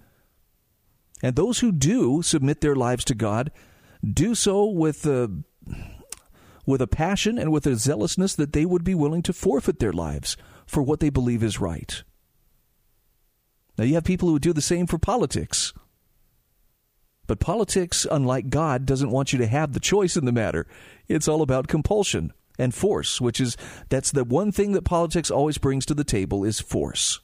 And 1.23 1.35
those 1.35 1.61
who 1.61 1.73
do 1.73 2.21
submit 2.23 2.61
their 2.61 2.77
lives 2.77 3.05
to 3.07 3.15
God 3.15 3.51
do 4.07 4.35
so 4.35 4.67
with 4.67 5.07
a, 5.07 5.31
with 6.67 6.83
a 6.83 6.87
passion 6.87 7.39
and 7.39 7.51
with 7.51 7.67
a 7.67 7.77
zealousness 7.77 8.35
that 8.35 8.53
they 8.53 8.67
would 8.67 8.85
be 8.85 8.95
willing 8.95 9.23
to 9.23 9.33
forfeit 9.33 9.79
their 9.79 9.93
lives 9.93 10.37
for 10.67 10.83
what 10.83 11.01
they 11.01 11.11
believe 11.11 11.43
is 11.43 11.61
right. 11.61 12.03
Now, 13.77 13.85
you 13.85 13.95
have 13.95 14.05
people 14.05 14.29
who 14.29 14.39
do 14.39 14.53
the 14.53 14.61
same 14.61 14.87
for 14.87 14.99
politics. 14.99 15.73
But 17.27 17.41
politics, 17.41 18.07
unlike 18.11 18.51
God, 18.51 18.87
doesn't 18.87 19.11
want 19.11 19.33
you 19.33 19.39
to 19.39 19.47
have 19.47 19.73
the 19.73 19.81
choice 19.81 20.17
in 20.17 20.25
the 20.25 20.33
matter. 20.33 20.67
It's 21.09 21.29
all 21.29 21.43
about 21.43 21.69
compulsion 21.69 22.33
and 22.59 22.75
force, 22.75 23.21
which 23.21 23.41
is 23.41 23.57
that's 23.89 24.13
the 24.13 24.25
one 24.25 24.53
thing 24.53 24.73
that 24.73 24.85
politics 24.85 25.31
always 25.31 25.59
brings 25.59 25.87
to 25.87 25.95
the 25.95 26.05
table 26.05 26.45
is 26.45 26.61
force. 26.61 27.21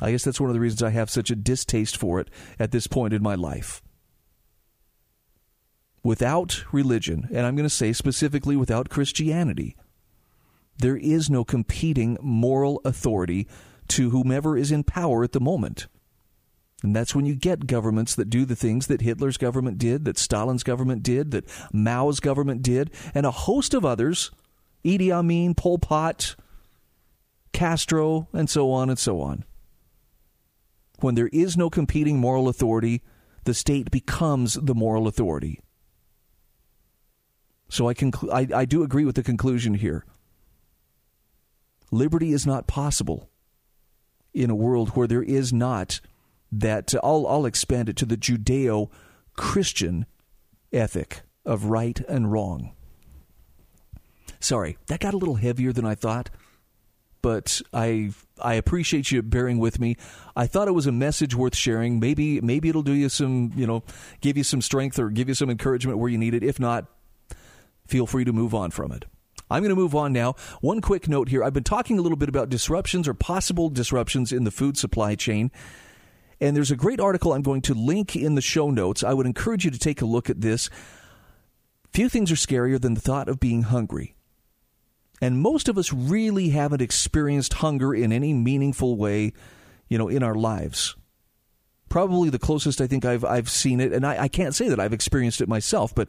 I 0.00 0.10
guess 0.12 0.24
that's 0.24 0.40
one 0.40 0.50
of 0.50 0.54
the 0.54 0.60
reasons 0.60 0.82
I 0.82 0.90
have 0.90 1.10
such 1.10 1.30
a 1.30 1.36
distaste 1.36 1.96
for 1.96 2.20
it 2.20 2.30
at 2.58 2.70
this 2.70 2.86
point 2.86 3.12
in 3.12 3.22
my 3.22 3.34
life. 3.34 3.82
Without 6.02 6.64
religion, 6.72 7.28
and 7.30 7.44
I'm 7.44 7.56
going 7.56 7.68
to 7.68 7.74
say 7.74 7.92
specifically 7.92 8.56
without 8.56 8.88
Christianity, 8.88 9.76
there 10.78 10.96
is 10.96 11.28
no 11.28 11.44
competing 11.44 12.16
moral 12.20 12.80
authority 12.84 13.46
to 13.88 14.10
whomever 14.10 14.56
is 14.56 14.70
in 14.70 14.84
power 14.84 15.24
at 15.24 15.32
the 15.32 15.40
moment. 15.40 15.86
And 16.82 16.94
that's 16.94 17.14
when 17.14 17.26
you 17.26 17.34
get 17.34 17.66
governments 17.66 18.14
that 18.14 18.30
do 18.30 18.44
the 18.44 18.54
things 18.54 18.86
that 18.86 19.00
Hitler's 19.00 19.36
government 19.36 19.78
did, 19.78 20.04
that 20.04 20.18
Stalin's 20.18 20.62
government 20.62 21.02
did, 21.02 21.32
that 21.32 21.44
Mao's 21.72 22.20
government 22.20 22.62
did, 22.62 22.92
and 23.14 23.26
a 23.26 23.32
host 23.32 23.74
of 23.74 23.84
others 23.84 24.30
Idi 24.84 25.10
Amin, 25.10 25.54
Pol 25.54 25.78
Pot, 25.78 26.36
Castro, 27.52 28.28
and 28.32 28.48
so 28.48 28.70
on 28.70 28.88
and 28.88 28.98
so 28.98 29.20
on. 29.20 29.44
When 31.00 31.16
there 31.16 31.28
is 31.32 31.56
no 31.56 31.68
competing 31.68 32.18
moral 32.18 32.48
authority, 32.48 33.02
the 33.44 33.54
state 33.54 33.90
becomes 33.90 34.54
the 34.54 34.74
moral 34.74 35.08
authority. 35.08 35.60
So 37.68 37.88
I, 37.88 37.94
conclu- 37.94 38.32
I, 38.32 38.60
I 38.60 38.64
do 38.64 38.82
agree 38.82 39.04
with 39.04 39.16
the 39.16 39.22
conclusion 39.22 39.74
here. 39.74 40.04
Liberty 41.90 42.32
is 42.32 42.46
not 42.46 42.66
possible 42.66 43.30
in 44.34 44.50
a 44.50 44.54
world 44.54 44.90
where 44.90 45.06
there 45.06 45.22
is 45.22 45.52
not 45.52 46.00
that. 46.52 46.94
Uh, 46.94 47.00
I'll, 47.02 47.26
I'll 47.26 47.46
expand 47.46 47.88
it 47.88 47.96
to 47.96 48.06
the 48.06 48.16
Judeo 48.16 48.90
Christian 49.36 50.06
ethic 50.72 51.22
of 51.44 51.66
right 51.66 51.98
and 52.08 52.30
wrong. 52.30 52.72
Sorry, 54.40 54.76
that 54.86 55.00
got 55.00 55.14
a 55.14 55.18
little 55.18 55.36
heavier 55.36 55.72
than 55.72 55.84
I 55.84 55.94
thought, 55.94 56.30
but 57.22 57.60
I 57.72 58.10
I 58.40 58.54
appreciate 58.54 59.10
you 59.10 59.22
bearing 59.22 59.58
with 59.58 59.80
me. 59.80 59.96
I 60.36 60.46
thought 60.46 60.68
it 60.68 60.74
was 60.74 60.86
a 60.86 60.92
message 60.92 61.34
worth 61.34 61.56
sharing. 61.56 61.98
Maybe 61.98 62.40
maybe 62.40 62.68
it'll 62.68 62.82
do 62.82 62.92
you 62.92 63.08
some, 63.08 63.52
you 63.56 63.66
know, 63.66 63.82
give 64.20 64.36
you 64.36 64.44
some 64.44 64.62
strength 64.62 64.98
or 64.98 65.10
give 65.10 65.28
you 65.28 65.34
some 65.34 65.50
encouragement 65.50 65.98
where 65.98 66.10
you 66.10 66.18
need 66.18 66.34
it. 66.34 66.44
If 66.44 66.60
not, 66.60 66.86
feel 67.86 68.06
free 68.06 68.24
to 68.24 68.32
move 68.32 68.54
on 68.54 68.70
from 68.70 68.92
it. 68.92 69.06
I'm 69.50 69.62
going 69.62 69.74
to 69.74 69.80
move 69.80 69.94
on 69.94 70.12
now. 70.12 70.34
One 70.60 70.80
quick 70.80 71.08
note 71.08 71.28
here. 71.28 71.42
I've 71.42 71.52
been 71.52 71.64
talking 71.64 71.98
a 71.98 72.02
little 72.02 72.18
bit 72.18 72.28
about 72.28 72.48
disruptions 72.48 73.08
or 73.08 73.14
possible 73.14 73.68
disruptions 73.70 74.32
in 74.32 74.44
the 74.44 74.50
food 74.50 74.76
supply 74.76 75.14
chain. 75.14 75.50
And 76.40 76.56
there's 76.56 76.70
a 76.70 76.76
great 76.76 77.00
article 77.00 77.32
I'm 77.32 77.42
going 77.42 77.62
to 77.62 77.74
link 77.74 78.14
in 78.14 78.34
the 78.34 78.40
show 78.40 78.70
notes. 78.70 79.02
I 79.02 79.14
would 79.14 79.26
encourage 79.26 79.64
you 79.64 79.70
to 79.70 79.78
take 79.78 80.02
a 80.02 80.06
look 80.06 80.30
at 80.30 80.40
this. 80.40 80.70
Few 81.92 82.08
things 82.08 82.30
are 82.30 82.36
scarier 82.36 82.80
than 82.80 82.94
the 82.94 83.00
thought 83.00 83.28
of 83.28 83.40
being 83.40 83.62
hungry. 83.62 84.14
And 85.20 85.40
most 85.40 85.68
of 85.68 85.78
us 85.78 85.92
really 85.92 86.50
haven't 86.50 86.82
experienced 86.82 87.54
hunger 87.54 87.92
in 87.92 88.12
any 88.12 88.32
meaningful 88.32 88.96
way, 88.96 89.32
you 89.88 89.98
know, 89.98 90.08
in 90.08 90.22
our 90.22 90.36
lives 90.36 90.94
probably 91.88 92.30
the 92.30 92.38
closest 92.38 92.80
I 92.80 92.86
think 92.86 93.04
I've 93.04 93.24
I've 93.24 93.48
seen 93.48 93.80
it, 93.80 93.92
and 93.92 94.06
I, 94.06 94.24
I 94.24 94.28
can't 94.28 94.54
say 94.54 94.68
that 94.68 94.80
I've 94.80 94.92
experienced 94.92 95.40
it 95.40 95.48
myself, 95.48 95.94
but 95.94 96.08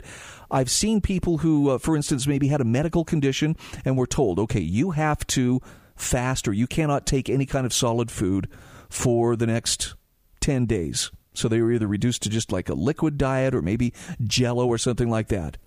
I've 0.50 0.70
seen 0.70 1.00
people 1.00 1.38
who, 1.38 1.70
uh, 1.70 1.78
for 1.78 1.96
instance, 1.96 2.26
maybe 2.26 2.48
had 2.48 2.60
a 2.60 2.64
medical 2.64 3.04
condition 3.04 3.56
and 3.84 3.96
were 3.96 4.06
told, 4.06 4.38
okay, 4.38 4.60
you 4.60 4.90
have 4.92 5.26
to 5.28 5.60
fast 5.96 6.48
or 6.48 6.52
you 6.52 6.66
cannot 6.66 7.06
take 7.06 7.28
any 7.28 7.46
kind 7.46 7.66
of 7.66 7.72
solid 7.72 8.10
food 8.10 8.48
for 8.88 9.36
the 9.36 9.46
next 9.46 9.94
ten 10.40 10.66
days. 10.66 11.10
So 11.32 11.48
they 11.48 11.60
were 11.60 11.72
either 11.72 11.86
reduced 11.86 12.22
to 12.22 12.28
just 12.28 12.50
like 12.50 12.68
a 12.68 12.74
liquid 12.74 13.16
diet 13.16 13.54
or 13.54 13.62
maybe 13.62 13.92
Jello 14.24 14.66
or 14.66 14.78
something 14.78 15.08
like 15.08 15.28
that. 15.28 15.58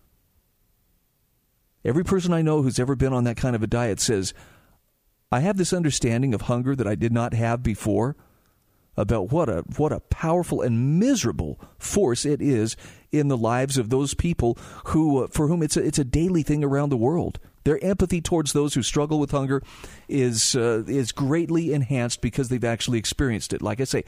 Every 1.85 2.03
person 2.03 2.33
I 2.33 2.41
know 2.41 2.61
who's 2.61 2.79
ever 2.79 2.95
been 2.95 3.13
on 3.13 3.23
that 3.23 3.37
kind 3.37 3.55
of 3.55 3.63
a 3.63 3.67
diet 3.67 3.99
says, 3.99 4.33
I 5.31 5.39
have 5.39 5.57
this 5.57 5.73
understanding 5.73 6.33
of 6.33 6.41
hunger 6.41 6.75
that 6.75 6.87
I 6.87 6.95
did 6.95 7.11
not 7.11 7.33
have 7.33 7.63
before 7.63 8.15
about 8.95 9.31
what 9.31 9.49
a 9.49 9.63
what 9.77 9.91
a 9.91 9.99
powerful 9.99 10.61
and 10.61 10.99
miserable 10.99 11.59
force 11.77 12.25
it 12.25 12.41
is 12.41 12.75
in 13.11 13.27
the 13.27 13.37
lives 13.37 13.77
of 13.77 13.89
those 13.89 14.13
people 14.13 14.57
who 14.85 15.23
uh, 15.23 15.27
for 15.27 15.47
whom 15.47 15.63
it's 15.63 15.77
a, 15.77 15.83
it's 15.83 15.99
a 15.99 16.03
daily 16.03 16.43
thing 16.43 16.63
around 16.63 16.89
the 16.89 16.97
world. 16.97 17.39
Their 17.63 17.83
empathy 17.83 18.19
towards 18.19 18.51
those 18.51 18.73
who 18.73 18.83
struggle 18.83 19.19
with 19.19 19.31
hunger 19.31 19.61
is 20.07 20.55
uh, 20.55 20.83
is 20.87 21.11
greatly 21.11 21.73
enhanced 21.73 22.21
because 22.21 22.49
they've 22.49 22.63
actually 22.63 22.99
experienced 22.99 23.53
it. 23.53 23.61
Like 23.61 23.81
I 23.81 23.85
say, 23.85 24.03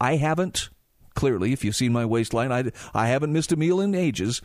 I 0.00 0.16
haven't. 0.16 0.70
Clearly, 1.14 1.52
if 1.52 1.64
you've 1.64 1.76
seen 1.76 1.92
my 1.92 2.04
waistline, 2.04 2.52
I 2.52 2.70
I 2.94 3.08
haven't 3.08 3.32
missed 3.32 3.52
a 3.52 3.56
meal 3.56 3.80
in 3.80 3.94
ages. 3.94 4.40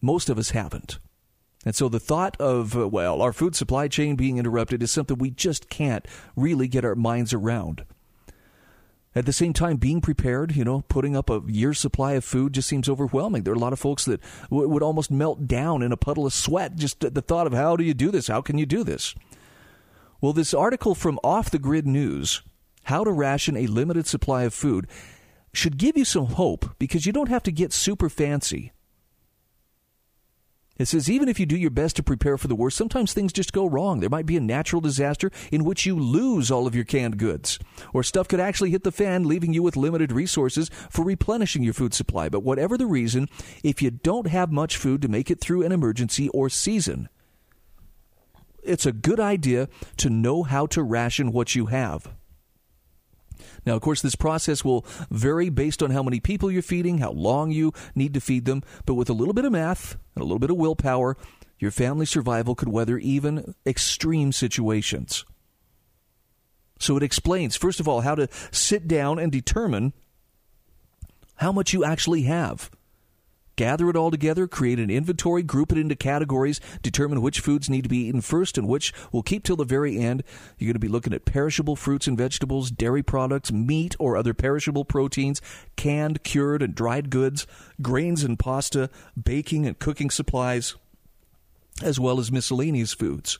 Most 0.00 0.28
of 0.28 0.38
us 0.38 0.50
haven't. 0.50 0.98
And 1.64 1.74
so 1.74 1.88
the 1.88 2.00
thought 2.00 2.36
of, 2.40 2.76
uh, 2.76 2.88
well, 2.88 3.22
our 3.22 3.32
food 3.32 3.56
supply 3.56 3.88
chain 3.88 4.16
being 4.16 4.38
interrupted 4.38 4.82
is 4.82 4.90
something 4.90 5.18
we 5.18 5.30
just 5.30 5.70
can't 5.70 6.06
really 6.36 6.68
get 6.68 6.84
our 6.84 6.94
minds 6.94 7.32
around. 7.32 7.84
At 9.16 9.26
the 9.26 9.32
same 9.32 9.52
time, 9.52 9.76
being 9.76 10.00
prepared, 10.00 10.56
you 10.56 10.64
know, 10.64 10.82
putting 10.88 11.16
up 11.16 11.30
a 11.30 11.40
year's 11.46 11.78
supply 11.78 12.14
of 12.14 12.24
food 12.24 12.52
just 12.52 12.68
seems 12.68 12.88
overwhelming. 12.88 13.44
There 13.44 13.52
are 13.52 13.56
a 13.56 13.60
lot 13.60 13.72
of 13.72 13.78
folks 13.78 14.04
that 14.06 14.20
w- 14.50 14.68
would 14.68 14.82
almost 14.82 15.10
melt 15.10 15.46
down 15.46 15.82
in 15.82 15.92
a 15.92 15.96
puddle 15.96 16.26
of 16.26 16.32
sweat 16.32 16.74
just 16.74 17.04
at 17.04 17.14
the 17.14 17.22
thought 17.22 17.46
of 17.46 17.52
how 17.52 17.76
do 17.76 17.84
you 17.84 17.94
do 17.94 18.10
this? 18.10 18.26
How 18.26 18.42
can 18.42 18.58
you 18.58 18.66
do 18.66 18.82
this? 18.82 19.14
Well, 20.20 20.32
this 20.32 20.52
article 20.52 20.96
from 20.96 21.20
Off 21.22 21.50
the 21.50 21.60
Grid 21.60 21.86
News, 21.86 22.42
How 22.84 23.04
to 23.04 23.12
Ration 23.12 23.56
a 23.56 23.68
Limited 23.68 24.08
Supply 24.08 24.42
of 24.42 24.54
Food, 24.54 24.88
should 25.52 25.78
give 25.78 25.96
you 25.96 26.04
some 26.04 26.26
hope 26.26 26.74
because 26.80 27.06
you 27.06 27.12
don't 27.12 27.28
have 27.28 27.44
to 27.44 27.52
get 27.52 27.72
super 27.72 28.08
fancy. 28.08 28.72
It 30.76 30.86
says 30.86 31.08
even 31.08 31.28
if 31.28 31.38
you 31.38 31.46
do 31.46 31.56
your 31.56 31.70
best 31.70 31.94
to 31.96 32.02
prepare 32.02 32.36
for 32.36 32.48
the 32.48 32.56
worst, 32.56 32.76
sometimes 32.76 33.12
things 33.12 33.32
just 33.32 33.52
go 33.52 33.64
wrong. 33.66 34.00
There 34.00 34.10
might 34.10 34.26
be 34.26 34.36
a 34.36 34.40
natural 34.40 34.80
disaster 34.80 35.30
in 35.52 35.62
which 35.62 35.86
you 35.86 35.96
lose 35.96 36.50
all 36.50 36.66
of 36.66 36.74
your 36.74 36.84
canned 36.84 37.16
goods, 37.16 37.60
or 37.92 38.02
stuff 38.02 38.26
could 38.26 38.40
actually 38.40 38.70
hit 38.70 38.82
the 38.82 38.90
fan, 38.90 39.24
leaving 39.24 39.54
you 39.54 39.62
with 39.62 39.76
limited 39.76 40.10
resources 40.10 40.70
for 40.90 41.04
replenishing 41.04 41.62
your 41.62 41.74
food 41.74 41.94
supply. 41.94 42.28
But 42.28 42.42
whatever 42.42 42.76
the 42.76 42.86
reason, 42.86 43.28
if 43.62 43.82
you 43.82 43.92
don't 43.92 44.26
have 44.26 44.50
much 44.50 44.76
food 44.76 45.00
to 45.02 45.08
make 45.08 45.30
it 45.30 45.40
through 45.40 45.62
an 45.62 45.70
emergency 45.70 46.28
or 46.30 46.48
season, 46.48 47.08
it's 48.64 48.86
a 48.86 48.92
good 48.92 49.20
idea 49.20 49.68
to 49.98 50.10
know 50.10 50.42
how 50.42 50.66
to 50.66 50.82
ration 50.82 51.30
what 51.30 51.54
you 51.54 51.66
have. 51.66 52.08
Now, 53.66 53.74
of 53.74 53.82
course, 53.82 54.02
this 54.02 54.14
process 54.14 54.64
will 54.64 54.84
vary 55.10 55.48
based 55.48 55.82
on 55.82 55.90
how 55.90 56.02
many 56.02 56.20
people 56.20 56.50
you're 56.50 56.62
feeding, 56.62 56.98
how 56.98 57.12
long 57.12 57.50
you 57.50 57.72
need 57.94 58.14
to 58.14 58.20
feed 58.20 58.44
them, 58.44 58.62
but 58.84 58.94
with 58.94 59.08
a 59.08 59.14
little 59.14 59.34
bit 59.34 59.44
of 59.44 59.52
math 59.52 59.96
and 60.14 60.22
a 60.22 60.24
little 60.24 60.38
bit 60.38 60.50
of 60.50 60.56
willpower, 60.56 61.16
your 61.58 61.70
family 61.70 62.06
survival 62.06 62.54
could 62.54 62.68
weather 62.68 62.98
even 62.98 63.54
extreme 63.66 64.32
situations. 64.32 65.24
So 66.78 66.96
it 66.96 67.02
explains, 67.02 67.56
first 67.56 67.80
of 67.80 67.88
all, 67.88 68.02
how 68.02 68.14
to 68.14 68.28
sit 68.50 68.86
down 68.86 69.18
and 69.18 69.32
determine 69.32 69.92
how 71.36 71.52
much 71.52 71.72
you 71.72 71.84
actually 71.84 72.22
have 72.22 72.70
gather 73.56 73.88
it 73.88 73.96
all 73.96 74.10
together, 74.10 74.46
create 74.46 74.78
an 74.78 74.90
inventory, 74.90 75.42
group 75.42 75.72
it 75.72 75.78
into 75.78 75.96
categories, 75.96 76.60
determine 76.82 77.22
which 77.22 77.40
foods 77.40 77.70
need 77.70 77.82
to 77.82 77.88
be 77.88 78.06
eaten 78.06 78.20
first 78.20 78.58
and 78.58 78.68
which 78.68 78.92
we'll 79.12 79.22
keep 79.22 79.44
till 79.44 79.56
the 79.56 79.64
very 79.64 79.98
end. 79.98 80.22
You're 80.58 80.68
going 80.68 80.74
to 80.74 80.78
be 80.78 80.88
looking 80.88 81.12
at 81.12 81.24
perishable 81.24 81.76
fruits 81.76 82.06
and 82.06 82.18
vegetables, 82.18 82.70
dairy 82.70 83.02
products, 83.02 83.52
meat 83.52 83.96
or 83.98 84.16
other 84.16 84.34
perishable 84.34 84.84
proteins, 84.84 85.40
canned, 85.76 86.22
cured, 86.22 86.62
and 86.62 86.74
dried 86.74 87.10
goods, 87.10 87.46
grains 87.80 88.24
and 88.24 88.38
pasta, 88.38 88.90
baking 89.20 89.66
and 89.66 89.78
cooking 89.78 90.10
supplies, 90.10 90.74
as 91.82 92.00
well 92.00 92.18
as 92.18 92.32
miscellaneous 92.32 92.92
foods. 92.92 93.38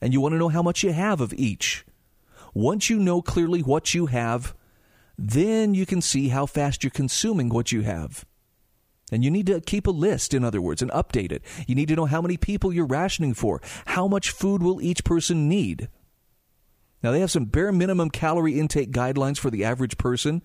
And 0.00 0.12
you 0.12 0.20
want 0.20 0.32
to 0.32 0.38
know 0.38 0.48
how 0.48 0.62
much 0.62 0.82
you 0.82 0.92
have 0.92 1.20
of 1.20 1.34
each. 1.34 1.84
Once 2.54 2.88
you 2.88 2.98
know 2.98 3.20
clearly 3.20 3.60
what 3.60 3.94
you 3.94 4.06
have, 4.06 4.54
then 5.18 5.74
you 5.74 5.84
can 5.84 6.00
see 6.00 6.28
how 6.28 6.46
fast 6.46 6.84
you're 6.84 6.90
consuming 6.90 7.48
what 7.48 7.72
you 7.72 7.82
have. 7.82 8.24
And 9.10 9.24
you 9.24 9.30
need 9.30 9.46
to 9.46 9.60
keep 9.60 9.86
a 9.86 9.92
list, 9.92 10.34
in 10.34 10.44
other 10.44 10.60
words, 10.60 10.82
and 10.82 10.90
update 10.90 11.32
it. 11.32 11.42
You 11.66 11.74
need 11.74 11.88
to 11.88 11.96
know 11.96 12.06
how 12.06 12.20
many 12.20 12.36
people 12.36 12.72
you're 12.72 12.86
rationing 12.86 13.34
for. 13.34 13.60
How 13.86 14.06
much 14.06 14.30
food 14.30 14.62
will 14.62 14.82
each 14.82 15.04
person 15.04 15.48
need? 15.48 15.88
Now, 17.02 17.12
they 17.12 17.20
have 17.20 17.30
some 17.30 17.46
bare 17.46 17.72
minimum 17.72 18.10
calorie 18.10 18.58
intake 18.58 18.90
guidelines 18.90 19.38
for 19.38 19.50
the 19.50 19.64
average 19.64 19.98
person. 19.98 20.42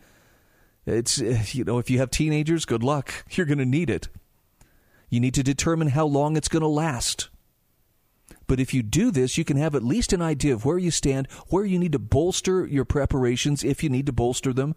It's, 0.86 1.22
eh, 1.22 1.43
you 1.51 1.64
know, 1.64 1.80
if 1.80 1.89
you 1.89 1.97
have 1.99 2.11
teenagers, 2.11 2.66
good 2.66 2.84
luck. 2.84 3.26
You're 3.32 3.45
going 3.45 3.57
to 3.57 3.66
need 3.66 3.89
it. 3.89 4.09
You 5.09 5.20
need 5.20 5.34
to 5.34 5.43
determine 5.43 5.89
how 5.89 6.05
long 6.05 6.38
it's 6.38 6.47
going 6.47 6.61
to 6.61 6.68
last. 6.68 7.30
But 8.47 8.59
if 8.59 8.74
you 8.74 8.84
do 8.84 9.11
this, 9.11 9.38
you 9.38 9.45
can 9.45 9.57
have 9.57 9.76
at 9.76 9.84
least 9.84 10.14
an 10.14 10.22
idea 10.22 10.53
of 10.53 10.66
where 10.66 10.78
you 10.78 10.91
stand, 10.91 11.28
where 11.49 11.66
you 11.66 11.80
need 11.80 11.91
to 11.93 11.99
bolster 11.99 12.66
your 12.66 12.86
preparations 12.86 13.64
if 13.64 13.84
you 13.84 13.89
need 13.89 14.05
to 14.05 14.11
bolster 14.11 14.53
them 14.53 14.76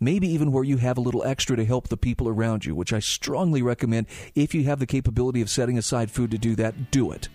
maybe 0.00 0.28
even 0.28 0.52
where 0.52 0.64
you 0.64 0.76
have 0.76 0.98
a 0.98 1.02
little 1.02 1.24
extra 1.24 1.56
to 1.56 1.64
help 1.64 1.88
the 1.88 1.96
people 1.96 2.28
around 2.28 2.64
you, 2.64 2.74
which 2.74 2.92
I 2.92 2.98
strongly 2.98 3.62
recommend. 3.62 4.06
If 4.34 4.54
you 4.54 4.64
have 4.64 4.78
the 4.78 4.86
capability 4.86 5.40
of 5.40 5.50
setting 5.50 5.78
aside 5.78 6.10
food 6.10 6.30
to 6.30 6.38
do 6.38 6.54
that, 6.56 6.90
do 6.90 7.12
it. 7.12 7.28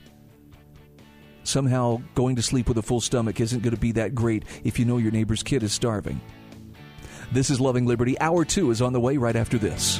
Somehow, 1.44 2.02
going 2.16 2.38
to 2.38 2.42
sleep 2.42 2.70
with 2.70 2.78
a 2.78 2.82
full 2.82 3.02
stomach 3.02 3.40
isn't 3.42 3.64
going 3.64 3.76
to 3.76 3.80
be 3.80 3.92
that 3.94 4.16
great 4.16 4.46
if 4.64 4.80
you 4.80 4.86
know 4.86 4.98
your 4.98 5.12
neighbor's 5.12 5.44
kid 5.44 5.62
is 5.62 5.74
starving. 5.74 6.22
This 7.34 7.50
is 7.50 7.60
Loving 7.60 7.86
Liberty. 7.86 8.20
Hour 8.20 8.46
two 8.46 8.72
is 8.72 8.82
on 8.82 8.94
the 8.94 9.00
way 9.00 9.18
right 9.18 9.36
after 9.36 9.58
this. 9.58 10.00